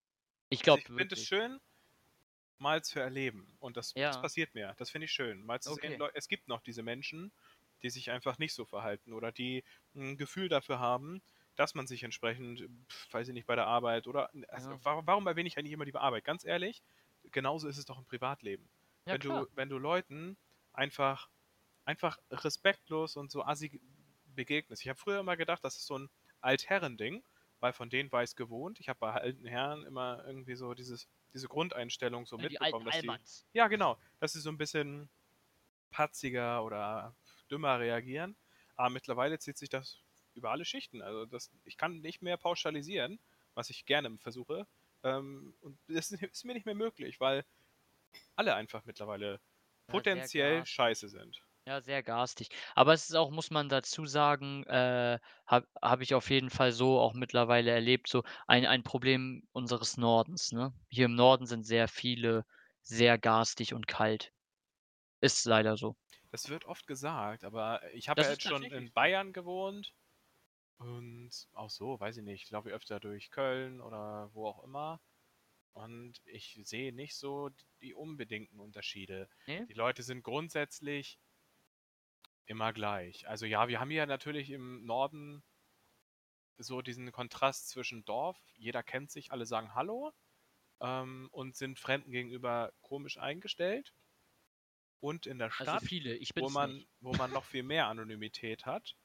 Ich 0.50 0.64
Also 0.64 0.80
glaube 0.80 0.84
ich 0.84 0.92
finde 0.92 1.14
es 1.14 1.22
schön, 1.22 1.60
mal 2.60 2.84
zu 2.84 3.00
erleben. 3.00 3.56
Und 3.60 3.78
das, 3.78 3.94
das 3.94 4.02
Ja, 4.02 4.22
passiert 4.22 4.54
mir. 4.54 4.74
Das 4.78 4.90
finde 4.90 5.06
ich 5.06 5.12
schön. 5.12 5.46
Mal 5.46 5.62
zu 5.62 5.74
sehen, 5.74 5.94
okay. 5.94 5.98
Leu- 5.98 6.12
es 6.14 6.28
gibt 6.28 6.48
noch 6.48 6.62
diese 6.62 6.84
Menschen, 6.84 7.32
die 7.82 7.90
sich 7.90 8.12
einfach 8.12 8.38
nicht 8.38 8.54
so 8.54 8.66
verhalten 8.66 9.14
oder 9.14 9.32
die 9.32 9.64
ein 9.96 10.18
Gefühl 10.18 10.50
dafür 10.50 10.80
haben, 10.80 11.22
dass 11.56 11.74
man 11.76 11.88
sich 11.88 12.04
entsprechend, 12.04 12.68
weiß 13.12 13.28
ich 13.30 13.34
nicht, 13.34 13.48
bei 13.48 13.56
der 13.56 13.68
Arbeit 13.68 14.08
oder. 14.08 14.30
Also 14.50 14.72
Ja. 14.72 14.80
warum, 14.84 15.08
warum 15.08 15.28
erwähne 15.28 15.48
ich 15.48 15.58
eigentlich 15.58 15.74
immer 15.74 15.86
die 15.86 15.96
Arbeit? 15.96 16.24
Ganz 16.26 16.44
ehrlich, 16.46 16.84
genauso 17.32 17.68
ist 17.68 17.78
es 17.78 17.86
doch 17.86 17.98
im 17.98 18.06
Privatleben. 18.06 18.70
Ja, 19.06 19.14
wenn 19.14 19.20
klar. 19.20 19.46
du, 19.46 19.56
wenn 19.56 19.70
du 19.70 19.78
Leuten 19.78 20.38
einfach, 20.74 21.30
einfach 21.86 22.18
respektlos 22.32 23.16
und 23.18 23.32
so 23.32 23.44
assi 23.44 23.80
begegnest. 24.26 24.82
Ich 24.82 24.90
habe 24.90 25.00
früher 25.00 25.20
immer 25.20 25.38
gedacht, 25.38 25.64
das 25.64 25.78
ist 25.78 25.86
so 25.88 25.98
ein 25.98 26.10
Altherren-Ding, 26.42 27.24
weil 27.60 27.74
von 27.74 27.90
denen 27.90 28.12
war 28.12 28.24
ich 28.24 28.32
es 28.32 28.36
gewohnt. 28.36 28.80
Ich 28.80 28.90
habe 28.90 29.00
bei 29.00 29.14
alten 29.14 29.46
Herren 29.46 29.84
immer 29.86 30.24
irgendwie 30.26 30.56
so 30.56 30.74
dieses, 30.74 31.08
diese 31.36 31.48
Grundeinstellung 31.48 32.26
so 32.26 32.38
Ja, 32.38 32.44
die 32.44 32.54
mitbekommen, 32.54 32.86
dass 32.86 33.00
die, 33.02 33.12
ja 33.54 33.68
genau, 33.68 33.98
dass 34.20 34.34
sie 34.34 34.40
so 34.40 34.50
ein 34.50 34.58
bisschen 34.58 35.10
patziger 35.92 36.64
oder 36.64 37.16
dümmer 37.52 37.80
reagieren. 37.80 38.36
Aber 38.76 38.90
mittlerweile 38.90 39.38
zieht 39.38 39.58
sich 39.58 39.70
das 39.70 40.00
über 40.34 40.52
alle 40.52 40.66
Schichten. 40.66 41.02
Also 41.02 41.26
das, 41.26 41.52
ich 41.66 41.78
kann 41.78 42.02
nicht 42.02 42.22
mehr 42.22 42.38
pauschalisieren, 42.38 43.20
was 43.54 43.70
ich 43.70 43.86
gerne 43.86 44.18
versuche. 44.18 44.66
Ähm, 45.04 45.54
und 45.62 45.78
das 45.88 46.12
ist, 46.32 46.46
mir 46.46 46.54
nicht 46.54 46.66
mehr 46.66 46.76
möglich, 46.76 47.20
weil 47.20 47.46
alle 48.36 48.56
einfach 48.56 48.86
mittlerweile 48.86 49.40
Ja, 49.88 49.92
potenziell 49.92 50.66
scheiße 50.66 51.10
sind. 51.10 51.42
Ja, 51.68 51.82
sehr 51.82 52.02
garstig. 52.04 52.50
Aber 52.76 52.94
es 52.94 53.10
ist 53.10 53.16
auch, 53.16 53.30
muss 53.32 53.50
man 53.52 53.70
dazu 53.70 54.06
sagen, 54.06 54.64
äh, 54.66 55.20
habe 55.48 55.68
hab 55.82 56.02
ich 56.02 56.14
auf 56.14 56.30
jeden 56.30 56.50
Fall 56.52 56.72
so 56.72 57.00
auch 57.00 57.14
mittlerweile 57.14 57.72
erlebt, 57.72 58.08
so 58.08 58.24
ein, 58.48 58.66
ein 58.68 58.84
Problem 58.84 59.48
unseres 59.52 59.98
Nordens, 59.98 60.52
ne? 60.52 60.74
Hier 60.90 61.06
im 61.06 61.16
Norden 61.16 61.46
sind 61.48 61.64
sehr 61.66 61.88
viele 61.88 62.46
sehr 62.84 63.18
garstig 63.18 63.74
und 63.74 63.88
kalt. 63.88 64.32
Ist 65.22 65.46
leider 65.46 65.78
so. 65.78 65.98
Das 66.32 66.50
wird 66.50 66.66
oft 66.66 66.86
gesagt, 66.88 67.44
aber 67.44 67.82
ich 67.94 68.10
habe 68.10 68.22
Das 68.22 68.28
ja 68.28 68.30
ist 68.30 68.32
jetzt 68.32 68.44
schon 68.44 68.70
tatsächlich 68.70 68.72
in 68.72 68.92
so. 68.94 68.94
Bayern 68.94 69.34
gewohnt 69.34 69.96
und 70.78 71.50
auch 71.54 71.70
so, 71.72 72.00
weiß 72.00 72.18
ich 72.18 72.24
nicht, 72.24 72.44
ich 72.44 72.52
laufe 72.52 72.70
öfter 72.72 73.00
durch 73.00 73.32
Köln 73.32 73.82
oder 73.82 74.34
wo 74.34 74.48
auch 74.48 74.64
immer 74.64 75.02
und 75.74 76.22
ich 76.26 76.60
sehe 76.64 76.94
nicht 76.94 77.16
so 77.18 77.52
die 77.82 77.94
unbedingten 77.96 78.60
Unterschiede. 78.60 79.30
Ne? 79.48 79.70
Die 79.70 79.74
Leute 79.74 80.04
sind 80.04 80.24
grundsätzlich 80.24 81.20
immer 82.46 82.74
gleich. 82.74 83.28
Also 83.28 83.46
ja, 83.46 83.68
wir 83.68 83.80
haben 83.80 83.90
hier 83.92 84.06
natürlich 84.06 84.50
im 84.52 84.86
Norden 84.86 85.44
so 86.58 86.82
diesen 86.82 87.12
Kontrast 87.14 87.70
zwischen 87.70 88.04
Dorf, 88.06 88.38
jeder 88.58 88.84
kennt 88.84 89.10
sich, 89.12 89.32
alle 89.32 89.46
sagen 89.46 89.74
Hallo 89.74 90.14
ähm, 90.82 91.30
und 91.32 91.56
sind 91.58 91.80
Fremden 91.80 92.12
gegenüber 92.12 92.74
komisch 92.82 93.18
eingestellt. 93.20 93.94
Und 95.00 95.26
in 95.26 95.40
der 95.40 95.52
Also 95.58 95.78
Stadt, 95.78 95.80
viele, 95.80 96.16
ich 96.16 96.32
wo 96.36 96.50
man, 96.50 96.86
nicht. 96.86 96.90
wo 97.00 97.14
man 97.14 97.32
noch 97.32 97.46
viel 97.46 97.64
mehr 97.64 97.88
Anonymität 97.88 98.66
hat 98.66 98.98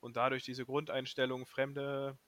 und 0.00 0.16
dadurch 0.16 0.44
diese 0.44 0.66
Grundeinstellung 0.66 1.46
Fremde. 1.46 2.18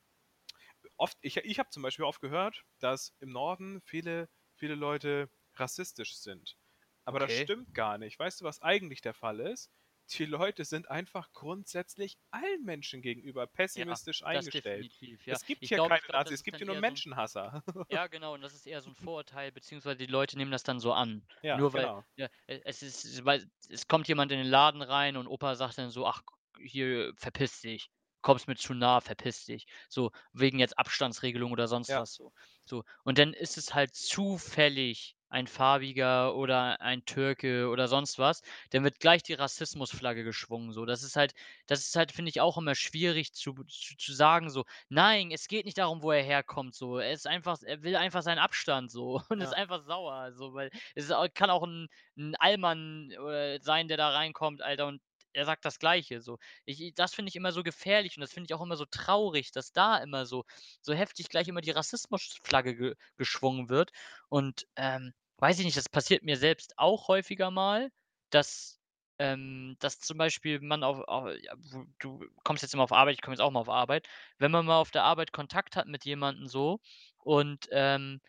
Oft, 0.96 1.18
ich, 1.22 1.37
ich 1.38 1.59
habe 1.59 1.70
zum 1.70 1.83
Beispiel 1.83 2.05
oft 2.05 2.20
gehört, 2.20 2.64
dass 2.79 3.14
im 3.18 3.31
Norden 3.31 3.81
viele, 3.83 4.29
viele 4.55 4.74
Leute 4.76 5.31
rassistisch 5.55 6.16
sind. 6.16 6.57
Aber 7.05 7.18
das 7.18 7.33
Okay. 7.33 7.33
stimmt 7.33 7.74
gar 7.74 7.98
nicht. 7.98 8.18
Weißt 8.18 8.40
du, 8.40 8.44
was 8.44 8.62
eigentlich 8.62 9.00
der 9.00 9.14
Fall 9.14 9.40
ist? 9.40 9.72
Die 10.12 10.25
Leute 10.25 10.64
sind 10.64 10.90
einfach 10.90 11.33
grundsätzlich 11.33 12.18
allen 12.31 12.64
Menschen 12.64 13.01
gegenüber 13.03 13.46
Ja, 13.77 13.85
pessimistisch 13.87 14.23
das 14.31 14.49
eingestellt. 14.49 14.88
ja. 15.25 15.38
Es 15.38 15.44
gibt 15.44 15.64
Ich 15.64 15.68
hier 15.68 15.81
glaube, 15.81 15.96
keine 15.96 16.09
Nazis, 16.11 16.40
es 16.40 16.44
gibt 16.44 16.59
hier 16.59 16.66
nur 16.66 16.75
eher 16.75 16.83
so 16.83 16.94
'n 16.94 17.03
Menschenhasser. 17.03 17.62
Ja, 17.90 18.07
genau, 18.09 18.35
und 18.35 18.42
das 18.42 18.55
ist 18.55 18.66
eher 18.66 18.83
so 18.83 18.90
'n 18.90 18.96
Vorurteil, 18.96 19.53
beziehungsweise 19.53 19.99
die 19.99 20.07
Leute 20.07 20.38
nehmen 20.38 20.51
das 20.53 20.62
dann 20.64 20.81
so 20.81 20.92
an. 20.92 21.27
Ja, 21.42 21.62
Nur 21.62 21.73
weil 21.75 21.90
genau. 21.90 22.05
ja, 22.16 22.29
e 22.49 22.61
es 22.64 22.83
ist 22.83 23.25
weil 23.25 23.46
es 23.70 23.88
kommt 23.88 24.09
jemand 24.09 24.33
in 24.33 24.38
den 24.38 24.46
Laden 24.49 24.83
rein 24.83 25.16
und 25.16 25.27
Opa 25.29 25.57
sagt 25.57 25.79
dann 25.79 25.90
so: 25.90 26.07
„Ach, 26.07 26.23
hier, 26.61 27.12
verpiss 27.16 27.61
dich. 27.62 27.90
Kommst 28.23 28.49
mir 28.49 28.57
zu 28.57 28.75
nah, 28.75 29.01
verpiss 29.03 29.46
dich.“ 29.46 29.66
So, 29.90 30.12
wegen 30.33 30.59
jetzt 30.61 30.79
Abstandsregelung 30.79 31.53
oder 31.53 31.68
sonst 31.68 31.94
Ja. 31.94 31.99
was 31.99 32.14
so. 32.14 32.33
So, 32.66 32.85
und 33.05 33.18
dann 33.18 33.35
ist 33.35 33.59
es 33.59 33.75
halt 33.75 33.94
zufällig 33.94 35.16
ein 35.31 35.47
Farbiger 35.47 36.35
oder 36.37 36.81
ein 36.81 37.05
Türke 37.07 37.69
oder 37.69 37.88
sonst 37.88 38.19
was, 38.19 38.43
dann 38.71 38.85
wird 38.85 39.01
gleich 39.01 39.23
die 39.23 39.35
Rassismusflagge 39.35 40.25
geschwungen 40.25 40.73
so. 40.73 40.85
Das 40.87 41.03
ist 41.03 41.16
halt 41.16 41.33
das 41.66 41.81
ist 41.87 41.97
halt, 41.97 42.12
finde 42.12 42.31
ich, 42.31 42.40
auch 42.40 42.59
immer 42.59 42.75
schwierig 42.75 43.33
zu 43.35 43.55
zu 43.69 43.97
zu 43.97 44.12
sagen 44.14 44.51
so: 44.51 44.64
„Nein, 44.88 45.31
es 45.33 45.49
geht 45.49 45.64
nicht 45.66 45.79
darum, 45.79 46.03
wo 46.03 46.12
er 46.12 46.23
herkommt“, 46.23 46.75
so. 46.75 46.99
Er 46.99 47.12
ist 47.12 47.27
einfach 47.27 47.59
er 47.64 47.83
will 47.83 47.97
einfach 47.97 48.23
seinen 48.23 48.38
Abstand 48.38 48.90
so 48.90 49.21
und 49.31 49.40
ist 49.40 49.53
Ja. 49.53 49.57
einfach 49.57 49.83
sauer, 49.85 50.33
so, 50.35 50.55
weil 50.55 50.71
es 50.95 51.09
ist 51.11 51.35
kann 51.35 51.51
auch 51.51 51.62
'n 51.64 51.88
'n 52.16 52.35
Allmann, 52.38 53.11
äh, 53.12 53.59
sein, 53.62 53.88
der 53.88 53.97
da 53.97 54.11
reinkommt, 54.11 54.62
Alter, 54.62 54.87
und 54.88 55.01
er 55.33 55.45
sagt 55.45 55.64
das 55.64 55.79
Gleiche 55.79 56.21
so. 56.21 56.38
Ich 56.64 56.93
das 56.95 57.14
finde 57.14 57.29
ich 57.31 57.37
immer 57.37 57.53
so 57.53 57.62
gefährlich 57.62 58.16
und 58.16 58.21
das 58.23 58.33
finde 58.33 58.47
ich 58.51 58.55
auch 58.55 58.62
immer 58.62 58.77
so 58.77 58.85
traurig, 58.87 59.53
dass 59.53 59.73
da 59.73 59.99
immer 59.99 60.27
so 60.27 60.45
so 60.83 60.93
heftig 60.95 61.28
gleich 61.28 61.49
immer 61.49 61.61
die 61.61 61.70
Rassismusflagge 61.72 62.76
ge 62.76 62.95
geschwungen 63.16 63.68
wird. 63.68 63.91
Und, 64.28 64.66
ähm, 64.76 65.12
weiß 65.39 65.59
ich 65.59 65.64
nicht, 65.64 65.76
das 65.76 65.89
passiert 65.89 66.22
mir 66.22 66.37
selbst 66.37 66.78
auch 66.78 67.09
häufiger 67.09 67.51
mal, 67.51 67.91
dass 68.31 68.78
ähm, 69.18 69.76
dass 69.81 69.99
zum 70.01 70.16
Beispiel 70.18 70.61
man 70.61 70.83
auf 70.83 71.07
au 71.09 71.28
ja, 71.28 71.55
du 71.99 72.24
kommst 72.45 72.62
jetzt 72.62 72.72
immer 72.74 72.85
auf 72.85 72.93
Arbeit, 72.93 73.14
ich 73.14 73.20
komme 73.22 73.35
jetzt 73.35 73.41
auch 73.43 73.51
mal 73.51 73.61
auf 73.61 73.68
Arbeit. 73.68 74.09
Wenn 74.39 74.51
man 74.51 74.64
mal 74.66 74.78
auf 74.81 74.91
der 74.91 75.05
Arbeit 75.05 75.33
Kontakt 75.33 75.76
hat 75.76 75.87
mit 75.87 76.05
jemandem 76.07 76.47
so 76.49 76.81
und, 77.18 77.68
ähm, 77.70 78.20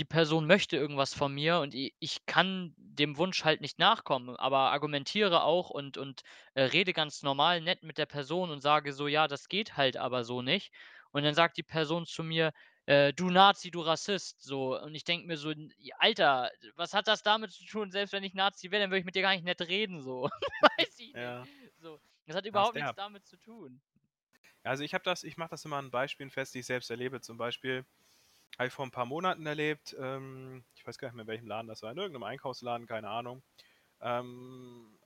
die 0.00 0.04
Person 0.04 0.46
möchte 0.46 0.76
irgendwas 0.76 1.14
von 1.14 1.32
mir 1.34 1.58
und 1.60 1.74
i 1.74 1.94
ich 2.00 2.26
kann 2.26 2.74
dem 2.76 3.16
Wunsch 3.18 3.44
halt 3.44 3.60
nicht 3.60 3.78
nachkommen, 3.78 4.36
aber 4.36 4.70
argumentiere 4.72 5.42
auch 5.42 5.70
und 5.70 5.96
und, 5.98 6.22
äh, 6.54 6.62
rede 6.62 6.92
ganz 6.92 7.22
normal 7.22 7.60
nett 7.60 7.82
mit 7.82 7.98
der 7.98 8.06
Person 8.06 8.50
und 8.50 8.60
sage 8.60 8.92
so: 8.92 9.08
„Ja, 9.08 9.28
das 9.28 9.48
geht 9.48 9.76
halt 9.76 9.96
aber 9.96 10.24
so 10.24 10.42
nicht.“ 10.42 10.72
Und 11.12 11.24
dann 11.24 11.34
sagt 11.34 11.56
die 11.56 11.62
Person 11.62 12.06
zu 12.06 12.22
mir: 12.22 12.52
äh, 12.86 13.12
„Du 13.12 13.30
Nazi, 13.30 13.70
du 13.70 13.80
Rassist“, 13.80 14.42
so. 14.42 14.78
Und 14.80 14.94
ich 14.94 15.04
denke 15.04 15.26
mir 15.26 15.36
so: 15.36 15.52
„Alter, 15.98 16.50
was 16.76 16.94
hat 16.94 17.08
das 17.08 17.22
damit 17.22 17.52
zu 17.52 17.64
tun? 17.66 17.90
Selbst 17.90 18.12
wenn 18.12 18.24
ich 18.24 18.34
Nazi 18.34 18.70
wäre, 18.70 18.82
dann 18.82 18.90
würde 18.90 19.00
ich 19.00 19.04
mit 19.06 19.14
dir 19.16 19.22
gar 19.22 19.32
nicht 19.32 19.44
nett 19.44 19.60
reden“, 19.62 20.00
so. 20.02 20.28
Weiß 20.60 20.98
ich 20.98 21.14
Ja. 21.14 21.48
nicht. 21.48 21.52
So. 21.78 22.00
Das 22.26 22.36
hat 22.36 22.46
überhaupt 22.46 22.74
ist 22.74 22.74
nichts 22.74 22.92
derb. 22.92 22.96
damit 22.96 23.26
zu 23.26 23.36
tun. 23.38 23.80
Also, 24.64 24.82
ich 24.84 24.94
habe 24.94 25.04
das 25.04 25.24
ich 25.24 25.36
mache 25.36 25.50
das 25.50 25.64
immer 25.64 25.76
an 25.76 25.90
Beispielen 25.90 26.30
fest, 26.30 26.54
die 26.54 26.60
ich 26.60 26.66
selbst 26.66 26.90
erlebe. 26.90 27.20
Zum 27.20 27.36
Beispiel 27.38 27.84
habe 28.56 28.68
ich 28.68 28.72
vor 28.74 28.84
'n 28.86 28.90
paar 28.90 29.06
Monaten 29.06 29.46
erlebt, 29.46 29.94
ähm, 29.98 30.64
ich 30.74 30.86
weiß 30.86 30.98
gar 30.98 31.08
nicht 31.08 31.14
mehr, 31.16 31.22
in 31.22 31.28
welchem 31.28 31.46
Laden 31.48 31.68
das 31.68 31.82
war, 31.82 31.90
in 31.92 31.98
irgend 31.98 32.14
'nem 32.14 32.22
Einkaufsladen, 32.24 32.86
keine 32.86 33.08
Ahnung. 33.10 33.42
Ähm, 34.00 34.98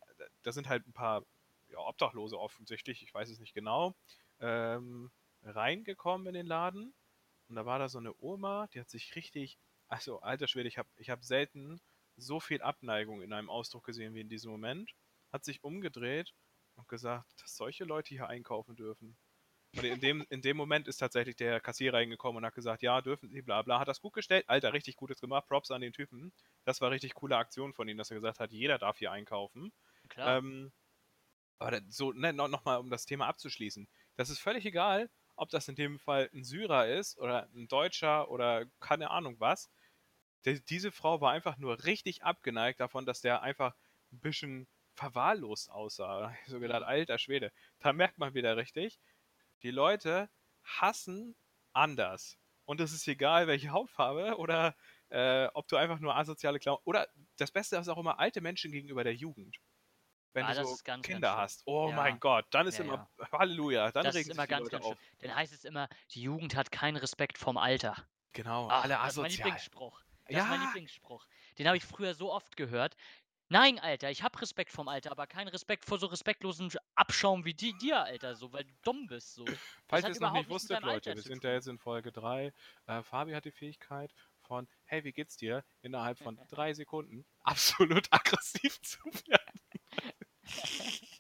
da 0.43 0.53
sind 0.53 0.69
halt 0.69 0.87
'n 0.87 0.93
paar, 0.95 1.25
ja, 1.69 1.79
Obdachlose 1.81 2.39
offensichtlich, 2.39 3.03
ich 3.03 3.15
weiß 3.15 3.31
es 3.31 3.41
nicht 3.41 3.55
genau, 3.55 3.95
ähm, 4.41 5.13
reingekommen 5.43 6.29
in 6.29 6.35
den 6.35 6.47
Laden. 6.47 6.95
Und 7.49 7.57
da 7.57 7.67
war 7.67 7.79
da 7.81 7.89
so 7.91 8.01
'ne 8.01 8.15
Oma, 8.19 8.69
die 8.69 8.81
hat 8.81 8.91
sich 8.91 9.17
richtig 9.17 9.59
also, 9.89 10.21
alter 10.21 10.49
Schwede, 10.49 10.69
ich 10.69 10.79
habe 10.79 10.89
ich 10.97 11.11
habe 11.11 11.25
selten 11.25 11.81
so 12.17 12.41
viel 12.41 12.63
Abneigung 12.63 13.23
in 13.23 13.33
einem 13.35 13.51
Ausdruck 13.51 13.85
gesehen 13.87 14.15
wie 14.15 14.21
in 14.23 14.29
diesem 14.31 14.51
Moment. 14.53 14.93
Hat 15.33 15.45
sich 15.45 15.65
umgedreht 15.65 16.35
und 16.77 16.89
gesagt, 16.89 17.43
dass 17.43 17.57
solche 17.57 17.85
Leute 17.85 18.11
hier 18.11 18.29
einkaufen 18.29 18.77
dürfen. 18.77 19.17
Und 19.75 19.85
in 19.85 20.01
dem 20.01 20.27
in 20.29 20.43
dem 20.43 20.57
Moment 20.59 20.87
ist 20.87 20.99
tatsächlich 20.99 21.37
der 21.37 21.61
Kassierer 21.61 21.99
hingekommen 22.01 22.39
und 22.39 22.47
hat 22.47 22.55
gesagt: 22.55 22.83
„Ja, 22.83 23.01
dürfen 23.01 23.31
Sie, 23.31 23.41
bla 23.43 23.63
bla.“ 23.63 23.81
Hat 23.81 23.89
das 23.89 24.01
gut 24.01 24.13
gestellt. 24.13 24.45
Alter, 24.49 24.73
richtig 24.75 24.97
Gutes 24.97 25.21
gemacht. 25.21 25.47
Props 25.49 25.71
an 25.71 25.81
den 25.81 25.93
Typen. 25.95 26.33
Das 26.65 26.81
war 26.83 26.91
richtig 26.91 27.15
coole 27.15 27.37
Aktion 27.39 27.73
von 27.73 27.89
ihm, 27.89 27.97
dass 27.97 28.11
er 28.11 28.17
gesagt 28.17 28.39
hat: 28.41 28.53
„Jeder 28.53 28.79
darf 28.79 28.99
hier 28.99 29.13
einkaufen.“ 29.13 29.73
Klar. 30.09 30.39
Ähm, 30.39 30.73
aber 31.59 31.81
so, 31.89 32.13
ne, 32.13 32.33
no 32.33 32.49
noch 32.49 32.65
mal, 32.65 32.77
um 32.79 32.91
das 32.91 33.07
Thema 33.07 33.27
abzuschließen. 33.29 33.89
Das 34.17 34.31
ist 34.31 34.41
völlig 34.41 34.67
egal, 34.67 35.11
ob 35.37 35.51
das 35.51 35.69
in 35.69 35.77
dem 35.77 35.99
Fall 36.01 36.31
'n 36.35 36.45
Syrer 36.45 36.89
ist 36.89 37.19
oder 37.19 37.49
'n 37.55 37.69
Deutscher 37.69 38.31
oder 38.31 38.67
keine 38.81 39.11
Ahnung 39.11 39.41
was. 39.41 39.71
D 40.47 40.61
diese 40.61 40.93
Frau 40.93 41.21
war 41.21 41.33
einfach 41.33 41.59
nur 41.59 41.85
richtig 41.85 42.23
abgeneigt 42.25 42.81
davon, 42.81 43.07
dass 43.07 43.21
der 43.23 43.43
einfach 43.43 43.77
'n 44.13 44.21
bisschen 44.21 44.69
verwahrlost 44.95 45.71
aussah. 45.71 46.33
Ich 46.45 46.49
so 46.51 46.61
gedacht: 46.61 46.83
Mhm. 46.83 46.85
„Alter 46.85 47.19
Schwede.“ 47.19 47.53
Da 47.81 47.93
merkt 47.93 48.19
man 48.19 48.35
wieder 48.35 48.57
richtig, 48.57 49.01
die 49.63 49.71
Leute 49.71 50.31
hassen 50.65 51.37
anders. 51.73 52.39
Und 52.65 52.81
es 52.81 52.93
ist 52.93 53.09
egal, 53.09 53.47
welche 53.49 53.71
Hautfarbe 53.71 54.37
oder, 54.39 54.77
äh, 55.11 55.47
ob 55.55 55.69
du 55.69 55.77
einfach 55.77 55.99
nur 56.01 56.17
asoziale 56.17 56.59
Klau 56.61 56.81
oder 56.85 57.09
das 57.37 57.51
Beste 57.53 57.77
ist 57.77 57.89
auch 57.89 57.99
immer 57.99 58.19
alte 58.21 58.41
Menschen 58.41 58.73
gegenüber 58.73 59.05
der 59.05 59.15
Jugend. 59.15 59.59
Wenn 60.35 60.47
Ah, 60.47 60.55
du 60.55 60.55
so 60.55 60.75
ist 60.75 60.85
ganz, 60.85 61.09
ganz 61.09 61.29
Kinder 61.29 61.29
schlimm. 61.29 61.39
hast. 61.39 61.63
Oh 61.67 61.93
mein 61.93 62.19
Ja. 62.19 62.21
Gott, 62.21 62.47
dann 62.53 62.67
ist 62.67 62.79
Ja, 62.79 62.81
immer 62.81 62.99
ja. 62.99 63.11
Halleluja, 63.33 63.93
dann 63.93 64.07
Das 64.07 64.17
ist 64.17 64.17
regen 64.17 64.31
sich 64.31 64.33
immer 64.33 64.47
ganz, 64.47 64.69
Leute 64.69 64.71
ganz 64.71 64.85
auf. 64.85 64.99
Dann 65.21 65.35
heißt 65.35 65.53
es 65.53 65.65
immer, 65.65 65.89
die 66.11 66.23
Jugend 66.23 66.55
hat 66.57 66.73
keinen 66.73 66.97
Respekt 66.97 67.39
vorm 67.39 67.57
Alter. 67.57 68.09
Genau, 68.33 68.71
Ach, 68.71 68.79
alle 68.79 69.01
das 69.01 69.15
ist 69.15 69.21
mein 69.21 69.31
asozial. 69.31 69.33
Lieblingsspruch. 69.33 70.03
Das 70.29 70.43
ist 70.43 70.49
mein 70.49 70.61
Ja! 70.61 70.61
Lieblingsspruch. 70.61 71.27
Den 71.59 71.67
habe 71.67 71.77
ich 71.77 71.85
früher 71.85 72.15
so 72.15 72.33
oft 72.33 72.57
gehört. 72.57 72.97
Nein, 73.53 73.79
Alter, 73.79 74.11
ich 74.11 74.23
habe 74.23 74.41
Respekt 74.41 74.73
vorm 74.73 74.89
Alter, 74.89 75.11
aber 75.11 75.27
keinen 75.27 75.49
Respekt 75.49 75.85
vor 75.85 75.99
so 75.99 76.07
respektlosen 76.07 76.71
Sch 76.71 76.79
Abschaum 76.95 77.45
wie 77.45 77.53
di 77.53 77.77
dir, 77.77 78.01
Alter, 78.03 78.35
so, 78.35 78.51
weil 78.51 78.65
du 78.65 78.73
dumm 78.83 79.07
bist, 79.07 79.35
so. 79.35 79.61
Falls 79.89 80.05
hat 80.05 80.09
ihr's 80.09 80.21
noch 80.21 80.31
nicht 80.31 80.49
wusstet, 80.49 80.83
Leute, 80.83 81.11
Alter 81.11 81.15
wir 81.15 81.23
sind 81.23 81.45
ja 81.45 81.53
jetzt 81.53 81.69
in 81.69 81.79
Folge 81.79 82.13
3. 82.13 82.55
Äh, 82.87 83.03
Fabi 83.03 83.33
hat 83.33 83.45
die 83.45 83.51
Fähigkeit 83.53 84.15
von: 84.41 84.69
„Hey, 84.85 85.05
wie 85.05 85.13
geht's 85.13 85.37
dir?“ 85.37 85.65
innerhalb 85.83 86.19
von 86.19 86.41
3 86.49 86.73
Sekunden 86.73 87.27
absolut 87.43 88.09
aggressiv 88.11 88.81
zu 88.81 88.99
werden. 89.05 89.61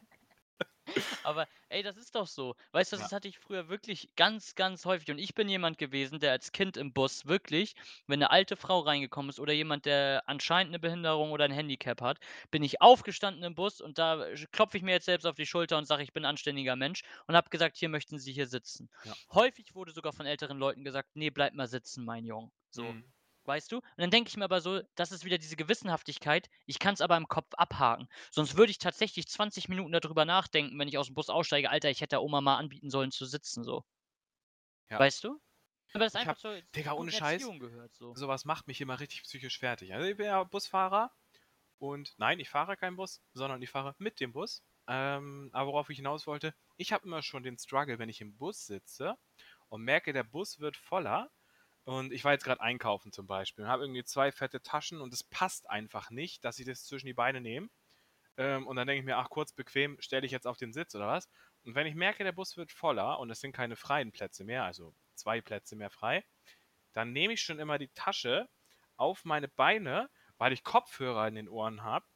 Aber 1.24 1.46
ey, 1.68 1.82
das 1.82 1.96
ist 1.96 2.14
doch 2.16 2.26
so. 2.26 2.54
Weißt 2.72 2.92
du, 2.92 2.96
Ja. 2.96 3.08
das 3.08 3.12
hatte 3.12 3.28
ich 3.28 3.38
früher 3.38 3.68
wirklich 3.68 4.10
ganz, 4.16 4.54
ganz 4.56 4.84
häufig. 4.84 5.10
Und 5.10 5.18
ich 5.18 5.34
bin 5.34 5.48
jemand 5.48 5.78
gewesen, 5.78 6.18
der 6.20 6.32
als 6.32 6.50
Kind 6.52 6.76
im 6.76 6.92
Bus 6.92 7.26
wirklich, 7.26 7.74
wenn 8.08 8.18
'ne 8.20 8.30
alte 8.30 8.56
Frau 8.56 8.80
reingekommen 8.80 9.30
ist 9.30 9.38
oder 9.40 9.52
jemand, 9.52 9.86
der 9.86 10.24
anscheinend 10.26 10.72
'ne 10.72 10.78
Behinderung 10.80 11.30
oder 11.30 11.44
'n 11.44 11.52
Handicap 11.52 12.00
hat, 12.02 12.18
bin 12.50 12.62
ich 12.64 12.80
aufgestanden 12.82 13.44
im 13.44 13.54
Bus 13.54 13.80
und 13.80 13.98
da, 13.98 14.26
klopfe 14.52 14.76
ich 14.76 14.82
mir 14.82 14.92
jetzt 14.92 15.06
selbst 15.06 15.24
auf 15.26 15.36
die 15.36 15.46
Schulter 15.46 15.78
und 15.78 15.86
sage: 15.86 16.02
„Ich 16.02 16.12
bin 16.12 16.24
'n 16.24 16.26
anständiger 16.26 16.76
Mensch“ 16.76 17.02
und 17.26 17.36
habe 17.36 17.50
gesagt: 17.50 17.76
„Hier 17.76 17.88
möchten 17.88 18.18
Sie 18.18 18.32
hier 18.32 18.46
sitzen.“ 18.48 18.90
Ja. 19.04 19.16
Häufig 19.32 19.74
wurde 19.74 19.92
sogar 19.92 20.12
von 20.12 20.26
älteren 20.26 20.58
Leuten 20.58 20.84
gesagt: 20.84 21.14
„Ne, 21.14 21.30
bleib 21.30 21.54
mal 21.54 21.68
sitzen, 21.68 22.04
mein 22.04 22.24
Jung“, 22.24 22.50
so. 22.70 22.94
Mhm. 22.94 23.12
Weißt 23.46 23.72
du? 23.72 23.76
Und 23.78 23.84
dann 23.96 24.10
denke 24.10 24.28
ich 24.28 24.36
mir 24.36 24.44
aber 24.44 24.60
so, 24.60 24.80
das 24.94 25.10
ist 25.12 25.24
wieder 25.24 25.38
diese 25.38 25.56
Gewissenhaftigkeit, 25.56 26.48
ich 26.66 26.78
kann's 26.78 27.00
aber 27.00 27.16
im 27.16 27.26
Kopf 27.28 27.54
abhaken. 27.56 28.06
Sonst 28.30 28.56
würde 28.56 28.70
ich 28.70 28.78
tatsächlich 28.78 29.26
20 29.28 29.68
Minuten 29.68 29.92
da 29.92 30.00
drüber 30.00 30.24
nachdenken, 30.24 30.78
wenn 30.78 30.88
ich 30.88 30.96
aus'm 30.98 31.14
Bus 31.14 31.28
aussteige: 31.28 31.70
„Alter, 31.70 31.90
ich 31.90 32.00
hätte 32.00 32.10
der 32.10 32.22
Oma 32.22 32.40
mal 32.40 32.56
anbieten 32.56 32.90
sollen 32.90 33.10
zu 33.10 33.26
sitzen“, 33.26 33.64
so. 33.64 33.84
Ja. 34.90 35.00
Weißt 35.00 35.24
du? 35.24 35.40
Aber 35.92 36.04
das 36.04 36.14
Ich 36.14 36.16
einfach 36.16 36.26
habe 36.26 36.38
zur 36.38 36.62
zur 36.72 36.84
Digga, 36.84 36.92
ohne 36.94 37.12
Scheiß, 37.12 37.54
gehört, 37.58 37.94
so. 37.94 38.16
so 38.16 38.28
was 38.28 38.44
macht 38.44 38.66
mich 38.68 38.80
immer 38.80 39.00
richtig 39.00 39.22
psychisch 39.24 39.58
fertig. 39.58 39.94
Also, 39.94 40.06
ich 40.08 40.16
bin 40.16 40.26
ja 40.26 40.42
Busfahrer 40.44 41.12
und 41.78 42.14
nein, 42.18 42.40
ich 42.40 42.50
fahre 42.50 42.76
keinen 42.76 42.96
Bus, 42.96 43.22
sondern 43.34 43.62
ich 43.62 43.70
fahre 43.70 43.94
mit 43.98 44.20
dem 44.20 44.32
Bus. 44.32 44.64
Ähm, 44.88 45.50
aber 45.52 45.68
worauf 45.72 45.90
ich 45.90 45.98
hinaus 45.98 46.26
wollte, 46.26 46.54
ich 46.76 46.92
habe 46.92 47.06
immer 47.06 47.22
schon 47.22 47.42
den 47.44 47.58
Struggle, 47.58 47.98
wenn 47.98 48.08
ich 48.10 48.20
im 48.22 48.36
Bus 48.38 48.66
sitze 48.66 49.18
und 49.68 49.82
merke, 49.82 50.12
der 50.14 50.24
Bus 50.24 50.60
wird 50.60 50.76
voller 50.76 51.32
und 51.84 52.12
ich 52.12 52.24
war 52.24 52.32
jetzt 52.32 52.44
grad 52.44 52.60
einkaufen 52.60 53.12
zum 53.12 53.26
Beispiel 53.26 53.64
und 53.64 53.70
habe 53.70 53.84
irgendwie 53.84 54.04
2 54.04 54.32
fette 54.32 54.62
Taschen 54.62 55.00
und 55.00 55.12
es 55.12 55.24
passt 55.24 55.68
einfach 55.70 56.10
nicht, 56.10 56.44
dass 56.44 56.58
ich 56.58 56.66
das 56.66 56.84
zwischen 56.86 57.06
die 57.06 57.14
Beine 57.14 57.40
nehme. 57.40 57.68
Ähm, 58.38 58.66
und 58.66 58.76
dann 58.76 58.86
denke 58.88 59.00
ich 59.00 59.06
mir: 59.06 59.18
„Ach, 59.18 59.30
kurz 59.30 59.52
bequem, 59.52 60.00
stelle 60.00 60.26
ich 60.26 60.32
jetzt 60.32 60.46
auf 60.46 60.58
den 60.58 60.72
Sitz 60.72 60.94
oder 60.94 61.08
was?“ 61.08 61.30
Und 61.64 61.74
wenn 61.76 61.86
ich 61.88 61.94
merke, 61.96 62.24
der 62.24 62.32
Bus 62.32 62.56
wird 62.56 62.72
voller 62.72 63.18
und 63.20 63.30
es 63.30 63.40
sind 63.40 63.52
keine 63.52 63.76
freien 63.76 64.12
Plätze 64.12 64.44
mehr, 64.44 64.64
also 64.64 64.94
2 65.16 65.40
Plätze 65.42 65.76
mehr 65.76 65.90
frei, 65.90 66.24
dann 66.94 67.12
nehme 67.12 67.34
ich 67.34 67.42
schon 67.42 67.58
immer 67.60 67.78
die 67.78 67.90
Tasche 67.94 68.48
auf 68.96 69.24
meine 69.24 69.48
Beine, 69.48 70.10
weil 70.38 70.52
ich 70.52 70.64
Kopfhörer 70.64 71.28
in 71.28 71.34
den 71.36 71.48
Ohren 71.48 71.82
habe 71.84 72.06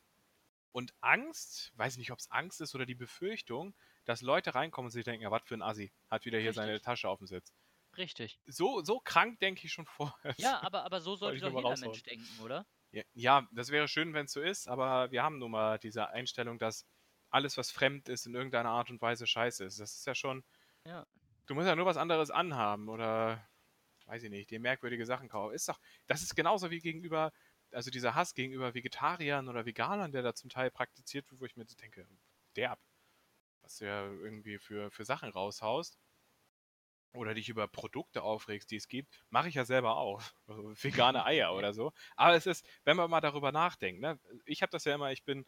und 0.73 0.95
Angst 1.01 1.73
weiß 1.77 1.97
nicht, 1.99 2.13
ob's 2.13 2.31
Angst 2.31 2.61
ist 2.61 2.75
oder 2.77 2.87
die 2.87 2.95
Befürchtung, 2.95 3.75
dass 4.05 4.23
Leute 4.23 4.55
reinkommen 4.55 4.87
und 4.89 4.93
sich 4.93 5.05
denken: 5.05 5.23
„Ja, 5.25 5.31
was 5.33 5.43
für 5.47 5.55
'n 5.57 5.63
Assi, 5.63 5.93
hat 6.09 6.25
wieder 6.27 6.39
hier 6.41 6.53
seine 6.53 6.81
Richtig. 6.81 6.83
Tasche 6.83 7.09
aufm 7.09 7.27
Sitz.“ 7.27 7.55
Richtig. 7.97 8.39
So 8.49 8.83
so 8.85 9.01
krank 9.01 9.41
denke 9.41 9.67
ich 9.67 9.73
schon 9.73 9.87
vorher. 9.87 10.35
Ja, 10.39 10.61
aber 10.61 10.85
aber 10.85 11.01
so 11.01 11.15
sollte 11.17 11.39
ich 11.39 11.43
doch 11.43 11.53
jeder. 11.53 11.77
Mensch 11.77 12.03
denken, 12.03 12.39
oder? 12.39 12.67
J 12.93 13.05
ja, 13.15 13.49
das 13.53 13.71
wäre 13.71 13.89
schön, 13.89 14.15
wenn's 14.15 14.33
so 14.33 14.41
ist, 14.41 14.69
aber 14.69 15.11
wir 15.11 15.23
haben 15.23 15.39
nun 15.39 15.51
mal 15.53 15.79
diese 15.79 16.09
Einstellung, 16.11 16.59
dass 16.59 16.87
alles, 17.31 17.57
was 17.59 17.71
fremd 17.71 18.09
ist, 18.09 18.27
in 18.27 18.35
irgendeiner 18.35 18.71
Art 18.71 18.91
und 18.91 19.01
Weise 19.03 19.27
scheiße 19.27 19.65
ist. 19.65 19.81
Das 19.81 19.95
ist 19.97 20.07
ja 20.07 20.15
schon 20.15 20.45
Ja. 20.87 21.07
du 21.49 21.55
musst 21.55 21.69
ja 21.69 21.77
nur 21.77 21.87
was 21.87 21.97
anderes 21.97 22.31
anhaben 22.31 22.89
oder, 22.89 23.49
weiß 24.07 24.23
ich 24.25 24.31
nicht, 24.31 24.51
dir 24.51 24.61
merkwürdige 24.61 25.07
Sachen 25.07 25.29
kau 25.29 25.51
ist 25.51 25.69
doch 25.69 25.81
das 26.07 26.23
ist 26.23 26.35
genauso 26.37 26.71
wie 26.71 26.81
gegenüber 26.81 27.33
also, 27.73 27.91
dieser 27.91 28.15
Hass 28.15 28.35
gegenüber 28.35 28.75
Vegetariern 28.75 29.49
oder 29.49 29.67
Veganern, 29.67 30.13
der 30.13 30.23
da 30.23 30.35
zum 30.35 30.51
Teil 30.51 30.71
praktiziert 30.71 31.31
wird, 31.31 31.41
wo 31.41 31.45
ich 31.47 31.57
mir 31.57 31.67
so 31.67 31.75
denke: 31.77 32.07
„Derb, 32.57 32.81
was 33.63 33.79
du 33.79 33.87
ja 33.87 34.07
irgendwie 34.07 34.59
für 34.59 34.91
für 34.93 35.05
Sachen 35.07 35.31
raushaust.“ 35.31 35.97
Oder 37.15 37.35
dich 37.35 37.49
über 37.49 37.67
Produkte 37.69 38.23
aufregst, 38.23 38.71
die 38.71 38.77
es 38.77 38.89
gibt, 38.89 39.25
mache 39.31 39.49
ich 39.49 39.55
ja 39.55 39.65
selber 39.65 39.97
auch. 39.97 40.23
Also, 40.49 40.71
vegane 40.83 41.25
Eier 41.27 41.55
oder 41.55 41.73
so. 41.75 41.93
Aber 42.17 42.35
es 42.37 42.47
ist 42.47 42.67
wenn 42.85 42.97
man 42.97 43.11
mal 43.11 43.21
darüber 43.21 43.53
nachdenkt, 43.53 44.01
ne? 44.01 44.21
Ich 44.45 44.63
habe 44.63 44.71
das 44.71 44.85
ja 44.85 44.95
immer 44.95 45.11
ich 45.13 45.25
bin 45.25 45.47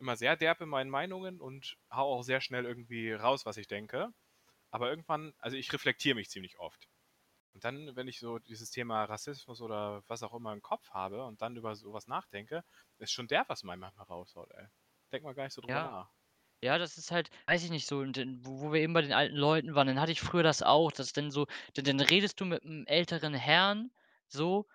immer 0.00 0.16
sehr 0.16 0.36
derb 0.36 0.60
in 0.60 0.68
meinen 0.68 0.90
Meinungen 0.90 1.40
und 1.40 1.78
haue 1.92 2.16
auch 2.18 2.22
sehr 2.22 2.40
schnell 2.40 2.64
irgendwie 2.66 3.12
raus, 3.12 3.46
was 3.46 3.56
ich 3.58 3.68
denke. 3.68 4.10
Aber 4.70 4.90
irgendwann 4.90 5.34
also, 5.38 5.56
ich 5.56 5.72
reflektiere 5.72 6.16
mich 6.16 6.30
ziemlich 6.30 6.58
oft. 6.60 6.88
Und 7.54 7.64
dann, 7.64 7.96
wenn 7.96 8.08
ich 8.08 8.18
so 8.20 8.38
dieses 8.40 8.70
Thema 8.70 9.04
Rassismus 9.04 9.60
oder 9.62 10.02
was 10.08 10.22
auch 10.22 10.34
immer 10.34 10.52
im 10.52 10.62
Kopf 10.62 10.90
habe 10.90 11.24
und 11.24 11.42
dann 11.42 11.56
über 11.56 11.74
so 11.76 11.92
was 11.92 12.06
nachdenke, 12.08 12.64
ist 12.98 13.12
schon 13.12 13.28
derb, 13.28 13.48
was 13.48 13.62
man 13.64 13.78
manchmal 13.80 14.06
raushaut, 14.06 14.50
ey. 14.52 14.66
Denkt 15.12 15.24
man 15.24 15.34
gar 15.36 15.44
nicht 15.44 15.54
so 15.54 15.62
drüber 15.62 15.80
Ja. 15.80 15.82
nach. 15.82 16.12
Ja, 16.64 16.78
das 16.78 16.96
ist 16.96 17.10
halt 17.10 17.28
weiß 17.46 17.62
ich 17.62 17.68
nicht 17.70 17.86
so 17.86 17.98
und 17.98 18.16
dann 18.16 18.38
wo 18.42 18.58
wo 18.62 18.72
wir 18.72 18.80
eben 18.80 18.94
bei 18.94 19.02
den 19.02 19.12
alten 19.12 19.36
Leuten 19.36 19.74
waren, 19.74 19.86
dann 19.86 20.00
hatte 20.00 20.12
ich 20.12 20.22
früher 20.22 20.42
das 20.42 20.62
auch, 20.62 20.90
dass 20.92 21.12
dann 21.12 21.30
so 21.30 21.46
dann 21.74 21.84
dann 21.84 22.00
redest 22.00 22.40
du 22.40 22.46
mit 22.46 22.64
'm 22.64 22.86
älteren 22.86 23.34
Herrn 23.34 23.90
so. 24.28 24.66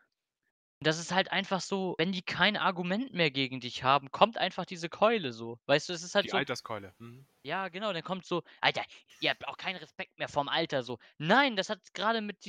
Das 0.81 0.99
ist 0.99 1.11
halt 1.13 1.31
einfach 1.31 1.61
so, 1.61 1.95
wenn 1.99 2.11
die 2.13 2.21
kein 2.23 2.57
Argument 2.57 3.13
mehr 3.13 3.31
gegen 3.31 3.59
dich 3.61 3.83
haben, 3.83 4.11
kommt 4.11 4.37
einfach 4.37 4.65
diese 4.65 4.89
Keule 4.89 5.33
so. 5.33 5.59
Weißt 5.67 5.89
du, 5.89 5.93
es 5.93 6.03
ist 6.03 6.15
halt 6.15 6.27
Die 6.27 6.31
so 6.31 6.43
Alterskeule, 6.43 6.93
mhm. 6.97 7.25
ja, 7.43 7.69
genau, 7.69 7.93
dann 7.93 8.03
kommt 8.03 8.25
so: 8.25 8.43
„Alter, 8.61 8.83
ihr 9.19 9.31
habt 9.31 9.47
auch 9.47 9.57
keinen 9.57 9.77
Respekt 9.77 10.17
mehr 10.19 10.29
vorm 10.29 10.49
Alter“, 10.49 10.83
so. 10.83 10.99
Nein, 11.19 11.55
das 11.55 11.69
hat 11.69 11.93
grade 11.93 12.21
mit 12.21 12.45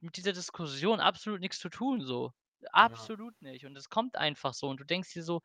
mit 0.00 0.16
dieser 0.16 0.32
Diskussion 0.32 1.00
absolut 1.00 1.40
nix 1.40 1.58
zu 1.60 1.68
tun 1.70 2.00
so. 2.02 2.32
Ja. 2.80 3.10
Absolut 3.12 3.40
nicht. 3.42 3.66
Und 3.66 3.76
es 3.76 3.88
kommt 3.90 4.16
einfach 4.16 4.54
so 4.54 4.68
und 4.68 4.78
du 4.80 4.84
denkst 4.84 5.12
dir 5.14 5.22
so: 5.24 5.42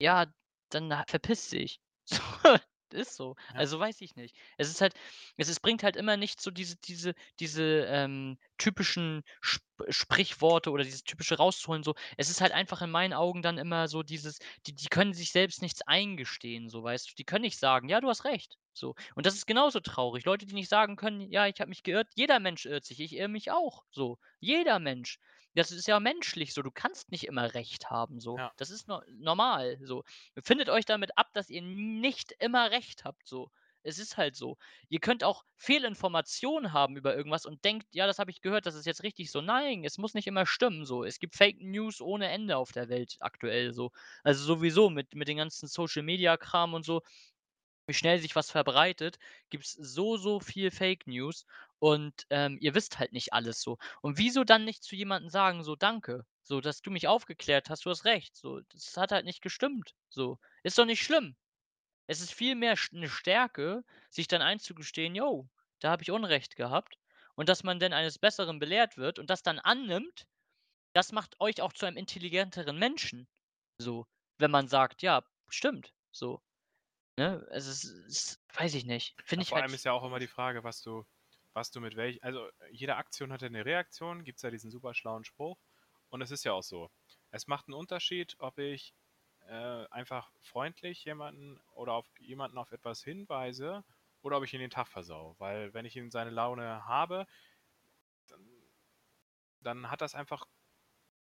„Ja, 0.00 0.26
dann 0.70 0.92
ha 0.94 1.04
verpiss 1.08 1.48
dich.“ 1.50 1.78
So. 2.10 2.58
Ist 2.94 3.16
so. 3.16 3.36
Ja. 3.48 3.56
Also, 3.56 3.78
weiß 3.80 4.02
ich 4.02 4.16
nicht. 4.16 4.36
Es 4.58 4.68
ist 4.68 4.82
halt 4.82 4.92
es 5.38 5.48
es 5.48 5.60
bringt 5.60 5.82
halt 5.82 5.96
immer 5.96 6.18
nicht 6.18 6.42
so 6.42 6.50
diese 6.50 6.76
diese 6.76 7.14
diese, 7.40 7.86
ähm, 7.88 8.36
typischen 8.58 9.22
Sp 9.40 9.64
Sprichworte 9.88 10.70
oder 10.70 10.84
dieses 10.84 11.02
typische 11.02 11.36
rauszuholen 11.38 11.82
so. 11.82 11.94
Es 12.18 12.28
ist 12.28 12.42
halt 12.42 12.52
einfach 12.52 12.82
in 12.82 12.90
meinen 12.90 13.14
Augen 13.14 13.40
dann 13.40 13.56
immer 13.56 13.88
so 13.88 14.02
dieses 14.02 14.38
die 14.66 14.74
die 14.74 14.88
können 14.88 15.14
sich 15.14 15.32
selbst 15.32 15.62
nichts 15.62 15.80
eingestehen, 15.86 16.68
so, 16.68 16.82
weißt 16.82 17.08
du? 17.10 17.14
Die 17.16 17.24
können 17.24 17.42
nicht 17.42 17.58
sagen: 17.58 17.88
„Ja, 17.88 18.00
du 18.02 18.08
hast 18.08 18.24
recht“, 18.26 18.58
so. 18.74 18.94
Und 19.14 19.24
das 19.24 19.34
ist 19.36 19.46
genauso 19.46 19.80
traurig. 19.80 20.26
Leute, 20.26 20.44
die 20.44 20.54
nicht 20.54 20.68
sagen 20.68 20.96
können: 20.96 21.22
„Ja, 21.30 21.46
ich 21.46 21.58
habe 21.60 21.70
mich 21.70 21.82
geirrt.“ 21.82 22.08
Jeder 22.14 22.40
Mensch 22.40 22.66
irrt 22.66 22.84
sich. 22.84 23.00
Ich 23.00 23.14
irre 23.16 23.28
mich 23.28 23.50
auch, 23.50 23.84
so. 23.90 24.18
Jeder 24.38 24.78
Mensch. 24.78 25.18
Das 25.56 25.70
ist 25.70 25.86
ja 25.86 26.00
menschlich 26.00 26.54
so. 26.54 26.62
Du 26.62 26.70
kannst 26.70 27.10
nicht 27.12 27.24
immer 27.26 27.52
recht 27.54 27.90
haben, 27.90 28.20
so. 28.20 28.38
Ja. 28.38 28.52
Das 28.56 28.70
ist 28.70 28.88
no 28.88 29.02
normal, 29.08 29.78
so. 29.82 30.02
Findet 30.42 30.68
euch 30.70 30.84
damit 30.86 31.16
ab, 31.18 31.28
dass 31.34 31.50
ihr 31.50 31.60
nicht 31.62 32.32
immer 32.38 32.70
recht 32.70 33.04
habt, 33.04 33.26
so. 33.26 33.50
Es 33.84 33.98
ist 33.98 34.16
halt 34.16 34.36
so. 34.36 34.56
Ihr 34.88 35.00
könnt 35.00 35.24
auch 35.24 35.44
Fehlinformationen 35.56 36.72
haben 36.72 36.96
über 36.96 37.16
irgendwas 37.16 37.44
und 37.46 37.64
denkt: 37.64 37.88
„Ja, 37.94 38.06
das 38.06 38.18
habe 38.18 38.30
ich 38.30 38.40
gehört, 38.40 38.64
das 38.64 38.76
ist 38.76 38.86
jetzt 38.86 39.02
richtig 39.02 39.30
so.“ 39.30 39.40
Nein, 39.42 39.84
es 39.84 39.98
muss 39.98 40.14
nicht 40.14 40.26
immer 40.28 40.46
stimmen, 40.46 40.84
so. 40.86 41.04
Es 41.04 41.18
gibt 41.18 41.34
Fake 41.34 41.60
News 41.60 42.00
ohne 42.00 42.28
Ende 42.28 42.56
auf 42.56 42.72
der 42.72 42.88
Welt 42.88 43.16
aktuell 43.20 43.72
so. 43.72 43.90
Also, 44.24 44.44
sowieso 44.44 44.88
mit 44.88 45.14
mit 45.14 45.28
den 45.28 45.36
ganzen 45.36 45.66
Social-Media-Kram 45.68 46.74
und 46.74 46.84
so, 46.84 47.02
wie 47.86 47.94
schnell 47.94 48.18
sich 48.20 48.36
was 48.36 48.50
verbreitet, 48.50 49.18
gibt's 49.50 49.72
so, 49.72 50.16
so 50.16 50.40
viel 50.40 50.70
Fake 50.72 51.06
News 51.06 51.46
und, 51.82 52.26
ähm, 52.30 52.58
ihr 52.60 52.74
wisst 52.76 52.98
halt 53.00 53.12
nicht 53.12 53.32
alles 53.32 53.60
so. 53.60 53.76
Und 54.02 54.16
wieso 54.18 54.44
dann 54.44 54.64
nicht 54.64 54.84
zu 54.84 54.94
jemandem 54.96 55.30
sagen, 55.30 55.64
so: 55.64 55.74
„Danke, 55.76 56.24
so, 56.44 56.60
dass 56.60 56.80
du 56.82 56.90
mich 56.92 57.08
aufgeklärt 57.08 57.70
hast, 57.70 57.84
du 57.86 57.90
hast 57.90 58.04
recht, 58.04 58.36
so. 58.36 58.60
Das 58.72 58.96
hat 58.96 59.10
halt 59.12 59.24
nicht 59.24 59.42
gestimmt, 59.42 59.94
so. 60.08 60.38
Ist 60.62 60.78
doch 60.78 60.84
nicht 60.86 61.02
schlimm.“ 61.02 61.36
Es 62.06 62.20
ist 62.20 62.32
viel 62.34 62.54
mehr 62.56 62.76
sch 62.76 62.92
'ne 62.92 63.08
Stärke, 63.08 63.84
sich 64.10 64.28
dann 64.28 64.42
einzugestehen: 64.42 65.14
„Jo, 65.16 65.48
da 65.80 65.90
habe 65.90 66.02
ich 66.04 66.12
Unrecht 66.12 66.56
gehabt.“ 66.56 66.98
Und 67.36 67.48
dass 67.48 67.64
man 67.64 67.80
denn 67.80 67.92
eines 67.92 68.18
Besseren 68.20 68.60
belehrt 68.60 68.96
wird 68.98 69.18
und 69.18 69.30
das 69.30 69.42
dann 69.42 69.58
annimmt, 69.58 70.26
das 70.94 71.12
macht 71.12 71.40
euch 71.40 71.62
auch 71.62 71.72
zu 71.74 71.86
einem 71.86 71.98
intelligenteren 71.98 72.78
Menschen, 72.78 73.28
so, 73.78 74.06
wenn 74.38 74.50
man 74.52 74.68
sagt: 74.68 75.02
„Ja, 75.02 75.24
stimmt“, 75.50 75.94
so. 76.12 76.42
Ne? 77.18 77.46
Also, 77.50 77.70
es 77.72 77.84
ist 77.84 78.40
weiß 78.54 78.74
ich 78.74 78.84
nicht. 78.86 79.16
Finde 79.24 79.44
ich 79.44 79.52
vor 79.52 79.56
halt 79.56 79.62
allem 79.62 79.74
ist 79.74 79.84
ja 79.84 79.92
auch 79.92 80.04
immer 80.04 80.18
die 80.18 80.26
Frage, 80.28 80.64
was 80.64 80.82
du 80.82 81.04
was 81.54 81.70
du 81.70 81.80
mit 81.80 81.96
welch 81.96 82.22
also, 82.24 82.48
jede 82.70 82.96
Aktion 82.96 83.32
hat 83.32 83.42
ja 83.42 83.48
'ne 83.50 83.64
Reaktion, 83.64 84.24
gibt's 84.24 84.42
ja 84.42 84.50
diesen 84.50 84.70
super 84.70 84.94
schlauen 84.94 85.24
Spruch. 85.24 85.58
Und 86.10 86.22
es 86.22 86.30
ist 86.30 86.44
ja 86.44 86.52
auch 86.52 86.62
so. 86.62 86.90
Es 87.30 87.46
macht 87.48 87.68
'n 87.68 87.74
Unterschied, 87.74 88.36
ob 88.38 88.58
ich, 88.58 88.94
äh, 89.48 89.86
einfach 89.90 90.32
freundlich 90.40 91.04
jemanden 91.04 91.60
oder 91.74 91.94
auf 91.94 92.08
jemanden 92.20 92.58
auf 92.58 92.72
etwas 92.72 93.02
hinweise 93.04 93.84
oder 94.22 94.38
ob 94.38 94.44
ich 94.44 94.54
ihm 94.54 94.60
den 94.60 94.70
Tag 94.70 94.88
versaue. 94.88 95.34
Weil 95.38 95.74
wenn 95.74 95.84
ich 95.86 95.96
ihm 95.96 96.10
seine 96.10 96.30
Laune 96.30 96.86
habe, 96.86 97.26
dann 98.28 98.48
dann 99.60 99.90
hat 99.90 100.00
das 100.02 100.14
einfach 100.14 100.46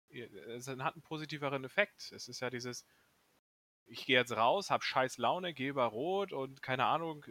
äh, 0.10 0.24
es 0.56 0.68
hat 0.70 0.96
'n 0.98 1.02
positiveren 1.04 1.64
Effekt. 1.66 2.12
Es 2.14 2.28
ist 2.30 2.42
ja 2.42 2.50
dieses: 2.52 2.84
„Ich 3.88 4.06
gehe 4.06 4.18
jetzt 4.18 4.36
raus, 4.36 4.72
habe 4.72 4.84
scheiß 4.84 5.18
Laune, 5.20 5.54
gehe 5.54 5.70
über 5.70 5.86
Rot 5.86 6.34
und 6.34 6.62
keine 6.64 6.86
Ahnung, 6.86 7.24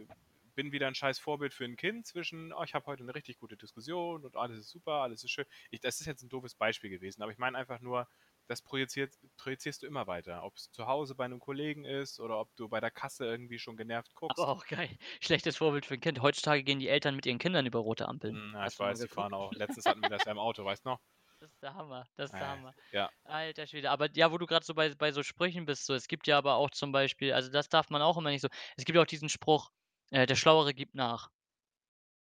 bin 0.55 0.73
wieder 0.73 0.89
'n 0.89 0.95
scheiß 0.95 1.19
Vorbild 1.19 1.55
für 1.55 1.65
'n 1.65 1.77
Kind 1.77 2.07
zwischen: 2.07 2.53
‚Oh, 2.53 2.63
ich 2.65 2.75
habe 2.75 2.87
heute 2.87 3.05
'ne 3.05 3.15
richtig 3.15 3.39
gute 3.39 3.57
Diskussion 3.57 4.25
und 4.25 4.37
alles 4.37 4.59
ist 4.61 4.71
super, 4.71 4.93
alles 5.03 5.25
ist 5.25 5.31
schön.'“ 5.31 5.47
Ich 5.71 5.81
das 5.81 6.01
ist 6.01 6.07
jetzt 6.07 6.23
'n 6.23 6.29
doofes 6.29 6.55
Beispiel 6.55 6.91
gewesen, 6.91 7.23
aber 7.23 7.33
ich 7.33 7.39
meine 7.39 7.59
einfach 7.59 7.81
nur, 7.81 8.09
das 8.47 8.63
projiziert 8.63 9.15
projizierst 9.37 9.83
du 9.83 9.87
immer 9.87 10.07
weiter. 10.07 10.45
Ob's 10.45 10.71
zu 10.71 10.87
Hause 10.87 11.15
bei 11.15 11.29
'nem 11.29 11.41
Kollegen 11.41 11.85
ist 11.85 12.21
oder 12.21 12.41
ob 12.41 12.55
du 12.57 12.69
bei 12.69 12.81
der 12.81 12.91
Kasse 12.91 13.27
irgendwie 13.27 13.59
schon 13.59 13.77
genervt 13.77 14.15
guckst. 14.15 14.37
Aber 14.37 14.49
auch 14.49 14.67
geil. 14.67 14.97
Schlechtes 15.21 15.57
Vorbild 15.57 15.85
für 15.87 15.95
'n 15.95 16.01
Kind. 16.01 16.23
Heutzutage 16.23 16.63
gehen 16.65 16.79
die 16.79 16.89
Eltern 16.89 17.15
mit 17.17 17.27
ihren 17.27 17.39
Kindern 17.39 17.67
über 17.67 17.81
rote 17.81 18.09
Ampeln. 18.09 18.41
Hm, 18.41 18.53
ja, 18.55 18.67
ich 18.67 18.79
du 18.79 18.79
weiß, 18.79 19.01
die 19.01 19.09
fahren 19.09 19.35
auch 19.35 19.55
letztens 19.55 19.87
hatten 19.87 20.01
wir 20.03 20.09
das 20.09 20.25
ja 20.25 20.33
im 20.33 20.39
Auto, 20.39 20.65
weißt 20.65 20.85
noch? 20.87 21.01
Das 21.41 21.51
ist 21.51 21.63
der 21.63 21.75
Hammer. 21.75 22.09
Das 22.17 22.31
ist 22.31 22.41
der 22.41 22.49
Äh, 22.49 22.49
Hammer. 22.49 22.75
ja. 22.93 23.11
Alter 23.25 23.67
Schwede. 23.67 23.91
Aber 23.91 24.09
ja, 24.15 24.31
wo 24.33 24.39
du 24.39 24.47
grad 24.47 24.65
so 24.65 24.75
bei 24.75 24.95
bei 24.95 25.13
so 25.13 25.23
Sprüchen 25.23 25.65
bist, 25.67 25.87
so, 25.87 25.95
es 25.95 26.09
gibt 26.09 26.27
ja 26.27 26.37
aber 26.39 26.55
auch 26.57 26.71
zum 26.71 26.93
Beispiel 26.93 27.33
also, 27.33 27.51
das 27.51 27.69
darf 27.69 27.91
man 27.91 28.03
auch 28.03 28.17
immer 28.19 28.31
nicht 28.31 28.43
so 28.43 28.49
es 28.77 28.85
gibt 28.85 28.97
ja 28.97 29.03
auch 29.03 29.07
diesen 29.07 29.29
Spruch, 29.29 29.71
äh: 30.15 30.27
„Der 30.27 30.37
Schlauere 30.37 30.75
gibt 30.75 30.95
nach.“ 30.95 31.31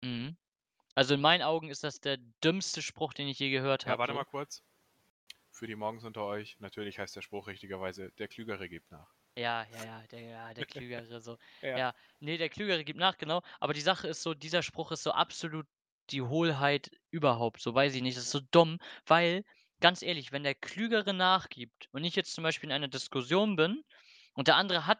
Mhm. 0.03 0.37
Also, 0.95 1.13
in 1.15 1.21
meinen 1.21 1.43
Augen 1.43 1.69
ist 1.69 1.83
das 1.85 2.01
der 2.01 2.17
dümmste 2.43 2.81
Spruch, 2.83 3.13
den 3.13 3.27
ich 3.29 3.39
je 3.39 3.51
gehört 3.51 3.87
Ja, 3.87 3.97
habe, 3.97 3.99
warte 3.99 4.13
so. 4.13 4.15
mal 4.15 4.25
kurz. 4.25 4.63
Für 5.51 5.67
die 5.67 5.75
Morgens 5.75 6.05
unter 6.05 6.25
euch, 6.25 6.59
natürlich 6.59 6.99
heißt 6.99 7.15
der 7.15 7.21
Spruch 7.23 7.47
richtigerweise: 7.47 8.11
„Der 8.19 8.27
Klügere 8.29 8.69
gibt 8.69 8.91
nach.“ 8.91 9.13
Ja, 9.37 9.65
ja, 9.69 9.83
ja, 9.83 10.07
der 10.07 10.21
ja, 10.21 10.53
der 10.53 10.65
Klügere 10.65 11.19
so. 11.19 11.37
Ja. 11.61 11.83
Ja, 11.83 11.93
ne, 12.19 12.37
der 12.37 12.47
Klügere 12.49 12.85
gibt 12.85 12.97
nach, 12.99 13.17
genau. 13.17 13.41
Aber 13.59 13.73
die 13.73 13.81
Sache 13.81 14.07
ist 14.07 14.21
so, 14.23 14.33
dieser 14.33 14.61
Spruch 14.63 14.93
ist 14.93 15.03
so 15.03 15.11
absolut 15.11 15.67
die 16.09 16.21
Hohlheit 16.21 16.89
überhaupt, 17.11 17.59
so, 17.61 17.73
weiß 17.75 17.95
ich 17.95 18.01
nicht. 18.01 18.15
Das 18.15 18.23
ist 18.25 18.31
so 18.31 18.39
dumm, 18.51 18.77
weil, 19.05 19.43
ganz 19.81 20.01
ehrlich, 20.01 20.31
wenn 20.31 20.43
der 20.43 20.55
Klügere 20.55 21.13
nachgibt 21.13 21.89
und 21.91 22.05
ich 22.05 22.15
jetzt 22.15 22.33
zum 22.33 22.43
Beispiel 22.45 22.69
in 22.69 22.75
einer 22.75 22.87
Diskussion 22.87 23.57
bin 23.57 23.83
und 24.35 24.47
der 24.47 24.55
andere 24.55 24.85
hat 24.87 24.99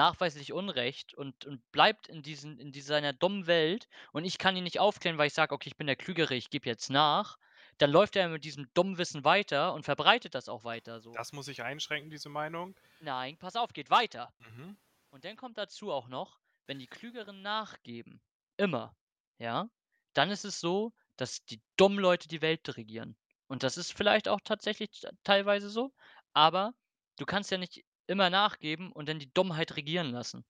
nachweislich 0.00 0.52
Unrecht 0.52 1.14
und 1.14 1.44
und 1.46 1.70
bleibt 1.72 2.08
in 2.08 2.22
diesen 2.22 2.58
in 2.58 2.72
seiner 2.72 3.12
dummen 3.12 3.46
Welt 3.46 3.88
und 4.12 4.24
ich 4.24 4.38
kann 4.38 4.56
ihn 4.56 4.64
nicht 4.64 4.78
aufklären, 4.80 5.18
weil 5.18 5.28
ich 5.28 5.34
sage: 5.34 5.54
„Okay, 5.54 5.68
ich 5.70 5.76
bin 5.76 5.86
der 5.86 5.96
Klügere, 5.96 6.34
ich 6.34 6.50
gebe 6.50 6.66
jetzt 6.68 6.90
nach“, 6.90 7.38
dann 7.78 7.90
läuft 7.90 8.16
er 8.16 8.28
mit 8.28 8.44
diesem 8.44 8.72
dummen 8.74 8.98
Wissen 8.98 9.24
weiter 9.24 9.74
und 9.74 9.84
verbreitet 9.84 10.34
das 10.34 10.48
auch 10.48 10.64
weiter 10.64 11.00
so. 11.00 11.20
Das 11.20 11.32
muss 11.32 11.46
ich 11.46 11.62
einschränken, 11.62 12.10
diese 12.10 12.28
Meinung. 12.28 12.74
Nein, 12.98 13.36
pass 13.38 13.56
auf, 13.56 13.72
geht 13.72 13.90
weiter. 13.90 14.32
Mhm. 14.40 14.76
Und 15.10 15.24
dann 15.24 15.36
kommt 15.36 15.58
dazu 15.58 15.92
auch 15.92 16.08
noch, 16.08 16.40
wenn 16.66 16.78
die 16.78 16.86
Klügeren 16.88 17.42
nachgeben, 17.42 18.22
immer, 18.56 18.96
ja, 19.38 19.70
dann 20.14 20.30
ist 20.30 20.44
es 20.44 20.60
so, 20.60 20.92
dass 21.16 21.44
die 21.44 21.62
dummen 21.76 21.98
Leute 21.98 22.28
die 22.28 22.42
Welt 22.42 22.76
regieren. 22.76 23.16
Und 23.48 23.62
das 23.64 23.76
ist 23.78 23.92
vielleicht 23.92 24.28
auch 24.28 24.40
tatsächlich 24.42 25.02
teilweise 25.24 25.70
so, 25.70 25.94
aber 26.34 26.74
du 27.18 27.26
kannst 27.26 27.50
ja 27.50 27.58
nicht 27.58 27.84
immer 28.10 28.30
nachgeben 28.30 28.92
und 28.92 29.08
dann 29.08 29.18
die 29.20 29.32
Dummheit 29.32 29.76
regieren 29.76 30.10
lassen. 30.10 30.44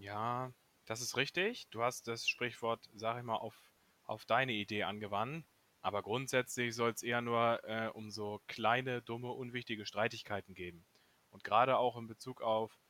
Ja, 0.00 0.52
das 0.86 1.00
ist 1.00 1.16
richtig. 1.16 1.68
Du 1.70 1.82
hast 1.82 2.06
das 2.08 2.26
Sprichwort, 2.28 2.88
sage 2.94 3.20
ich 3.20 3.24
mal, 3.24 3.36
auf 3.36 3.60
auf 4.04 4.24
deine 4.24 4.52
Idee 4.52 4.82
angewandt. 4.82 5.46
Aber 5.80 6.02
grundsätzlich 6.02 6.74
soll's 6.74 7.02
eher 7.04 7.20
nur, 7.22 7.62
äh, 7.64 7.86
um 7.88 8.10
so 8.10 8.40
kleine, 8.48 9.00
dumme, 9.00 9.30
unwichtige 9.30 9.86
Streitigkeiten 9.86 10.54
gehen. 10.54 10.84
Und 11.30 11.44
grade 11.44 11.78
auch 11.78 11.96
in 11.96 12.08
Bezug 12.08 12.42
auf 12.42 12.80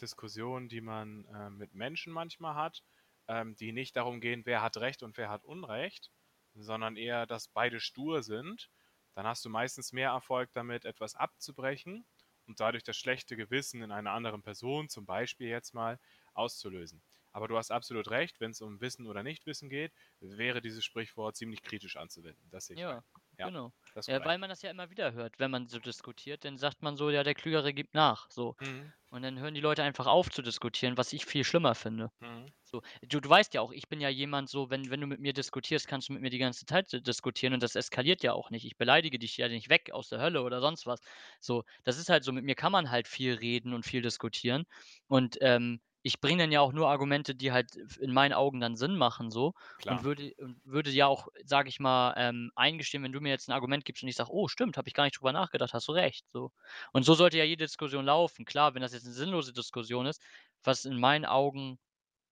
Diskussionen, 0.00 0.68
die 0.68 0.82
man, 0.82 1.24
äh, 1.26 1.48
mit 1.50 1.72
Menschen 1.74 2.12
manchmal 2.12 2.54
hat, 2.54 2.84
ähm, 3.28 3.56
die 3.56 3.72
nicht 3.72 3.96
darum 3.96 4.20
gehen, 4.20 4.42
wer 4.44 4.60
hat 4.62 4.76
Recht 4.76 5.02
und 5.02 5.16
wer 5.16 5.30
hat 5.30 5.44
Unrecht, 5.44 6.10
sondern 6.54 6.96
eher, 6.96 7.26
dass 7.26 7.48
beide 7.48 7.80
stur 7.80 8.22
sind, 8.22 8.70
dann 9.14 9.26
hast 9.26 9.44
du 9.44 9.48
meistens 9.48 9.92
mehr 9.92 10.10
Erfolg 10.10 10.50
damit, 10.52 10.84
etwas 10.84 11.14
abzubrechen 11.14 12.06
und 12.48 12.60
dadurch 12.60 12.82
das 12.82 12.96
schlechte 12.96 13.36
Gewissen 13.36 13.82
in 13.82 13.92
einer 13.92 14.12
anderen 14.12 14.42
Person, 14.42 14.88
zum 14.88 15.06
Beispiel 15.06 15.48
jetzt 15.48 15.74
mal, 15.74 15.98
auszulösen. 16.34 17.02
Aber 17.32 17.46
du 17.48 17.56
hast 17.56 17.70
absolut 17.70 18.08
recht, 18.10 18.40
wenn's 18.40 18.60
um 18.62 18.80
Wissen 18.80 19.06
oder 19.06 19.22
Nichtwissen 19.22 19.68
geht, 19.68 19.92
wäre 20.20 20.60
dieses 20.62 20.84
Sprichwort 20.84 21.36
ziemlich 21.36 21.62
kritisch 21.62 21.96
anzuwenden. 21.96 22.48
Das 22.50 22.66
sehe 22.66 22.76
ich 22.76 22.86
ein. 22.86 23.02
Ja, 23.38 23.50
genau. 23.50 23.72
Ja, 24.06 24.24
weil 24.24 24.38
man 24.38 24.48
das 24.50 24.62
ja 24.62 24.70
immer 24.70 24.90
wieder 24.90 25.12
hört, 25.12 25.38
wenn 25.38 25.50
man 25.50 25.68
so 25.68 25.78
diskutiert, 25.78 26.44
dann 26.44 26.58
sagt 26.58 26.82
man 26.82 26.96
so: 26.96 27.10
„Ja, 27.10 27.22
der 27.22 27.34
Klügere 27.34 27.72
gibt 27.74 27.94
nach“, 27.94 28.30
so. 28.30 28.56
Mhm. 28.60 28.92
Und 29.10 29.22
dann 29.22 29.38
hören 29.38 29.54
die 29.54 29.60
Leute 29.60 29.82
einfach 29.82 30.06
auf 30.06 30.30
zu 30.30 30.42
diskutieren, 30.42 30.96
was 30.98 31.12
ich 31.12 31.24
viel 31.26 31.44
schlimmer 31.44 31.74
finde. 31.74 32.10
Mhm. 32.20 32.52
So, 32.64 32.82
du 33.02 33.20
du 33.20 33.28
weißt 33.30 33.54
ja 33.54 33.62
auch, 33.62 33.72
ich 33.72 33.88
bin 33.88 34.00
ja 34.00 34.08
jemand 34.10 34.50
so, 34.50 34.70
wenn 34.70 34.90
wenn 34.90 35.00
du 35.00 35.06
mit 35.06 35.20
mir 35.20 35.32
diskutierst, 35.34 35.88
kannst 35.88 36.08
du 36.08 36.12
mit 36.14 36.22
mir 36.22 36.30
die 36.30 36.38
ganze 36.38 36.66
Zeit 36.66 36.92
diskutieren 37.06 37.54
und 37.54 37.62
das 37.62 37.76
eskaliert 37.76 38.22
ja 38.22 38.34
auch 38.34 38.50
nicht. 38.50 38.64
Ich 38.66 38.76
beleidige 38.78 39.18
dich 39.18 39.36
ja 39.38 39.48
nicht 39.48 39.70
weg 39.70 39.90
aus 39.92 40.08
der 40.10 40.20
Hölle 40.20 40.42
oder 40.42 40.60
sonst 40.60 40.86
was. 40.86 41.00
So, 41.40 41.64
das 41.84 41.98
ist 41.98 42.10
halt 42.10 42.24
so, 42.24 42.32
mit 42.32 42.44
mir 42.44 42.54
kann 42.56 42.72
man 42.72 42.90
halt 42.90 43.08
viel 43.08 43.34
reden 43.34 43.74
und 43.74 43.84
viel 43.86 44.02
diskutieren. 44.02 44.64
Und, 45.08 45.38
ähm, 45.42 45.80
ich 46.02 46.20
bringe 46.20 46.42
dann 46.44 46.52
ja 46.52 46.60
auch 46.60 46.72
nur 46.72 46.88
Argumente, 46.88 47.34
die 47.34 47.52
halt 47.52 47.74
in 48.00 48.12
meinen 48.12 48.32
Augen 48.34 48.60
dann 48.60 48.76
Sinn 48.76 48.96
machen 48.96 49.30
so 49.30 49.54
und 49.86 50.02
Klar. 50.02 50.04
würde 50.04 50.32
und 50.38 50.60
würde 50.64 50.90
ja 50.90 51.06
auch, 51.06 51.28
sage 51.44 51.68
ich 51.68 51.80
mal, 51.80 52.14
ähm, 52.16 52.50
eingestehen, 52.56 53.02
wenn 53.04 53.12
du 53.12 53.20
mir 53.20 53.30
jetzt 53.30 53.48
'n 53.48 53.52
Argument 53.52 53.84
gibst 53.84 54.02
und 54.02 54.08
ich 54.08 54.16
sage: 54.16 54.30
„Oh, 54.32 54.48
stimmt, 54.48 54.76
habe 54.78 54.88
ich 54.88 54.94
gar 54.94 55.04
nicht 55.04 55.18
drüber 55.18 55.32
nachgedacht, 55.32 55.74
hast 55.74 55.88
du 55.88 55.92
recht“, 55.92 56.26
so. 56.32 56.52
Und 56.92 57.04
so 57.04 57.14
sollte 57.14 57.38
ja 57.38 57.44
jede 57.44 57.64
Diskussion 57.66 58.04
laufen. 58.06 58.44
Klar, 58.46 58.74
wenn 58.74 58.82
das 58.82 58.92
jetzt 58.94 59.06
'ne 59.06 59.12
sinnlose 59.12 59.52
Diskussion 59.52 60.06
ist, 60.06 60.22
was 60.64 60.84
in 60.84 60.98
meinen 61.00 61.24
Augen 61.26 61.78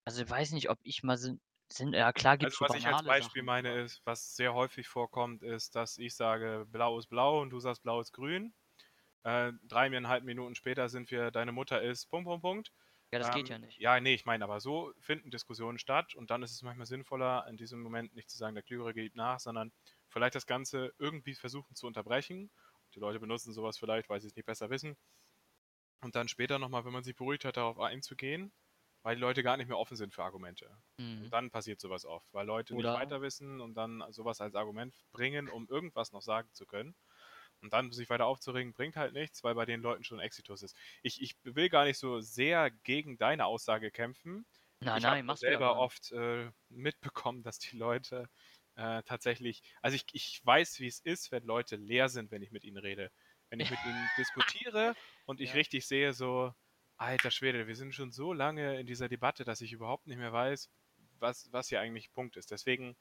also, 0.05 0.29
weiß 0.29 0.53
nicht, 0.53 0.69
ob 0.71 0.79
ich 0.83 1.03
mal 1.03 1.17
Sinn 1.17 1.41
Sinn 1.71 1.93
ja 1.93 2.13
klar 2.13 2.37
Also, 2.43 2.57
gibt's 2.57 2.59
so 2.59 2.65
was 2.65 2.75
ich 2.75 2.87
als 2.87 3.03
Beispiel 3.03 3.41
Sachen, 3.41 3.43
meine, 3.43 3.81
ist, 3.81 4.01
was 4.05 4.35
sehr 4.35 4.53
häufig 4.53 4.87
vorkommt, 4.87 5.41
ist, 5.41 5.75
dass 5.75 5.97
ich 5.97 6.15
sage: 6.15 6.65
„Blau 6.69 6.99
ist 6.99 7.07
blau“ 7.07 7.41
und 7.41 7.49
du 7.49 7.59
sagst: 7.59 7.81
„Blau 7.81 7.99
ist 7.99 8.13
grün.“ 8.13 8.53
Äh, 9.23 9.53
3 9.63 9.89
1/2 9.89 10.23
Minuten 10.25 10.55
später 10.55 10.89
sind 10.89 11.11
wir: 11.11 11.31
„Deine 11.31 11.51
Mutter 11.53 11.81
ist 11.81 12.07
Punkt, 12.07 12.27
Punkt, 12.27 12.43
Punkt.“ 12.43 12.73
Ja, 13.11 13.19
das 13.19 13.29
geht 13.31 13.49
Ähm, 13.49 13.49
ja 13.49 13.57
nicht. 13.57 13.81
ja, 13.81 13.99
ne, 13.99 14.13
ich 14.13 14.25
meine 14.25 14.43
aber 14.43 14.59
so 14.59 14.93
finden 14.99 15.31
Diskussionen 15.31 15.79
statt 15.79 16.15
und 16.15 16.29
dann 16.31 16.43
ist 16.43 16.51
es 16.51 16.61
manchmal 16.63 16.87
sinnvoller, 16.87 17.45
in 17.49 17.57
diesem 17.57 17.81
Moment 17.81 18.13
nicht 18.15 18.29
zu 18.29 18.37
sagen: 18.37 18.55
„Der 18.55 18.63
Klügere 18.63 18.93
gibt 18.93 19.15
nach“, 19.15 19.39
sondern 19.39 19.71
vielleicht 20.09 20.35
das 20.35 20.45
Ganze 20.47 20.93
irgendwie 20.99 21.35
versuchen 21.35 21.75
zu 21.75 21.87
unterbrechen. 21.87 22.51
Die 22.95 22.99
Leute 22.99 23.19
benutzen 23.19 23.53
so 23.53 23.63
was 23.63 23.77
vielleicht, 23.77 24.09
weil 24.09 24.21
sie's 24.21 24.35
nicht 24.35 24.45
besser 24.45 24.69
wissen. 24.69 24.97
Und 26.01 26.15
dann 26.15 26.27
später 26.27 26.57
noch 26.59 26.69
mal, 26.69 26.85
wenn 26.85 26.93
man 26.93 27.03
sich 27.03 27.15
beruhigt 27.15 27.45
hat, 27.45 27.57
darauf 27.57 27.79
einzugehen, 27.79 28.51
weil 29.03 29.15
die 29.15 29.21
Leute 29.21 29.43
gar 29.43 29.57
nicht 29.57 29.67
mehr 29.67 29.77
offen 29.77 29.95
sind 29.97 30.13
für 30.13 30.23
Argumente. 30.23 30.81
Mhm. 30.99 31.23
Und 31.23 31.33
dann 31.33 31.51
passiert 31.51 31.79
sowas 31.79 32.05
oft, 32.05 32.33
weil 32.33 32.45
Leute 32.47 32.73
Oder- 32.73 32.75
nicht 32.75 32.91
weiter 32.91 33.21
wissen 33.21 33.61
und 33.61 33.75
dann 33.75 34.03
sowas 34.11 34.41
als 34.41 34.55
Argument 34.55 34.95
bringen, 35.11 35.49
um 35.49 35.67
irgendwas 35.67 36.11
noch 36.11 36.21
sagen 36.21 36.49
zu 36.53 36.65
können. 36.65 36.95
Und 37.61 37.73
dann 37.73 37.91
sich 37.91 38.09
weiter 38.09 38.25
aufzuregen, 38.25 38.73
bringt 38.73 38.95
halt 38.95 39.13
nichts, 39.13 39.43
weil 39.43 39.55
bei 39.55 39.65
den 39.65 39.81
Leuten 39.81 40.03
schon 40.03 40.19
Exitus 40.19 40.61
ist. 40.63 40.75
Ich, 41.03 41.21
ich 41.21 41.35
will 41.43 41.69
gar 41.69 41.85
nicht 41.85 41.97
so 41.97 42.19
sehr 42.21 42.69
gegen 42.71 43.17
deine 43.17 43.45
Aussage 43.45 43.91
kämpfen. 43.91 44.45
Nein, 44.81 45.01
ich 45.03 45.03
nein, 45.03 45.25
machst 45.25 45.45
du 45.47 45.51
selber 45.51 45.67
gar 45.67 45.79
nicht. 45.81 45.91
oft 45.91 46.11
äh, 46.11 46.51
mitbekommen, 46.69 47.43
dass 47.43 47.59
die 47.59 47.77
Leute 47.77 48.29
äh, 48.75 49.03
tatsächlich, 49.03 49.61
also 49.81 49.95
ich, 49.95 50.05
ich 50.13 50.41
weiß, 50.45 50.79
wie 50.79 50.87
es 50.87 50.99
ist, 50.99 51.31
wenn 51.31 51.43
Leute 51.43 51.75
leer 51.75 52.09
sind, 52.09 52.31
wenn 52.31 52.41
ich 52.41 52.51
mit 52.51 52.63
ihnen 52.63 52.77
rede. 52.77 53.11
Wenn 53.49 53.59
ich 53.59 53.69
mit 53.69 53.83
ihnen 53.83 54.11
diskutiere 54.17 54.95
und 55.25 55.41
ich 55.41 55.53
Ja. 55.53 55.55
richtig 55.55 55.87
sehe, 55.87 56.13
so, 56.13 56.53
alter 56.97 57.31
Schwede, 57.31 57.67
wir 57.67 57.75
sind 57.75 57.93
schon 57.93 58.11
so 58.11 58.33
lange 58.33 58.79
in 58.79 58.87
dieser 58.87 59.07
Debatte, 59.09 59.43
dass 59.45 59.61
ich 59.61 59.71
überhaupt 59.73 60.07
nicht 60.07 60.17
mehr 60.17 60.33
weiß, 60.33 60.69
was, 61.19 61.51
was 61.51 61.69
hier 61.69 61.79
eigentlich 61.81 62.11
Punkt 62.11 62.37
ist. 62.37 62.51
Deswegen. 62.51 62.95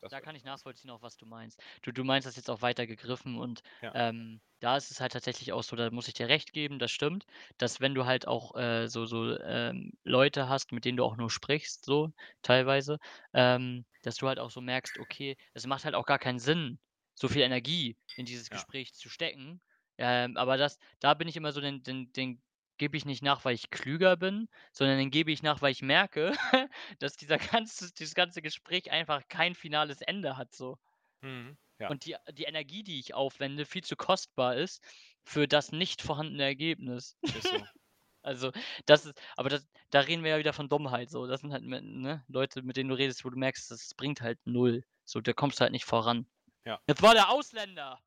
Das 0.00 0.12
Da 0.12 0.20
kann 0.20 0.34
ich 0.36 0.44
nachvollziehen, 0.44 0.90
auch 0.90 1.02
was 1.02 1.16
du 1.16 1.26
meinst. 1.26 1.60
Du, 1.82 1.92
du 1.92 2.02
meinst 2.04 2.26
das 2.26 2.36
jetzt 2.36 2.48
auch 2.50 2.62
weiter 2.62 2.86
gegriffen 2.86 3.36
und 3.38 3.60
Ja. 3.82 3.94
ähm, 3.94 4.40
da 4.60 4.76
ist 4.76 4.90
es 4.90 5.00
halt 5.00 5.12
tatsächlich 5.12 5.52
auch 5.52 5.62
so, 5.62 5.76
da 5.76 5.90
muss 5.90 6.08
ich 6.08 6.14
dir 6.14 6.28
recht 6.28 6.52
geben, 6.52 6.78
das 6.78 6.90
stimmt, 6.90 7.26
dass 7.58 7.80
wenn 7.80 7.94
du 7.94 8.06
halt 8.06 8.26
auch 8.26 8.56
äh, 8.56 8.88
so, 8.88 9.06
so 9.06 9.38
ähm, 9.40 9.92
Leute 10.04 10.48
hast, 10.48 10.72
mit 10.72 10.84
denen 10.84 10.96
du 10.96 11.04
auch 11.04 11.16
nur 11.16 11.30
sprichst, 11.30 11.84
so 11.84 12.10
teilweise, 12.42 12.98
ähm, 13.34 13.84
dass 14.02 14.16
du 14.16 14.28
halt 14.28 14.38
auch 14.38 14.50
so 14.50 14.60
merkst, 14.60 14.98
okay, 14.98 15.36
es 15.52 15.66
macht 15.66 15.84
halt 15.84 15.94
auch 15.94 16.06
gar 16.06 16.18
keinen 16.18 16.38
Sinn, 16.38 16.80
so 17.14 17.28
viel 17.28 17.42
Energie 17.42 17.98
in 18.14 18.24
dieses 18.24 18.50
Ja. 18.50 18.68
Gespräch 18.68 18.94
zu 18.94 19.08
stecken. 19.10 19.60
Ähm, 19.98 20.36
aber 20.36 20.56
das, 20.56 20.78
da 21.00 21.14
bin 21.14 21.28
ich 21.28 21.36
immer 21.36 21.52
so, 21.52 21.60
den, 21.60 21.82
den, 21.82 22.12
den 22.12 22.42
gebe 22.78 22.96
ich 22.96 23.04
nicht 23.04 23.22
nach, 23.22 23.44
weil 23.44 23.54
ich 23.54 23.70
klüger 23.70 24.16
bin, 24.16 24.48
sondern 24.72 24.98
den 24.98 25.10
gebe 25.10 25.30
ich 25.30 25.42
nach, 25.42 25.60
weil 25.62 25.72
ich 25.72 25.82
merke, 25.82 26.32
dass 26.98 27.16
dieser 27.16 27.38
ganze, 27.38 27.92
dieses 27.92 28.14
ganze 28.14 28.42
Gespräch 28.42 28.90
einfach 28.90 29.26
kein 29.28 29.54
finales 29.54 30.00
Ende 30.00 30.36
hat 30.36 30.54
so. 30.54 30.78
Mhm. 31.20 31.56
Ja. 31.78 31.88
Und 31.90 32.06
die, 32.06 32.16
die 32.32 32.44
Energie, 32.44 32.82
die 32.82 32.98
ich 32.98 33.14
aufwende, 33.14 33.64
viel 33.64 33.84
zu 33.84 33.96
kostbar 33.96 34.56
ist 34.56 34.82
für 35.22 35.46
das 35.46 35.70
nicht 35.70 36.02
vorhandene 36.02 36.42
Ergebnis. 36.42 37.16
Ist 37.22 37.42
so. 37.48 37.50
Also, 38.20 38.50
das 38.84 39.06
ist, 39.06 39.18
aber 39.36 39.48
das, 39.48 39.66
da 39.90 40.00
reden 40.00 40.22
wir 40.22 40.32
ja 40.32 40.38
wieder 40.38 40.52
von 40.52 40.68
Dummheit. 40.68 41.08
So, 41.08 41.26
das 41.26 41.40
sind 41.40 41.52
halt 41.52 41.62
ne, 41.62 42.24
Leute, 42.26 42.62
mit 42.62 42.76
denen 42.76 42.90
du 42.90 42.96
redest, 42.96 43.24
wo 43.24 43.30
du 43.30 43.38
merkst, 43.38 43.70
das 43.70 43.94
bringt 43.94 44.20
halt 44.20 44.38
null. 44.44 44.84
So, 45.04 45.20
da 45.20 45.32
kommst 45.32 45.58
du 45.58 45.62
halt 45.62 45.72
nicht 45.72 45.86
voran. 45.86 46.26
Ja. 46.66 46.78
Das 46.86 47.00
war 47.00 47.14
der 47.14 47.30
Ausländer. 47.30 48.02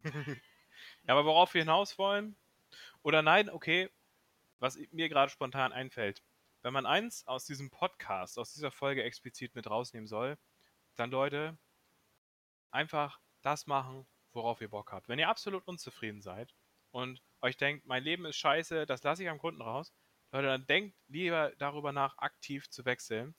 Ja, 1.04 1.14
aber 1.14 1.24
worauf 1.24 1.54
wir 1.54 1.62
hinaus 1.62 1.98
wollen? 1.98 2.36
Oder 3.02 3.22
nein, 3.22 3.50
okay, 3.50 3.90
was 4.62 4.78
mir 4.92 5.08
gerade 5.08 5.30
spontan 5.30 5.72
einfällt. 5.72 6.22
Wenn 6.62 6.72
man 6.72 6.86
eins 6.86 7.26
aus 7.26 7.44
diesem 7.44 7.68
Podcast, 7.70 8.38
aus 8.38 8.52
dieser 8.52 8.70
Folge 8.70 9.02
explizit 9.02 9.56
mit 9.56 9.68
rausnehmen 9.68 10.06
soll, 10.06 10.38
dann 10.94 11.10
Leute, 11.10 11.58
einfach 12.70 13.18
das 13.42 13.66
machen, 13.66 14.06
worauf 14.32 14.60
ihr 14.60 14.70
Bock 14.70 14.92
habt. 14.92 15.08
Wenn 15.08 15.18
ihr 15.18 15.28
absolut 15.28 15.66
unzufrieden 15.66 16.22
seid 16.22 16.54
und 16.92 17.20
euch 17.40 17.56
denkt, 17.56 17.86
mein 17.86 18.04
Leben 18.04 18.24
ist 18.24 18.36
scheiße, 18.36 18.86
das 18.86 19.02
lasse 19.02 19.24
ich 19.24 19.28
am 19.28 19.40
Kunden 19.40 19.60
raus, 19.60 19.92
Leute, 20.30 20.46
dann 20.46 20.66
denkt 20.66 20.96
lieber 21.08 21.52
darüber 21.58 21.90
nach, 21.92 22.16
aktiv 22.18 22.70
zu 22.70 22.84
wechseln, 22.84 23.34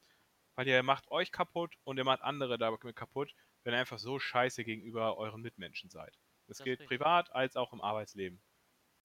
weil 0.56 0.68
ihr 0.68 0.84
macht 0.84 1.10
euch 1.10 1.32
kaputt 1.32 1.78
und 1.86 1.98
ihr 1.98 2.04
macht 2.04 2.22
andere 2.22 2.58
damit 2.58 2.82
kaputt, 2.98 3.34
wenn 3.64 3.74
ihr 3.74 3.80
einfach 3.80 3.98
so 3.98 4.20
scheiße 4.20 4.66
gegenüber 4.66 5.18
euren 5.18 5.42
Mitmenschen 5.42 5.90
seid. 5.90 6.20
Das, 6.48 6.58
Das 6.58 6.66
gilt 6.66 6.82
richtig. 6.82 7.00
privat 7.00 7.32
als 7.32 7.56
auch 7.56 7.72
im 7.72 7.80
Arbeitsleben. 7.80 8.44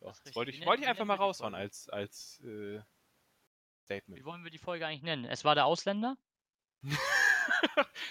Das 0.01 0.35
wollte 0.35 0.51
ich, 0.51 0.65
wollte 0.65 0.83
ich 0.83 0.89
einfach 0.89 1.05
mal 1.05 1.17
raushauen 1.17 1.55
als, 1.55 1.89
als 1.89 2.41
äh, 2.45 2.81
Statement. 3.85 4.21
Wie 4.21 4.25
wollen 4.25 4.45
wir 4.45 4.51
die 4.51 4.59
Folge 4.59 4.87
eigentlich 4.87 5.03
nennen? 5.03 5.25
Es 5.25 5.45
war 5.45 5.55
der 5.55 5.67
Ausländer? 5.67 6.17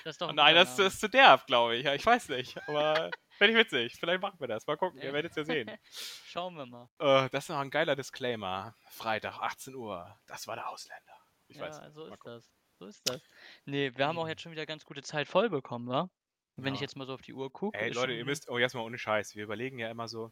das 0.03 0.15
ist 0.15 0.21
doch 0.21 0.29
ein 0.29 0.35
nein, 0.35 0.55
das, 0.55 0.75
das 0.75 0.95
ist 0.95 0.99
zu 0.99 1.09
derb, 1.09 1.45
glaube 1.47 1.75
ich. 1.77 1.85
Ich 1.85 2.05
weiß 2.05 2.29
nicht. 2.29 2.57
Aber 2.67 3.09
finde 3.38 3.53
ich 3.53 3.59
witzig. 3.59 3.95
Vielleicht 3.99 4.21
machen 4.21 4.39
wir 4.39 4.47
das. 4.47 4.67
Mal 4.67 4.77
gucken. 4.77 5.01
Ihr 5.01 5.13
werdet 5.13 5.31
es 5.31 5.38
ja 5.38 5.45
sehen. 5.45 5.71
Schauen 6.25 6.55
wir 6.55 6.65
mal. 6.65 6.89
äh, 6.99 7.29
das 7.29 7.45
ist 7.45 7.49
noch 7.49 7.59
ein 7.59 7.69
geiler 7.69 7.95
Disclaimer. 7.95 8.75
Freitag, 8.89 9.39
18 9.39 9.75
Uhr. 9.75 10.17
Das 10.25 10.47
war 10.47 10.55
der 10.55 10.69
Ausländer. 10.69 11.13
Ich 11.47 11.57
ja, 11.57 11.63
weiß 11.63 11.81
nicht. 11.81 11.93
so 11.93 12.05
ist 12.07 12.25
das. 12.25 12.51
So 12.79 12.85
ist 12.88 13.09
das. 13.09 13.21
Nee, 13.65 13.91
wir 13.95 14.07
haben 14.07 14.19
auch 14.19 14.27
jetzt 14.27 14.41
schon 14.41 14.51
wieder 14.51 14.65
ganz 14.65 14.85
gute 14.85 15.01
Zeit 15.01 15.27
voll 15.27 15.49
bekommen, 15.49 15.88
wa? 15.88 16.09
Wenn 16.57 16.73
ich 16.73 16.79
Ja. 16.79 16.85
jetzt 16.85 16.95
mal 16.95 17.05
so 17.07 17.13
auf 17.13 17.21
die 17.21 17.33
Uhr 17.33 17.51
gucke. 17.51 17.77
Ey, 17.77 17.91
Leute, 17.91 18.13
ihr 18.13 18.25
müsst, 18.25 18.49
oh, 18.49 18.57
jetzt 18.57 18.73
mal 18.73 18.81
ohne 18.81 18.97
Scheiß. 18.97 19.35
Wir 19.35 19.43
überlegen 19.43 19.79
ja 19.79 19.89
immer 19.89 20.07
so, 20.07 20.31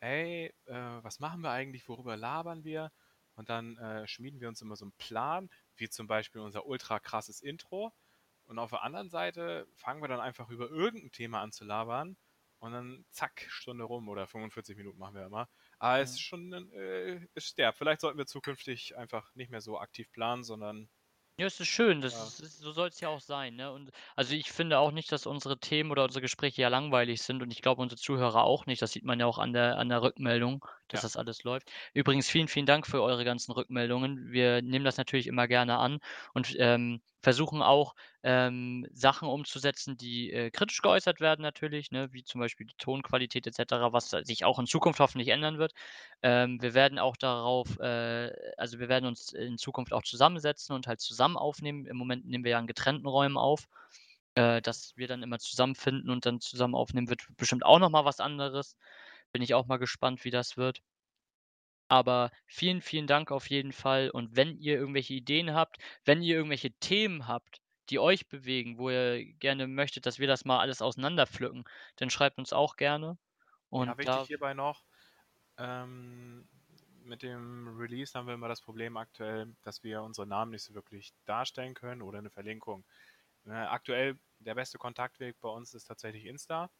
ey, 0.00 0.54
äh, 0.66 0.74
was 1.02 1.20
machen 1.20 1.40
wir 1.42 1.50
eigentlich, 1.50 1.88
worüber 1.88 2.16
labern 2.16 2.64
wir? 2.64 2.92
Und 3.34 3.48
dann 3.48 3.76
äh, 3.78 4.06
schmieden 4.08 4.40
wir 4.40 4.48
uns 4.48 4.60
immer 4.62 4.76
so 4.76 4.84
einen 4.84 4.92
Plan, 4.98 5.48
wie 5.76 5.88
zum 5.88 6.06
Beispiel 6.06 6.40
unser 6.40 6.66
ultra 6.66 6.98
krasses 6.98 7.40
Intro. 7.40 7.92
Und 8.46 8.58
auf 8.58 8.70
der 8.70 8.82
anderen 8.82 9.10
Seite 9.10 9.68
fangen 9.74 10.02
wir 10.02 10.08
dann 10.08 10.20
einfach 10.20 10.48
über 10.50 10.70
irgendein 10.70 11.12
Thema 11.12 11.42
an 11.42 11.52
zu 11.52 11.64
labern. 11.64 12.16
Und 12.58 12.72
dann 12.72 13.04
zack, 13.10 13.46
Stunde 13.48 13.84
rum 13.84 14.08
oder 14.08 14.26
45 14.26 14.76
Minuten 14.76 14.98
machen 14.98 15.14
wir 15.14 15.26
immer. 15.26 15.48
Aber 15.78 16.00
es 16.00 16.10
ist 16.12 16.20
schon, 16.22 16.52
äh, 16.72 17.20
es 17.34 17.46
sterbt. 17.46 17.78
Vielleicht 17.78 18.00
sollten 18.00 18.18
wir 18.18 18.26
zukünftig 18.26 18.96
einfach 18.96 19.32
nicht 19.36 19.50
mehr 19.50 19.60
so 19.60 19.78
aktiv 19.78 20.10
planen, 20.10 20.42
sondern 20.42 20.88
Ja, 21.40 21.46
es 21.46 21.60
ist 21.60 21.68
schön, 21.68 22.00
das 22.00 22.18
Ja. 22.18 22.20
ist, 22.20 22.40
ist, 22.40 22.58
so 22.58 22.72
soll 22.72 22.88
es 22.88 22.98
ja 23.00 23.08
auch 23.10 23.20
sein, 23.20 23.54
ne? 23.54 23.72
Und 23.72 23.92
also 24.16 24.34
ich 24.34 24.50
finde 24.50 24.78
auch 24.80 24.90
nicht, 24.90 25.12
dass 25.12 25.24
unsere 25.24 25.60
Themen 25.60 25.92
oder 25.92 26.02
unsere 26.04 26.20
Gespräche 26.20 26.62
ja 26.62 26.68
langweilig 26.68 27.22
sind 27.22 27.42
und 27.42 27.52
ich 27.52 27.62
glaube 27.62 27.80
unsere 27.80 28.00
Zuhörer 28.00 28.42
auch 28.42 28.66
nicht. 28.66 28.82
Das 28.82 28.90
sieht 28.92 29.04
man 29.04 29.20
ja 29.20 29.26
auch 29.26 29.38
an 29.38 29.52
der 29.52 29.78
an 29.78 29.88
der 29.88 30.02
Rückmeldung, 30.02 30.64
dass 30.88 31.00
Ja. 31.00 31.02
das 31.02 31.16
alles 31.16 31.42
läuft. 31.44 31.70
Übrigens 31.94 32.28
vielen, 32.28 32.48
vielen 32.48 32.66
Dank 32.66 32.86
für 32.86 33.02
eure 33.02 33.24
ganzen 33.24 33.52
Rückmeldungen. 33.52 34.30
Wir 34.32 34.62
nehmen 34.62 34.84
das 34.84 34.96
natürlich 34.96 35.26
immer 35.26 35.46
gerne 35.48 35.78
an 35.78 35.98
und 36.34 36.54
ähm, 36.58 37.00
versuchen 37.22 37.62
auch 37.62 37.94
ähm, 38.22 38.86
Sachen 38.92 39.28
umzusetzen, 39.28 39.96
die 39.96 40.32
äh, 40.32 40.50
kritisch 40.50 40.80
geäußert 40.82 41.20
werden 41.20 41.42
natürlich, 41.42 41.90
ne? 41.90 42.08
Wie 42.12 42.24
zum 42.24 42.40
Beispiel 42.40 42.66
die 42.66 42.76
Tonqualität 42.78 43.46
etc., 43.46 43.92
was 43.92 44.10
sich 44.10 44.44
auch 44.44 44.58
in 44.58 44.66
Zukunft 44.66 45.00
hoffentlich 45.00 45.28
ändern 45.28 45.58
wird. 45.58 45.72
Ähm, 46.22 46.60
wir 46.60 46.74
werden 46.74 46.98
auch 46.98 47.16
darauf, 47.16 47.78
äh, 47.78 48.30
also 48.56 48.78
wir 48.78 48.88
werden 48.88 49.06
uns 49.06 49.32
in 49.32 49.58
Zukunft 49.58 49.92
auch 49.92 50.02
zusammensetzen 50.02 50.74
und 50.74 50.86
halt 50.86 51.00
zusammen 51.00 51.36
aufnehmen. 51.36 51.86
Im 51.86 51.96
Moment 51.96 52.26
nehmen 52.26 52.44
wir 52.44 52.52
ja 52.52 52.58
in 52.58 52.66
getrennten 52.66 53.06
Räumen 53.06 53.36
auf. 53.36 53.66
Äh, 54.34 54.62
dass 54.62 54.96
wir 54.96 55.08
dann 55.08 55.22
immer 55.22 55.38
zusammenfinden 55.38 56.10
und 56.10 56.24
dann 56.26 56.40
zusammen 56.40 56.74
aufnehmen, 56.74 57.08
wird 57.08 57.26
bestimmt 57.36 57.64
auch 57.64 57.78
noch 57.80 57.90
mal 57.90 58.04
was 58.04 58.20
anderes. 58.20 58.76
Bin 59.32 59.42
ich 59.42 59.54
auch 59.54 59.66
mal 59.66 59.78
gespannt, 59.78 60.24
wie 60.24 60.30
das 60.30 60.56
wird. 60.58 60.82
Aber 61.88 62.30
vielen, 62.46 62.80
vielen 62.82 63.06
Dank 63.06 63.30
auf 63.30 63.48
jeden 63.50 63.72
Fall. 63.72 64.10
Und 64.10 64.36
wenn 64.36 64.58
ihr 64.58 64.74
irgendwelche 64.78 65.14
Ideen 65.14 65.54
habt, 65.54 65.78
wenn 66.04 66.22
ihr 66.22 66.36
irgendwelche 66.36 66.72
Themen 66.72 67.26
habt, 67.26 67.60
die 67.90 67.98
euch 67.98 68.28
bewegen, 68.28 68.78
wo 68.78 68.90
ihr 68.90 69.24
gerne 69.34 69.66
möchtet, 69.66 70.04
dass 70.06 70.18
wir 70.18 70.26
das 70.26 70.44
mal 70.44 70.60
alles 70.60 70.82
auseinanderpflücken, 70.82 71.64
dann 71.96 72.10
schreibt 72.10 72.38
uns 72.38 72.52
auch 72.52 72.76
gerne. 72.76 73.18
Und 73.70 73.88
ja, 73.88 73.98
wichtig 73.98 74.06
da 74.06 74.26
hierbei 74.26 74.54
noch, 74.54 74.84
ähm, 75.58 76.48
mit 77.02 77.22
dem 77.22 77.76
Release 77.78 78.16
haben 78.18 78.26
wir 78.26 78.34
immer 78.34 78.48
das 78.48 78.62
Problem 78.62 78.96
aktuell, 78.96 79.56
dass 79.62 79.82
wir 79.82 80.02
unsere 80.02 80.26
Namen 80.26 80.52
nicht 80.52 80.64
so 80.64 80.74
wirklich 80.74 81.12
darstellen 81.24 81.74
können 81.74 82.02
oder 82.02 82.18
eine 82.18 82.30
Verlinkung. 82.30 82.84
Äh, 83.46 83.52
aktuell 83.52 84.18
der 84.40 84.54
beste 84.54 84.78
Kontaktweg 84.78 85.40
bei 85.40 85.48
uns 85.48 85.74
ist 85.74 85.84
tatsächlich 85.84 86.26
Insta. 86.26 86.70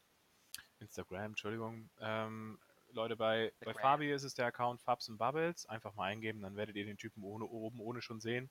Instagram, 0.81 1.33
Entschuldigung. 1.33 1.91
Ähm, 2.01 2.59
Leute, 2.93 3.16
bei, 3.16 3.53
bei. 3.61 3.74
Fabi 3.74 4.11
ist 4.12 4.22
es 4.22 4.35
der 4.35 4.47
Account 4.47 4.81
Fabs 4.81 5.09
und 5.09 5.18
Bubbles. 5.18 5.66
Einfach 5.66 5.95
mal 5.95 6.05
eingeben, 6.05 6.41
dann 6.41 6.57
werdet 6.57 6.76
ihr 6.76 6.85
den 6.85 6.97
Typen 6.97 7.22
ohne, 7.22 7.45
oben 7.45 7.81
ohne 7.81 8.01
schon 8.01 8.20
sehen. 8.20 8.51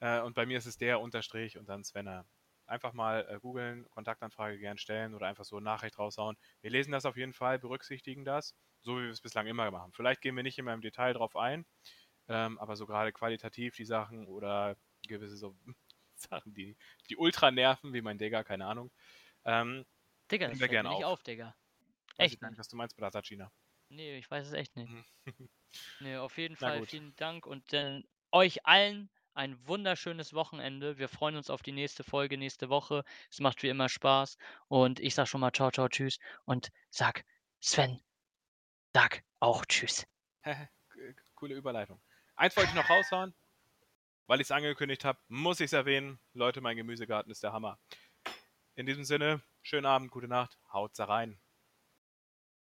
Äh, 0.00 0.20
und 0.20 0.34
bei 0.34 0.46
mir 0.46 0.58
ist 0.58 0.66
es 0.66 0.78
der 0.78 1.00
Unterstrich 1.00 1.58
und 1.58 1.68
dann 1.68 1.84
Svenner. 1.84 2.24
Einfach 2.66 2.92
mal 2.92 3.26
äh, 3.28 3.38
googeln, 3.40 3.88
Kontaktanfrage 3.90 4.58
gern 4.58 4.78
stellen 4.78 5.14
oder 5.14 5.26
einfach 5.26 5.44
so 5.44 5.56
eine 5.56 5.64
Nachricht 5.64 5.98
raushauen. 5.98 6.36
Wir 6.60 6.70
lesen 6.70 6.92
das 6.92 7.06
auf 7.06 7.16
jeden 7.16 7.32
Fall, 7.32 7.58
berücksichtigen 7.58 8.24
das, 8.24 8.54
so 8.82 8.98
wie 8.98 9.04
wir 9.04 9.10
es 9.10 9.20
bislang 9.20 9.46
immer 9.46 9.70
machen. 9.70 9.92
Vielleicht 9.92 10.20
gehen 10.20 10.36
wir 10.36 10.42
nicht 10.42 10.58
immer 10.58 10.74
im 10.74 10.82
Detail 10.82 11.14
drauf 11.14 11.34
ein, 11.36 11.64
ähm, 12.28 12.58
aber 12.58 12.76
so 12.76 12.86
gerade 12.86 13.12
qualitativ 13.12 13.74
die 13.76 13.86
Sachen 13.86 14.26
oder 14.26 14.76
gewisse 15.06 15.36
so 15.36 15.56
Sachen, 16.14 16.52
die, 16.52 16.76
die 17.08 17.16
ultra 17.16 17.50
nerven, 17.50 17.92
wie 17.94 18.02
mein 18.02 18.18
Digger, 18.18 18.44
keine 18.44 18.66
Ahnung. 18.66 18.90
Ähm, 19.44 19.86
Digga, 20.30 20.48
das 20.48 20.58
fällt 20.58 20.70
mir 20.70 20.82
nicht 20.82 21.04
auf. 21.04 21.14
auf, 21.14 21.22
Digga. 21.22 21.46
weiß 22.16 22.26
ich 22.26 22.32
Echt 22.32 22.40
gar 22.40 22.50
nicht, 22.50 22.58
was 22.58 22.68
du 22.68 22.76
meinst, 22.76 22.96
Bratatschina. 22.96 23.50
Nee, 23.88 24.18
ich 24.18 24.30
weiß 24.30 24.46
es 24.46 24.52
echt 24.52 24.76
nicht. 24.76 24.90
Mhm. 24.90 25.04
Nee, 26.00 26.16
auf 26.16 26.38
jeden 26.38 26.56
Fall 26.56 26.84
vielen 26.86 27.14
Dank 27.16 27.46
und 27.46 27.72
dann 27.74 28.04
euch 28.32 28.64
allen 28.64 29.10
ein 29.34 29.56
wunderschönes 29.68 30.32
Wochenende. 30.32 30.98
Wir 30.98 31.08
freuen 31.08 31.36
uns 31.36 31.50
auf 31.50 31.62
die 31.62 31.72
nächste 31.72 32.02
Folge 32.04 32.38
nächste 32.38 32.70
Woche. 32.70 33.04
Es 33.30 33.38
macht 33.38 33.62
wie 33.62 33.68
immer 33.68 33.88
Spaß 33.88 34.38
und 34.68 34.98
ich 34.98 35.14
sag 35.14 35.28
schon 35.28 35.40
mal 35.40 35.52
ciao, 35.52 35.70
ciao, 35.70 35.88
tschüss 35.88 36.18
und 36.44 36.72
sag 36.90 37.24
Sven, 37.60 38.00
sag 38.94 39.22
auch 39.40 39.64
tschüss. 39.66 40.06
Coole 41.34 41.54
Überleitung. 41.54 42.00
Eins 42.34 42.56
wollte 42.56 42.70
ich 42.70 42.74
noch 42.74 42.88
raushauen, 42.88 43.34
weil 44.26 44.40
ich 44.40 44.46
es 44.46 44.50
angekündigt 44.50 45.04
habe, 45.04 45.18
muss 45.28 45.60
ich 45.60 45.66
es 45.66 45.72
erwähnen. 45.72 46.18
Leute, 46.34 46.60
mein 46.60 46.76
Gemüsegarten 46.76 47.30
ist 47.30 47.42
der 47.42 47.52
Hammer. 47.52 47.78
In 48.78 48.86
diesem 48.86 49.02
Sinne, 49.02 49.42
schönen 49.60 49.86
Abend, 49.86 50.12
gute 50.12 50.28
Nacht, 50.28 50.56
haut's 50.72 51.00
rein. 51.00 51.36